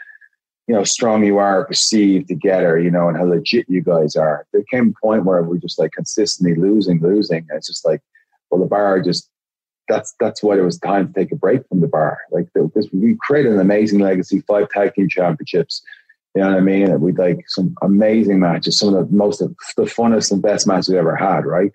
you 0.68 0.76
know 0.76 0.84
strong 0.84 1.24
you 1.24 1.38
are 1.38 1.66
perceived 1.66 2.28
together 2.28 2.80
you 2.80 2.90
know 2.90 3.10
and 3.10 3.18
how 3.18 3.26
legit 3.26 3.66
you 3.68 3.82
guys 3.82 4.16
are 4.16 4.46
there 4.54 4.64
came 4.72 4.96
a 4.96 5.06
point 5.06 5.26
where 5.26 5.44
we're 5.44 5.58
just 5.58 5.80
like 5.80 5.92
consistently 5.92 6.56
losing 6.56 7.02
losing 7.02 7.46
and 7.50 7.58
it's 7.58 7.68
just 7.68 7.86
like 7.86 8.02
well 8.50 8.62
the 8.62 8.68
bar 8.68 9.02
just 9.02 9.30
that's 9.90 10.16
that's 10.20 10.42
why 10.42 10.58
it 10.58 10.62
was 10.62 10.80
time 10.80 11.08
to 11.08 11.14
take 11.14 11.32
a 11.32 11.36
break 11.36 11.68
from 11.68 11.82
the 11.82 11.88
bar 11.88 12.20
like 12.32 12.48
this 12.76 12.88
we 12.94 13.18
created 13.22 13.52
an 13.52 13.60
amazing 13.60 14.00
legacy 14.00 14.42
five 14.48 14.70
tag 14.70 14.94
team 14.94 15.10
championships 15.10 15.82
you 16.36 16.42
know 16.42 16.52
what 16.52 16.58
I 16.58 16.62
mean? 16.62 17.02
We 17.02 17.12
like 17.14 17.44
some 17.48 17.76
amazing 17.82 18.40
matches, 18.40 18.78
some 18.78 18.94
of 18.94 19.10
the 19.10 19.16
most 19.16 19.40
the 19.40 19.84
funnest 19.84 20.32
and 20.32 20.42
best 20.42 20.68
matches 20.68 20.90
we 20.90 20.98
ever 20.98 21.16
had, 21.16 21.46
right? 21.46 21.72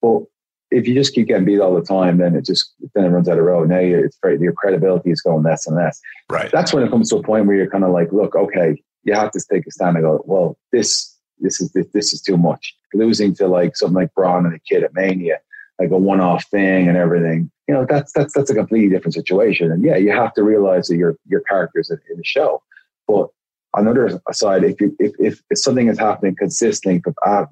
But 0.00 0.22
if 0.70 0.86
you 0.86 0.94
just 0.94 1.14
keep 1.14 1.28
getting 1.28 1.44
beat 1.44 1.60
all 1.60 1.74
the 1.74 1.82
time, 1.82 2.18
then 2.18 2.36
it 2.36 2.44
just 2.44 2.72
then 2.94 3.04
it 3.04 3.08
runs 3.08 3.28
out 3.28 3.38
of 3.38 3.44
road. 3.44 3.68
Now 3.68 3.78
it's 3.78 4.18
very, 4.22 4.40
your 4.40 4.52
credibility 4.52 5.10
is 5.10 5.20
going 5.20 5.42
less 5.42 5.66
and 5.66 5.76
less. 5.76 6.00
Right. 6.30 6.50
That's 6.52 6.72
when 6.72 6.84
it 6.84 6.90
comes 6.90 7.10
to 7.10 7.16
a 7.16 7.22
point 7.22 7.46
where 7.46 7.56
you're 7.56 7.70
kind 7.70 7.84
of 7.84 7.90
like, 7.90 8.12
look, 8.12 8.36
okay, 8.36 8.80
you 9.02 9.14
have 9.14 9.32
to 9.32 9.44
take 9.50 9.66
a 9.66 9.70
stand 9.70 9.96
and 9.96 10.04
go, 10.04 10.22
well, 10.24 10.56
this 10.72 11.14
this 11.40 11.60
is 11.60 11.72
this, 11.72 11.86
this 11.92 12.12
is 12.12 12.22
too 12.22 12.36
much. 12.36 12.76
Losing 12.94 13.34
to 13.34 13.48
like 13.48 13.76
something 13.76 13.96
like 13.96 14.14
Braun 14.14 14.46
and 14.46 14.54
the 14.54 14.60
Kid 14.60 14.84
at 14.84 14.94
Mania, 14.94 15.38
like 15.78 15.90
a 15.90 15.98
one-off 15.98 16.44
thing 16.46 16.88
and 16.88 16.96
everything. 16.96 17.50
You 17.68 17.74
know, 17.74 17.86
that's 17.88 18.12
that's 18.12 18.32
that's 18.34 18.50
a 18.50 18.54
completely 18.54 18.88
different 18.88 19.14
situation. 19.14 19.72
And 19.72 19.84
yeah, 19.84 19.96
you 19.96 20.12
have 20.12 20.32
to 20.34 20.42
realize 20.42 20.88
that 20.88 20.96
your 20.96 21.16
your 21.26 21.40
characters 21.42 21.90
in, 21.90 21.98
in 22.10 22.16
the 22.16 22.24
show, 22.24 22.62
but 23.06 23.28
another 23.76 24.20
side, 24.32 24.64
if, 24.64 24.80
you, 24.80 24.96
if, 24.98 25.12
if, 25.18 25.42
if 25.50 25.58
something 25.58 25.88
is 25.88 25.98
happening 25.98 26.34
consistently, 26.34 27.02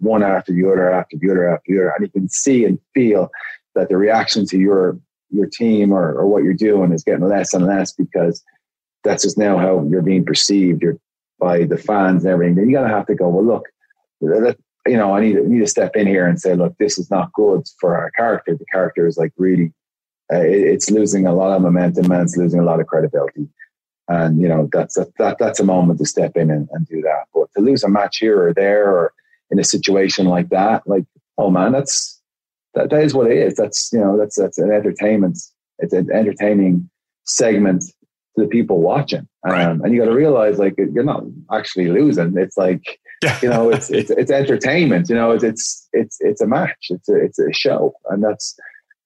one 0.00 0.22
after 0.22 0.52
the 0.52 0.64
other, 0.66 0.90
after 0.90 1.16
the 1.18 1.30
other, 1.30 1.48
after 1.48 1.64
the 1.68 1.80
other, 1.80 1.90
and 1.90 2.06
you 2.06 2.10
can 2.10 2.28
see 2.28 2.64
and 2.64 2.78
feel 2.94 3.30
that 3.74 3.88
the 3.88 3.96
reaction 3.96 4.46
to 4.46 4.58
your 4.58 4.98
your 5.30 5.46
team 5.46 5.92
or, 5.92 6.12
or 6.12 6.26
what 6.26 6.44
you're 6.44 6.54
doing 6.54 6.92
is 6.92 7.02
getting 7.02 7.26
less 7.26 7.54
and 7.54 7.66
less 7.66 7.92
because 7.92 8.42
that's 9.02 9.24
just 9.24 9.36
now 9.36 9.58
how 9.58 9.84
you're 9.90 10.02
being 10.02 10.24
perceived 10.24 10.80
you're, 10.80 10.98
by 11.40 11.64
the 11.64 11.76
fans 11.76 12.24
and 12.24 12.32
everything, 12.32 12.54
then 12.54 12.70
you're 12.70 12.80
gonna 12.80 12.94
have 12.94 13.06
to 13.06 13.14
go, 13.14 13.28
well, 13.28 13.44
look, 13.44 13.64
you 14.86 14.96
know, 14.96 15.14
I 15.14 15.20
need, 15.20 15.36
need 15.44 15.60
to 15.60 15.66
step 15.66 15.96
in 15.96 16.06
here 16.06 16.26
and 16.26 16.40
say, 16.40 16.54
look, 16.54 16.76
this 16.78 16.98
is 16.98 17.10
not 17.10 17.32
good 17.32 17.64
for 17.80 17.96
our 17.96 18.10
character. 18.12 18.54
The 18.54 18.66
character 18.70 19.06
is 19.06 19.16
like 19.16 19.32
really, 19.36 19.72
uh, 20.32 20.40
it, 20.40 20.60
it's 20.60 20.90
losing 20.90 21.26
a 21.26 21.34
lot 21.34 21.54
of 21.54 21.62
momentum 21.62 22.10
and 22.10 22.22
it's 22.22 22.36
losing 22.36 22.60
a 22.60 22.64
lot 22.64 22.80
of 22.80 22.86
credibility. 22.86 23.48
And 24.06 24.38
you 24.38 24.48
know 24.48 24.68
that's 24.70 24.98
a, 24.98 25.06
that 25.18 25.38
that's 25.38 25.60
a 25.60 25.64
moment 25.64 25.98
to 25.98 26.04
step 26.04 26.36
in 26.36 26.50
and, 26.50 26.68
and 26.72 26.86
do 26.86 27.00
that. 27.02 27.24
But 27.32 27.48
to 27.56 27.62
lose 27.62 27.82
a 27.82 27.88
match 27.88 28.18
here 28.18 28.42
or 28.42 28.52
there 28.52 28.86
or 28.86 29.14
in 29.50 29.58
a 29.58 29.64
situation 29.64 30.26
like 30.26 30.50
that, 30.50 30.86
like 30.86 31.06
oh 31.38 31.50
man, 31.50 31.72
that's 31.72 32.20
that, 32.74 32.90
that 32.90 33.02
is 33.02 33.14
what 33.14 33.30
it 33.30 33.38
is. 33.38 33.56
That's 33.56 33.90
you 33.94 34.00
know 34.00 34.18
that's 34.18 34.36
that's 34.36 34.58
an 34.58 34.70
entertainment. 34.70 35.38
It's 35.78 35.94
an 35.94 36.10
entertaining 36.12 36.90
segment 37.24 37.82
to 38.36 38.42
the 38.42 38.46
people 38.46 38.82
watching. 38.82 39.26
Right. 39.44 39.64
Um, 39.64 39.80
and 39.82 39.94
you 39.94 40.00
got 40.00 40.10
to 40.10 40.16
realize 40.16 40.58
like 40.58 40.74
you're 40.76 41.02
not 41.02 41.24
actually 41.50 41.88
losing. 41.88 42.36
It's 42.36 42.58
like 42.58 43.00
you 43.42 43.48
know 43.48 43.70
it's 43.70 43.90
it's 43.90 44.10
it's 44.10 44.30
entertainment. 44.30 45.08
You 45.08 45.14
know 45.14 45.30
it's 45.32 45.44
it's 45.44 45.88
it's 45.92 46.18
it's 46.20 46.40
a 46.40 46.46
match. 46.46 46.86
It's 46.90 47.08
a 47.08 47.16
it's 47.16 47.38
a 47.38 47.52
show, 47.52 47.94
and 48.10 48.22
that's 48.22 48.56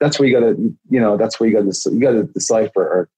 that's 0.01 0.19
where 0.19 0.29
you 0.29 0.39
got 0.39 0.47
to 0.47 0.55
you 0.91 1.01
know 1.01 1.17
that's 1.17 1.39
where 1.39 1.49
you 1.49 1.57
got 1.57 1.71
to 1.71 1.91
you 1.91 2.01
got 2.01 2.13
to 2.13 2.25
decipher 2.25 2.83
or 2.83 3.09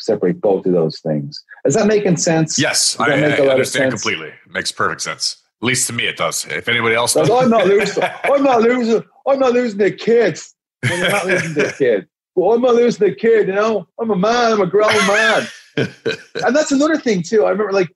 separate 0.00 0.40
both 0.40 0.66
of 0.66 0.72
those 0.72 1.00
things. 1.00 1.42
Is 1.64 1.74
that 1.74 1.86
making 1.86 2.16
sense? 2.16 2.58
Yes, 2.58 2.98
I, 2.98 3.10
I 3.10 3.48
understand 3.48 3.92
completely. 3.92 4.28
It 4.28 4.50
makes 4.50 4.72
perfect 4.72 5.02
sense. 5.02 5.36
At 5.62 5.66
least 5.66 5.86
to 5.88 5.92
me, 5.92 6.06
it 6.06 6.16
does. 6.16 6.44
If 6.46 6.68
anybody 6.68 6.94
else 6.94 7.14
does, 7.14 7.30
I'm 7.32 7.50
not 7.50 7.66
losing. 7.66 8.02
I'm 8.24 8.42
not 8.42 8.62
losing. 8.62 9.02
I'm 9.26 9.38
not 9.38 9.52
losing 9.52 9.78
the 9.78 9.92
kids. 9.92 10.54
I'm 10.84 11.00
not 11.00 11.26
losing 11.26 11.54
the 11.54 11.74
kid. 11.76 12.08
Well, 12.34 12.54
I'm 12.54 12.62
not 12.62 12.74
losing 12.74 13.08
the 13.08 13.14
kid. 13.14 13.48
You 13.48 13.54
know, 13.54 13.88
I'm 14.00 14.10
a 14.10 14.16
man. 14.16 14.52
I'm 14.52 14.60
a 14.60 14.66
grown 14.66 14.92
man. 15.06 15.46
and 15.76 16.56
that's 16.56 16.72
another 16.72 16.96
thing 16.96 17.22
too. 17.22 17.44
I 17.44 17.50
remember, 17.50 17.72
like, 17.72 17.88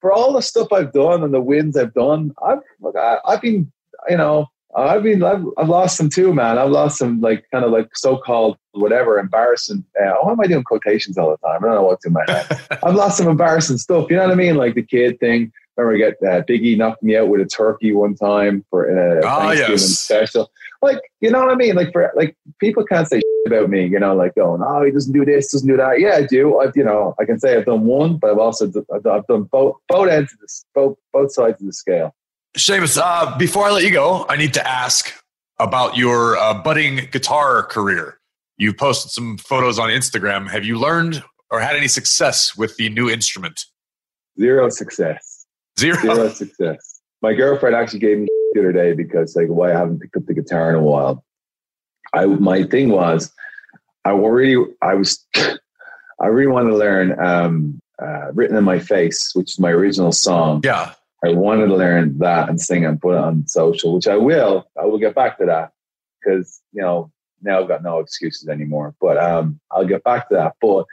for 0.00 0.12
all 0.12 0.32
the 0.32 0.42
stuff 0.42 0.72
I've 0.72 0.92
done 0.92 1.22
and 1.22 1.32
the 1.32 1.40
wins 1.40 1.76
I've 1.76 1.94
done, 1.94 2.32
I've 2.44 2.60
like, 2.80 2.96
I, 2.96 3.18
I've 3.26 3.42
been, 3.42 3.70
you 4.08 4.16
know, 4.16 4.46
I've 4.74 5.02
been, 5.02 5.22
I've, 5.22 5.44
I've 5.58 5.68
lost 5.68 5.96
some 5.96 6.08
too, 6.08 6.32
man. 6.32 6.58
I've 6.58 6.70
lost 6.70 6.98
some 6.98 7.20
like 7.20 7.44
kind 7.52 7.64
of 7.64 7.72
like 7.72 7.88
so-called 7.96 8.56
whatever 8.72 9.18
embarrassing. 9.18 9.84
Uh, 10.00 10.12
why 10.22 10.32
am 10.32 10.40
I 10.40 10.46
doing 10.46 10.62
quotations 10.62 11.18
all 11.18 11.30
the 11.30 11.46
time? 11.46 11.64
I 11.64 11.66
don't 11.66 11.74
know 11.74 11.82
what's 11.82 12.06
in 12.06 12.12
my 12.12 12.24
head. 12.28 12.60
I've 12.82 12.94
lost 12.94 13.18
some 13.18 13.28
embarrassing 13.28 13.78
stuff. 13.78 14.06
You 14.10 14.16
know 14.16 14.22
what 14.22 14.32
I 14.32 14.36
mean? 14.36 14.56
Like 14.56 14.74
the 14.74 14.82
kid 14.82 15.18
thing. 15.18 15.52
Remember, 15.80 16.04
I 16.04 16.10
get 16.10 16.22
uh, 16.22 16.42
Biggie 16.44 16.76
knocked 16.76 17.02
me 17.02 17.16
out 17.16 17.28
with 17.28 17.40
a 17.40 17.46
turkey 17.46 17.92
one 17.92 18.14
time 18.14 18.64
for 18.70 18.84
a 18.84 19.18
oh, 19.18 19.40
Thanksgiving 19.40 19.72
yes. 19.72 19.98
special. 19.98 20.50
Like, 20.82 21.00
you 21.20 21.30
know 21.30 21.40
what 21.40 21.50
I 21.50 21.54
mean? 21.56 21.74
Like 21.74 21.92
for 21.92 22.10
like 22.16 22.36
people 22.58 22.84
can't 22.84 23.06
say 23.06 23.20
about 23.46 23.68
me. 23.68 23.86
You 23.86 23.98
know, 23.98 24.14
like 24.14 24.34
going, 24.34 24.62
oh, 24.64 24.84
he 24.84 24.90
doesn't 24.90 25.12
do 25.12 25.24
this, 25.24 25.52
doesn't 25.52 25.68
do 25.68 25.76
that. 25.76 26.00
Yeah, 26.00 26.16
I 26.16 26.26
do. 26.26 26.58
I've 26.60 26.76
you 26.76 26.84
know, 26.84 27.14
I 27.18 27.24
can 27.24 27.38
say 27.38 27.56
I've 27.56 27.66
done 27.66 27.84
one, 27.84 28.16
but 28.16 28.30
I've 28.30 28.38
also 28.38 28.70
I've 28.92 29.26
done 29.26 29.44
both 29.44 29.76
both 29.88 30.08
ends 30.08 30.32
of 30.32 30.38
this, 30.40 30.64
both 30.74 30.96
both 31.12 31.32
sides 31.32 31.60
of 31.60 31.66
the 31.66 31.72
scale. 31.72 32.14
Sheamus, 32.56 32.96
uh, 32.96 33.36
before 33.38 33.66
I 33.66 33.70
let 33.70 33.84
you 33.84 33.92
go, 33.92 34.26
I 34.28 34.36
need 34.36 34.54
to 34.54 34.66
ask 34.66 35.12
about 35.58 35.96
your 35.96 36.36
uh, 36.36 36.54
budding 36.54 37.08
guitar 37.12 37.62
career. 37.62 38.18
You 38.56 38.74
posted 38.74 39.12
some 39.12 39.38
photos 39.38 39.78
on 39.78 39.88
Instagram. 39.90 40.50
Have 40.50 40.64
you 40.64 40.78
learned 40.78 41.22
or 41.50 41.60
had 41.60 41.76
any 41.76 41.88
success 41.88 42.56
with 42.56 42.76
the 42.76 42.88
new 42.88 43.08
instrument? 43.08 43.66
Zero 44.38 44.68
success. 44.68 45.29
Zero. 45.78 45.96
Zero 46.00 46.28
success. 46.30 47.00
My 47.22 47.34
girlfriend 47.34 47.76
actually 47.76 48.00
gave 48.00 48.18
me 48.18 48.28
the 48.52 48.60
other 48.60 48.72
day 48.72 48.92
because 48.94 49.36
like 49.36 49.48
why 49.48 49.72
I 49.72 49.78
haven't 49.78 50.00
picked 50.00 50.16
up 50.16 50.26
the 50.26 50.34
guitar 50.34 50.70
in 50.70 50.76
a 50.76 50.82
while. 50.82 51.24
I 52.12 52.26
my 52.26 52.64
thing 52.64 52.90
was 52.90 53.32
I 54.04 54.12
really 54.12 54.72
I 54.82 54.94
was 54.94 55.24
I 55.34 56.26
really 56.26 56.52
want 56.52 56.68
to 56.68 56.76
learn 56.76 57.18
um, 57.18 57.80
uh, 58.00 58.32
"Written 58.32 58.56
in 58.56 58.64
My 58.64 58.78
Face," 58.78 59.32
which 59.34 59.52
is 59.52 59.60
my 59.60 59.70
original 59.70 60.12
song. 60.12 60.62
Yeah. 60.64 60.92
I 61.24 61.30
wanted 61.32 61.66
to 61.66 61.76
learn 61.76 62.18
that 62.18 62.48
and 62.48 62.58
sing 62.60 62.86
and 62.86 63.00
put 63.00 63.14
it 63.14 63.18
on 63.18 63.46
social, 63.46 63.94
which 63.94 64.08
I 64.08 64.16
will. 64.16 64.66
I 64.80 64.86
will 64.86 64.98
get 64.98 65.14
back 65.14 65.38
to 65.38 65.46
that 65.46 65.72
because 66.18 66.60
you 66.72 66.82
know 66.82 67.10
now 67.42 67.60
I've 67.60 67.68
got 67.68 67.82
no 67.82 67.98
excuses 67.98 68.48
anymore. 68.48 68.94
But 69.00 69.18
um, 69.18 69.60
I'll 69.70 69.86
get 69.86 70.02
back 70.04 70.28
to 70.28 70.34
that. 70.36 70.54
But 70.60 70.86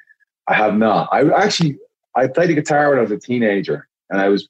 I 0.48 0.54
have 0.54 0.78
not. 0.78 1.10
I 1.12 1.30
actually 1.32 1.78
I 2.16 2.28
played 2.28 2.50
the 2.50 2.56
guitar 2.56 2.90
when 2.90 3.00
I 3.00 3.04
was 3.04 3.12
a 3.12 3.18
teenager, 3.18 3.88
and 4.10 4.20
I 4.20 4.30
was 4.30 4.50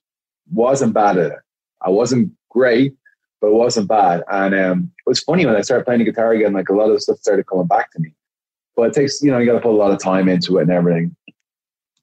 wasn't 0.51 0.93
bad 0.93 1.17
at 1.17 1.31
it. 1.31 1.39
I 1.81 1.89
wasn't 1.89 2.31
great, 2.49 2.95
but 3.41 3.47
it 3.47 3.53
wasn't 3.53 3.87
bad. 3.87 4.23
And 4.31 4.55
um, 4.55 4.91
it 5.05 5.09
was 5.09 5.19
funny 5.19 5.45
when 5.45 5.55
I 5.55 5.61
started 5.61 5.85
playing 5.85 5.99
the 5.99 6.05
guitar 6.05 6.31
again. 6.31 6.53
Like 6.53 6.69
a 6.69 6.73
lot 6.73 6.89
of 6.89 7.01
stuff 7.01 7.19
started 7.19 7.47
coming 7.47 7.67
back 7.67 7.91
to 7.91 7.99
me. 7.99 8.13
But 8.75 8.89
it 8.89 8.93
takes 8.93 9.21
you 9.21 9.31
know 9.31 9.39
you 9.39 9.45
got 9.45 9.53
to 9.53 9.61
put 9.61 9.73
a 9.73 9.77
lot 9.77 9.91
of 9.91 9.99
time 9.99 10.29
into 10.29 10.57
it 10.57 10.63
and 10.63 10.71
everything. 10.71 11.15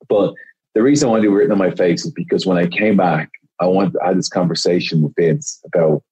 But 0.08 0.34
the 0.74 0.82
reason 0.82 1.08
I 1.08 1.12
want 1.12 1.22
to 1.22 1.28
do 1.28 1.34
written 1.34 1.52
on 1.52 1.58
my 1.58 1.70
face 1.70 2.04
is 2.04 2.12
because 2.12 2.46
when 2.46 2.58
I 2.58 2.66
came 2.66 2.96
back 2.96 3.30
I 3.60 3.66
want 3.66 3.94
I 4.02 4.08
had 4.08 4.18
this 4.18 4.28
conversation 4.28 5.02
with 5.02 5.14
Vince 5.16 5.60
about 5.64 6.02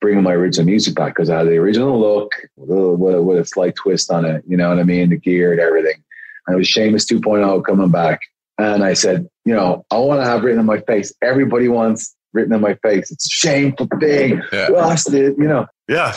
bringing 0.00 0.22
my 0.22 0.32
original 0.32 0.66
music 0.66 0.94
back 0.94 1.14
because 1.14 1.30
I 1.30 1.38
had 1.38 1.46
the 1.46 1.56
original 1.56 1.98
look 1.98 2.32
with, 2.56 2.70
a, 2.70 3.22
with 3.22 3.38
a, 3.38 3.44
slight 3.44 3.74
twist 3.74 4.10
on 4.10 4.24
it. 4.26 4.44
You 4.46 4.56
know 4.56 4.68
what 4.68 4.78
I 4.78 4.82
mean? 4.82 5.08
The 5.08 5.16
gear 5.16 5.52
and 5.52 5.60
everything. 5.60 6.02
And 6.46 6.54
it 6.54 6.58
was 6.58 6.68
Sheamus 6.68 7.06
2.0 7.06 7.64
coming 7.64 7.90
back. 7.90 8.20
And 8.58 8.84
I 8.84 8.94
said, 8.94 9.28
you 9.44 9.54
know, 9.54 9.84
I 9.90 9.98
want 9.98 10.20
to 10.20 10.24
have 10.24 10.42
written 10.42 10.60
on 10.60 10.66
my 10.66 10.80
face. 10.80 11.12
Everybody 11.22 11.68
wants 11.68 12.14
written 12.32 12.52
on 12.52 12.60
my 12.60 12.74
face. 12.82 13.10
It's 13.10 13.26
a 13.26 13.30
shameful 13.30 13.88
thing. 14.00 14.42
Yeah. 14.52 14.68
Lost 14.68 15.12
it, 15.12 15.34
you 15.38 15.48
know. 15.48 15.66
Yeah. 15.88 16.16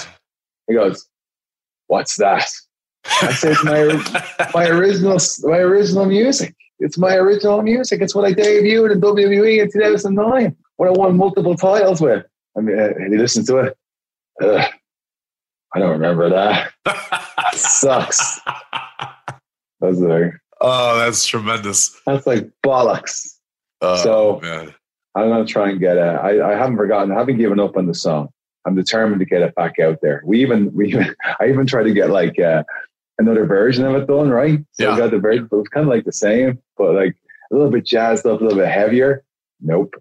He 0.68 0.74
goes, 0.74 1.08
What's 1.88 2.18
that? 2.18 2.48
I 3.22 3.32
said, 3.32 3.56
my 3.64 4.50
my 4.54 4.68
original 4.68 5.18
my 5.44 5.58
original 5.58 6.06
music. 6.06 6.54
It's 6.80 6.98
my 6.98 7.16
original 7.16 7.62
music. 7.62 8.02
It's 8.02 8.14
what 8.14 8.26
I 8.26 8.34
debuted 8.34 8.92
in 8.92 9.02
WWE 9.02 9.62
in 9.62 9.72
2009 9.72 10.56
when 10.76 10.90
I 10.90 10.92
won 10.92 11.18
multiple 11.18 11.56
titles 11.56 12.02
with. 12.02 12.26
I 12.58 12.62
mean, 12.62 12.78
uh, 12.78 12.90
you 13.10 13.18
listened 13.18 13.48
to 13.48 13.58
it? 13.58 13.78
Ugh, 14.44 14.66
I 15.74 15.80
don't 15.80 15.92
remember 15.92 16.30
that. 16.30 16.72
sucks. 17.54 18.40
That's 19.80 19.98
like, 19.98 20.34
oh, 20.62 20.98
that's 20.98 21.26
tremendous. 21.26 22.00
That's 22.06 22.26
like 22.28 22.50
bollocks. 22.66 23.36
Oh, 23.82 23.96
So- 24.04 24.40
man. 24.42 24.74
I'm 25.16 25.30
gonna 25.30 25.46
try 25.46 25.70
and 25.72 25.80
get 25.80 25.98
it. 25.98 26.02
I, 26.02 26.52
I 26.52 26.56
haven't 26.56 26.78
forgotten. 26.78 27.12
I 27.12 27.16
haven't 27.16 27.38
given 27.40 27.60
up 27.60 27.76
on 27.76 27.88
the 27.88 27.96
song. 27.96 28.30
I'm 28.68 28.76
determined 28.76 29.20
to 29.22 29.26
get 29.26 29.42
it 29.42 29.56
back 29.56 29.80
out 29.80 29.98
there. 30.04 30.22
We 30.24 30.42
even 30.42 30.72
we 30.76 30.90
even 30.90 31.16
I 31.40 31.48
even 31.48 31.66
tried 31.66 31.84
to 31.84 31.94
get 31.94 32.12
like 32.12 32.40
uh, 32.40 32.64
another 33.18 33.48
version 33.48 33.84
of 33.86 33.96
it 33.96 34.06
done, 34.08 34.30
right? 34.30 34.60
So 34.74 34.84
Yeah. 34.84 34.92
we 34.94 34.98
got 35.00 35.10
the 35.10 35.18
version, 35.18 35.48
but 35.50 35.56
it 35.58 35.60
was 35.62 35.68
kind 35.70 35.86
of 35.88 35.90
like 35.90 36.06
the 36.06 36.12
same, 36.12 36.60
but 36.78 36.94
like 36.94 37.16
a 37.52 37.56
little 37.56 37.72
bit 37.72 37.84
jazzed 37.84 38.28
up, 38.28 38.42
a 38.42 38.44
little 38.44 38.60
bit 38.60 38.68
heavier. 38.68 39.24
Nope, 39.60 39.96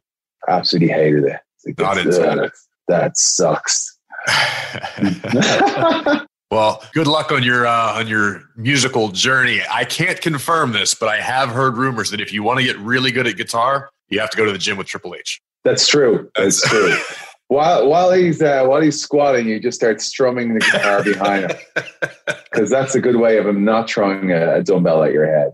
absolutely 0.49 0.89
hated 0.93 1.25
it. 1.25 1.41
Like, 1.65 1.79
Not 1.79 1.97
into 1.97 2.29
uh, 2.45 2.49
that 2.89 3.17
sucks. 3.17 3.97
well, 6.51 6.83
good 6.95 7.07
luck 7.07 7.33
on 7.33 7.43
your 7.43 7.67
uh, 7.67 7.99
on 7.99 8.07
your 8.07 8.43
musical 8.57 9.09
journey. 9.09 9.61
I 9.71 9.85
can't 9.85 10.21
confirm 10.21 10.73
this, 10.73 10.95
but 10.95 11.09
I 11.09 11.21
have 11.21 11.49
heard 11.49 11.77
rumors 11.77 12.11
that 12.11 12.21
if 12.21 12.33
you 12.33 12.43
want 12.43 12.61
to 12.61 12.65
get 12.65 12.79
really 12.79 13.11
good 13.11 13.27
at 13.27 13.37
guitar, 13.37 13.91
you 14.09 14.21
have 14.21 14.31
to 14.31 14.37
go 14.37 14.45
to 14.45 14.53
the 14.53 14.59
gym 14.59 14.77
with 14.77 14.87
Triple 14.87 15.15
H. 15.15 15.41
That's 15.65 15.89
true. 15.89 16.31
That's 16.37 16.63
true. 16.63 16.97
While 17.49 17.89
while 17.89 18.11
he's 18.11 18.43
uh, 18.43 18.65
while 18.67 18.81
he's 18.81 19.01
squatting, 19.01 19.47
you 19.47 19.61
just 19.61 19.79
start 19.79 20.01
strumming 20.01 20.55
the 20.55 20.59
guitar 20.59 21.05
behind 21.05 21.53
him 21.53 21.59
because 22.51 22.69
that's 22.69 22.97
a 22.97 23.01
good 23.01 23.15
way 23.15 23.39
of 23.39 23.47
him 23.47 23.65
not 23.65 23.89
throwing 23.89 24.33
a, 24.33 24.65
dumbbell 24.65 25.05
at 25.05 25.13
your 25.13 25.27
head. 25.27 25.53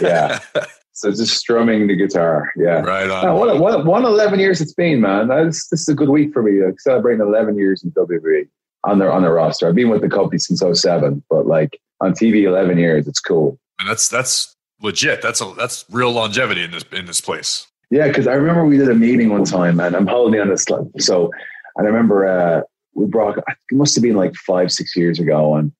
Yeah. 0.00 0.40
So 0.94 1.10
just 1.10 1.38
strumming 1.38 1.86
the 1.86 1.96
guitar. 1.96 2.52
Yeah. 2.54 2.80
right 2.80 3.08
on. 3.08 3.26
Uh, 3.26 3.34
what, 3.34 3.58
what, 3.58 3.86
one 3.86 4.04
11 4.04 4.38
years 4.38 4.60
it's 4.60 4.74
been, 4.74 5.00
man. 5.00 5.26
That's, 5.26 5.66
this 5.68 5.80
is 5.80 5.88
a 5.88 5.94
good 5.94 6.10
week 6.10 6.34
for 6.34 6.42
me. 6.42 6.62
Like 6.62 6.78
celebrating 6.78 7.26
11 7.26 7.56
years 7.56 7.82
in 7.82 7.92
WWE 7.92 8.46
on 8.84 8.98
their 8.98 9.12
on 9.12 9.22
the 9.22 9.30
roster. 9.30 9.68
I've 9.68 9.74
been 9.74 9.88
with 9.90 10.00
the 10.02 10.08
company 10.08 10.38
since 10.38 10.62
07, 10.80 11.22
but 11.30 11.46
like 11.46 11.78
on 12.00 12.12
TV, 12.12 12.42
11 12.44 12.78
years. 12.78 13.06
It's 13.06 13.20
cool. 13.20 13.58
and 13.78 13.88
that's 13.88 14.08
that's 14.08 14.54
legit. 14.80 15.22
That's 15.22 15.40
a 15.40 15.52
that's 15.56 15.84
real 15.90 16.10
longevity 16.12 16.64
in 16.64 16.70
this 16.72 16.84
in 16.92 17.06
this 17.06 17.20
place. 17.20 17.66
Yeah, 17.90 18.08
because 18.08 18.26
I 18.26 18.32
remember 18.34 18.64
we 18.64 18.78
did 18.78 18.88
a 18.88 18.94
meeting 18.94 19.28
one 19.30 19.44
time, 19.44 19.78
and 19.78 19.94
I'm 19.94 20.06
holding 20.06 20.40
on 20.40 20.46
to 20.48 20.52
this. 20.54 21.04
So, 21.06 21.30
and 21.76 21.86
I 21.86 21.90
remember 21.90 22.26
uh, 22.26 22.62
we 22.94 23.04
brought. 23.06 23.36
It 23.38 23.44
must 23.72 23.94
have 23.94 24.02
been 24.02 24.16
like 24.16 24.34
five, 24.34 24.72
six 24.72 24.96
years 24.96 25.20
ago, 25.20 25.54
and 25.56 25.72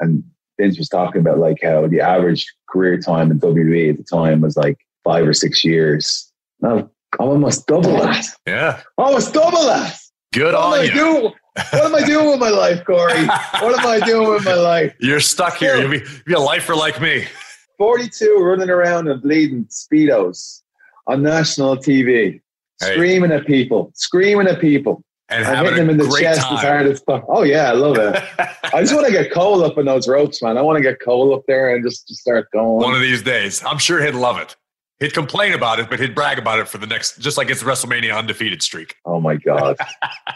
and 0.00 0.22
Vince 0.60 0.78
was 0.78 0.88
talking 0.88 1.20
about 1.20 1.38
like 1.38 1.58
how 1.62 1.86
the 1.88 2.00
average 2.00 2.46
career 2.70 2.98
time 2.98 3.30
in 3.30 3.40
WWE 3.40 3.90
at 3.90 3.96
the 3.98 4.04
time 4.04 4.40
was 4.42 4.56
like 4.56 4.78
five 5.04 5.26
or 5.26 5.32
six 5.34 5.64
years. 5.64 6.30
Now 6.60 6.88
I'm 7.18 7.28
almost 7.28 7.66
double 7.66 7.92
that. 7.98 8.24
Yeah, 8.46 8.80
Almost 8.96 9.34
double 9.34 9.62
that. 9.64 9.96
good 10.32 10.54
What 10.54 10.80
on 10.80 10.84
you. 10.86 10.92
doing? 10.94 11.32
What 11.72 11.84
am 11.86 11.94
I 11.94 12.02
doing 12.06 12.30
with 12.30 12.40
my 12.40 12.50
life, 12.50 12.84
Corey? 12.84 13.26
What 13.26 13.78
am 13.78 13.86
I 13.86 14.00
doing 14.04 14.28
with 14.30 14.44
my 14.44 14.54
life? 14.54 14.94
You're 15.00 15.20
stuck 15.20 15.56
here. 15.56 15.76
You'll 15.78 15.90
be, 15.90 15.98
you'll 15.98 16.24
be 16.26 16.32
a 16.34 16.40
lifer 16.40 16.74
like 16.76 17.00
me. 17.00 17.26
42 17.78 18.38
running 18.40 18.70
around 18.70 19.08
and 19.08 19.20
bleeding 19.22 19.66
speedos 19.66 20.62
on 21.06 21.22
national 21.22 21.76
TV, 21.76 22.40
Hey. 22.80 22.92
screaming 22.92 23.32
at 23.32 23.46
people, 23.46 23.90
screaming 23.94 24.46
at 24.48 24.60
people. 24.60 25.02
And 25.28 25.44
I'm 25.46 25.64
hitting 25.64 25.78
them 25.86 25.90
in 25.90 25.96
the 25.96 26.04
chest 26.20 26.40
as 26.52 26.60
hard 26.60 26.86
as 26.86 27.00
fuck. 27.00 27.24
Oh 27.28 27.42
yeah, 27.42 27.70
I 27.70 27.72
love 27.72 27.96
it. 27.96 28.22
I 28.74 28.80
just 28.80 28.94
want 28.94 29.06
to 29.06 29.12
get 29.12 29.32
Cole 29.32 29.64
up 29.64 29.76
in 29.78 29.86
those 29.86 30.06
ropes, 30.06 30.42
man. 30.42 30.56
I 30.58 30.62
want 30.62 30.76
to 30.76 30.82
get 30.82 31.00
Cole 31.00 31.34
up 31.34 31.42
there 31.48 31.74
and 31.74 31.82
just, 31.84 32.06
just 32.06 32.20
start 32.20 32.48
going. 32.52 32.76
One 32.76 32.94
of 32.94 33.00
these 33.00 33.22
days, 33.22 33.64
I'm 33.64 33.78
sure 33.78 34.04
he'd 34.04 34.14
love 34.14 34.38
it. 34.38 34.54
He'd 34.98 35.12
complain 35.12 35.52
about 35.52 35.78
it, 35.78 35.90
but 35.90 36.00
he'd 36.00 36.14
brag 36.14 36.38
about 36.38 36.58
it 36.58 36.68
for 36.68 36.78
the 36.78 36.86
next, 36.86 37.18
just 37.18 37.36
like 37.36 37.50
it's 37.50 37.62
WrestleMania 37.62 38.16
undefeated 38.16 38.62
streak. 38.62 38.96
oh 39.04 39.20
my 39.20 39.36
god. 39.36 39.76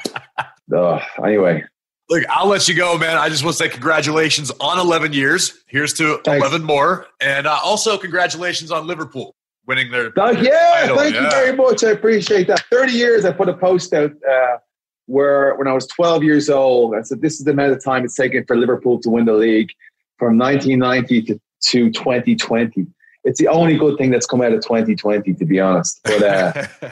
Ugh, 0.77 1.03
anyway, 1.25 1.65
Look, 2.11 2.25
I'll 2.29 2.49
let 2.49 2.69
you 2.69 2.75
go, 2.75 2.99
man. 2.99 3.17
I 3.17 3.29
just 3.29 3.45
want 3.45 3.57
to 3.57 3.63
say 3.63 3.69
congratulations 3.69 4.51
on 4.61 4.81
11 4.81 5.13
years. 5.13 5.63
Here's 5.69 5.93
to 5.95 6.19
Thanks. 6.25 6.45
11 6.45 6.67
more. 6.67 7.07
And 7.21 7.47
uh, 7.47 7.61
also, 7.63 7.97
congratulations 7.97 8.73
on 8.73 8.89
Liverpool 8.89 9.37
winning 9.69 9.93
their. 9.93 10.11
Thank- 10.11 10.43
yeah, 10.43 10.81
title, 10.81 10.97
thank 10.97 11.15
you 11.15 11.31
very 11.31 11.57
much. 11.57 11.85
I 11.85 11.91
appreciate 11.91 12.49
that. 12.49 12.65
30 12.69 12.93
years, 12.93 13.25
I 13.25 13.31
put 13.31 13.49
a 13.49 13.57
post 13.57 13.95
out 13.95 14.11
uh, 14.29 14.57
where 15.07 15.55
when 15.55 15.69
I 15.69 15.73
was 15.73 15.87
12 15.87 16.25
years 16.25 16.51
old, 16.51 16.97
I 16.97 17.03
said, 17.03 17.23
this 17.23 17.39
is 17.39 17.45
the 17.45 17.53
amount 17.53 17.73
of 17.73 17.85
time 17.85 18.05
it's 18.05 18.17
taken 18.17 18.45
for 18.45 18.57
Liverpool 18.57 19.01
to 19.03 19.09
win 19.09 19.25
the 19.25 19.35
league 19.35 19.71
from 20.19 20.37
1990 20.37 21.23
to, 21.23 21.41
to 21.69 21.91
2020. 21.93 22.89
It's 23.25 23.39
the 23.39 23.49
only 23.49 23.77
good 23.77 23.99
thing 23.99 24.11
that's 24.11 24.27
come 24.27 24.41
out 24.41 24.53
of 24.53 24.63
2020, 24.63 25.35
to 25.35 25.45
be 25.45 25.61
honest. 25.61 26.01
But 26.05 26.23
uh, 26.23 26.67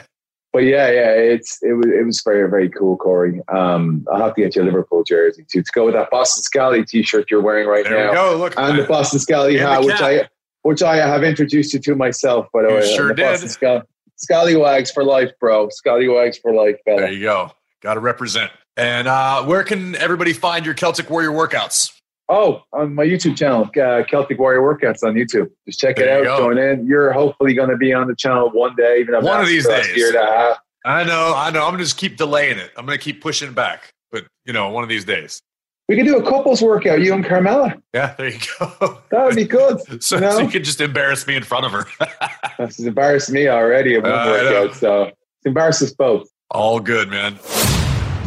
but 0.53 0.59
yeah, 0.59 0.89
yeah, 0.91 1.11
it's 1.11 1.59
it 1.61 1.73
was 1.73 1.87
it 1.87 2.05
was 2.05 2.21
very 2.23 2.49
very 2.49 2.69
cool, 2.69 2.97
Corey. 2.97 3.41
Um, 3.47 4.05
I'll 4.11 4.21
have 4.21 4.35
to 4.35 4.41
get 4.41 4.55
you 4.55 4.61
a 4.61 4.65
Liverpool 4.65 5.03
jersey 5.03 5.45
too 5.51 5.63
to 5.63 5.71
go 5.73 5.85
with 5.85 5.95
that 5.95 6.11
Boston 6.11 6.43
Scally 6.43 6.85
t-shirt 6.85 7.31
you're 7.31 7.41
wearing 7.41 7.67
right 7.67 7.83
there 7.83 8.07
now 8.07 8.13
go. 8.13 8.37
Look, 8.37 8.53
and 8.57 8.77
the 8.77 8.83
Boston 8.83 9.19
Scally 9.19 9.57
hat, 9.57 9.83
which. 9.83 10.01
I 10.01 10.29
which 10.63 10.83
I 10.83 10.97
have 10.97 11.23
introduced 11.23 11.73
you 11.73 11.79
to 11.79 11.95
myself, 11.95 12.47
by 12.53 12.63
the 12.63 12.67
You 12.69 12.75
way. 12.75 12.95
sure 12.95 13.07
the 13.07 13.13
did. 13.15 13.23
Boston 13.23 13.47
Scal- 13.49 13.83
Scallywags 14.17 14.91
for 14.91 15.03
life, 15.05 15.31
bro. 15.39 15.69
Scallywags 15.69 16.37
for 16.37 16.53
life, 16.53 16.75
there 16.85 17.09
you 17.11 17.21
go. 17.21 17.51
Got 17.81 17.93
to 17.93 18.01
represent. 18.01 18.51
And 18.75 19.07
uh, 19.07 19.43
where 19.43 19.63
can 19.63 19.95
everybody 19.95 20.33
find 20.33 20.65
your 20.65 20.75
Celtic 20.75 21.09
Warrior 21.09 21.31
workouts? 21.31 21.98
Oh, 22.31 22.61
on 22.73 22.93
my 22.93 23.05
YouTube 23.05 23.35
channel, 23.35 23.67
uh, 23.81 24.03
Celtic 24.07 24.37
Warrior 24.37 24.61
Workouts 24.61 25.03
on 25.03 25.15
YouTube. 25.15 25.49
Just 25.67 25.79
check 25.79 25.95
There 25.95 26.21
it 26.23 26.27
out. 26.27 26.37
Join 26.39 26.59
in. 26.59 26.85
You're 26.85 27.11
hopefully 27.11 27.55
going 27.55 27.71
to 27.71 27.77
be 27.77 27.91
on 27.91 28.07
the 28.07 28.15
channel 28.15 28.51
one 28.51 28.75
day, 28.75 28.99
even 28.99 29.15
if 29.15 29.23
One 29.23 29.41
of 29.41 29.47
these 29.47 29.67
days. 29.67 29.95
Year 29.97 30.15
a. 30.15 30.55
I 30.85 31.03
know, 31.03 31.33
I 31.35 31.49
know. 31.49 31.63
I'm 31.63 31.71
going 31.71 31.79
to 31.79 31.83
just 31.83 31.97
keep 31.97 32.17
delaying 32.17 32.59
it. 32.59 32.71
I'm 32.77 32.85
going 32.85 32.97
to 32.97 33.03
keep 33.03 33.21
pushing 33.21 33.51
back. 33.53 33.91
But, 34.11 34.25
you 34.45 34.53
know, 34.53 34.69
one 34.69 34.83
of 34.83 34.89
these 34.89 35.05
days. 35.05 35.41
We 35.87 35.95
could 35.95 36.05
do 36.05 36.17
a 36.17 36.23
couples 36.23 36.61
workout, 36.61 37.01
you 37.01 37.15
and 37.15 37.25
Carmella. 37.25 37.81
Yeah, 37.95 38.13
there 38.13 38.29
you 38.29 38.39
go. 38.59 38.99
That 39.09 39.25
would 39.25 39.35
be 39.35 39.45
good. 39.45 39.79
so, 40.03 40.15
you 40.15 40.21
know? 40.21 40.31
so 40.33 40.39
you 40.41 40.49
can 40.49 40.63
just 40.63 40.79
embarrass 40.81 41.25
me 41.25 41.35
in 41.35 41.43
front 41.43 41.65
of 41.65 41.71
her. 41.71 41.85
Has 42.59 42.79
embarrassed 42.79 43.31
me 43.31 43.47
already 43.47 43.95
at 43.95 44.03
one 44.03 44.11
Uh, 44.11 44.25
workout, 44.27 44.75
so 44.75 45.03
it's 45.05 45.15
embarrassed 45.45 45.81
us 45.81 45.93
both. 45.93 46.29
All 46.51 46.79
good, 46.79 47.09
man. 47.09 47.39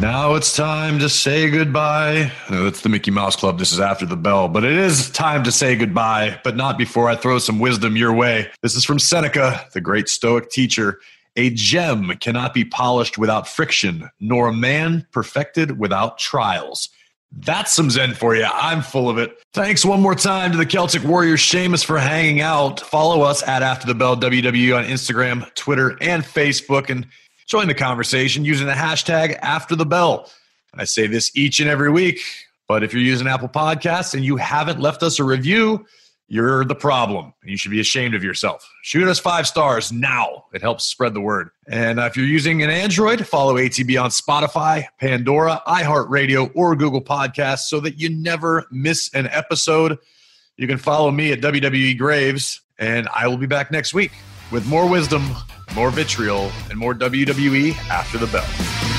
Now 0.03 0.35
it's 0.35 0.53
time 0.53 0.99
to 0.99 1.07
say 1.07 1.49
goodbye. 1.49 2.29
That's 2.49 2.81
the 2.81 2.89
Mickey 2.89 3.09
Mouse 3.09 3.37
Club. 3.37 3.57
This 3.57 3.71
is 3.71 3.79
after 3.79 4.05
the 4.05 4.17
bell, 4.17 4.49
but 4.49 4.65
it 4.65 4.73
is 4.73 5.09
time 5.09 5.45
to 5.45 5.51
say 5.51 5.77
goodbye, 5.77 6.41
but 6.43 6.57
not 6.57 6.77
before 6.77 7.07
I 7.07 7.15
throw 7.15 7.39
some 7.39 7.57
wisdom 7.57 7.95
your 7.95 8.11
way. 8.11 8.51
This 8.61 8.75
is 8.75 8.83
from 8.83 8.99
Seneca, 8.99 9.65
the 9.71 9.79
great 9.79 10.09
Stoic 10.09 10.49
teacher. 10.49 10.99
A 11.37 11.51
gem 11.51 12.09
cannot 12.19 12.53
be 12.53 12.65
polished 12.65 13.17
without 13.17 13.47
friction, 13.47 14.09
nor 14.19 14.49
a 14.49 14.53
man 14.53 15.07
perfected 15.13 15.79
without 15.79 16.17
trials. 16.17 16.89
That's 17.31 17.73
some 17.73 17.89
Zen 17.89 18.13
for 18.13 18.35
you. 18.35 18.45
I'm 18.53 18.81
full 18.81 19.09
of 19.09 19.17
it. 19.17 19.37
Thanks 19.53 19.85
one 19.85 20.01
more 20.01 20.15
time 20.15 20.51
to 20.51 20.57
the 20.57 20.65
Celtic 20.65 21.05
Warriors, 21.05 21.39
Sheamus, 21.39 21.81
for 21.81 21.97
hanging 21.97 22.41
out. 22.41 22.81
Follow 22.81 23.21
us 23.21 23.41
at 23.43 23.63
After 23.63 23.87
the 23.87 23.95
Bell 23.95 24.17
WWE 24.17 24.77
on 24.77 24.83
Instagram, 24.83 25.51
Twitter, 25.55 25.97
and 26.01 26.23
Facebook, 26.23 26.89
and 26.89 27.07
join 27.47 27.67
the 27.67 27.73
conversation 27.73 28.45
using 28.45 28.67
the 28.67 28.73
hashtag 28.73 29.37
After 29.41 29.75
the 29.75 29.85
Bell. 29.85 30.29
I 30.73 30.85
say 30.85 31.07
this 31.07 31.35
each 31.35 31.59
and 31.59 31.69
every 31.69 31.91
week, 31.91 32.19
but 32.67 32.83
if 32.83 32.93
you're 32.93 33.01
using 33.01 33.27
Apple 33.27 33.49
Podcasts 33.49 34.13
and 34.13 34.25
you 34.25 34.37
haven't 34.37 34.79
left 34.79 35.03
us 35.03 35.19
a 35.19 35.23
review, 35.23 35.85
you're 36.27 36.65
the 36.65 36.75
problem. 36.75 37.33
You 37.43 37.57
should 37.57 37.71
be 37.71 37.79
ashamed 37.79 38.15
of 38.15 38.23
yourself. 38.23 38.67
Shoot 38.81 39.07
us 39.07 39.19
five 39.19 39.45
stars 39.45 39.91
now. 39.91 40.45
It 40.53 40.61
helps 40.61 40.85
spread 40.85 41.13
the 41.13 41.21
word. 41.21 41.49
And 41.67 41.99
uh, 41.99 42.05
if 42.05 42.17
you're 42.17 42.25
using 42.25 42.63
an 42.63 42.69
Android, 42.69 43.27
follow 43.27 43.55
ATB 43.55 44.01
on 44.01 44.09
Spotify, 44.09 44.85
Pandora, 44.99 45.61
iHeartRadio, 45.67 46.51
or 46.55 46.75
Google 46.75 47.03
Podcasts 47.03 47.67
so 47.67 47.79
that 47.81 47.99
you 47.99 48.09
never 48.09 48.65
miss 48.71 49.13
an 49.13 49.27
episode. 49.27 49.99
You 50.57 50.67
can 50.67 50.77
follow 50.77 51.11
me 51.11 51.31
at 51.31 51.41
WWE 51.41 51.97
Graves, 51.97 52.61
and 52.79 53.07
I 53.13 53.27
will 53.27 53.37
be 53.37 53.47
back 53.47 53.69
next 53.69 53.93
week 53.93 54.11
with 54.51 54.65
more 54.67 54.89
wisdom, 54.89 55.23
more 55.75 55.89
vitriol, 55.89 56.51
and 56.69 56.77
more 56.77 56.93
WWE 56.93 57.75
after 57.89 58.17
the 58.17 58.27
bell. 58.27 58.92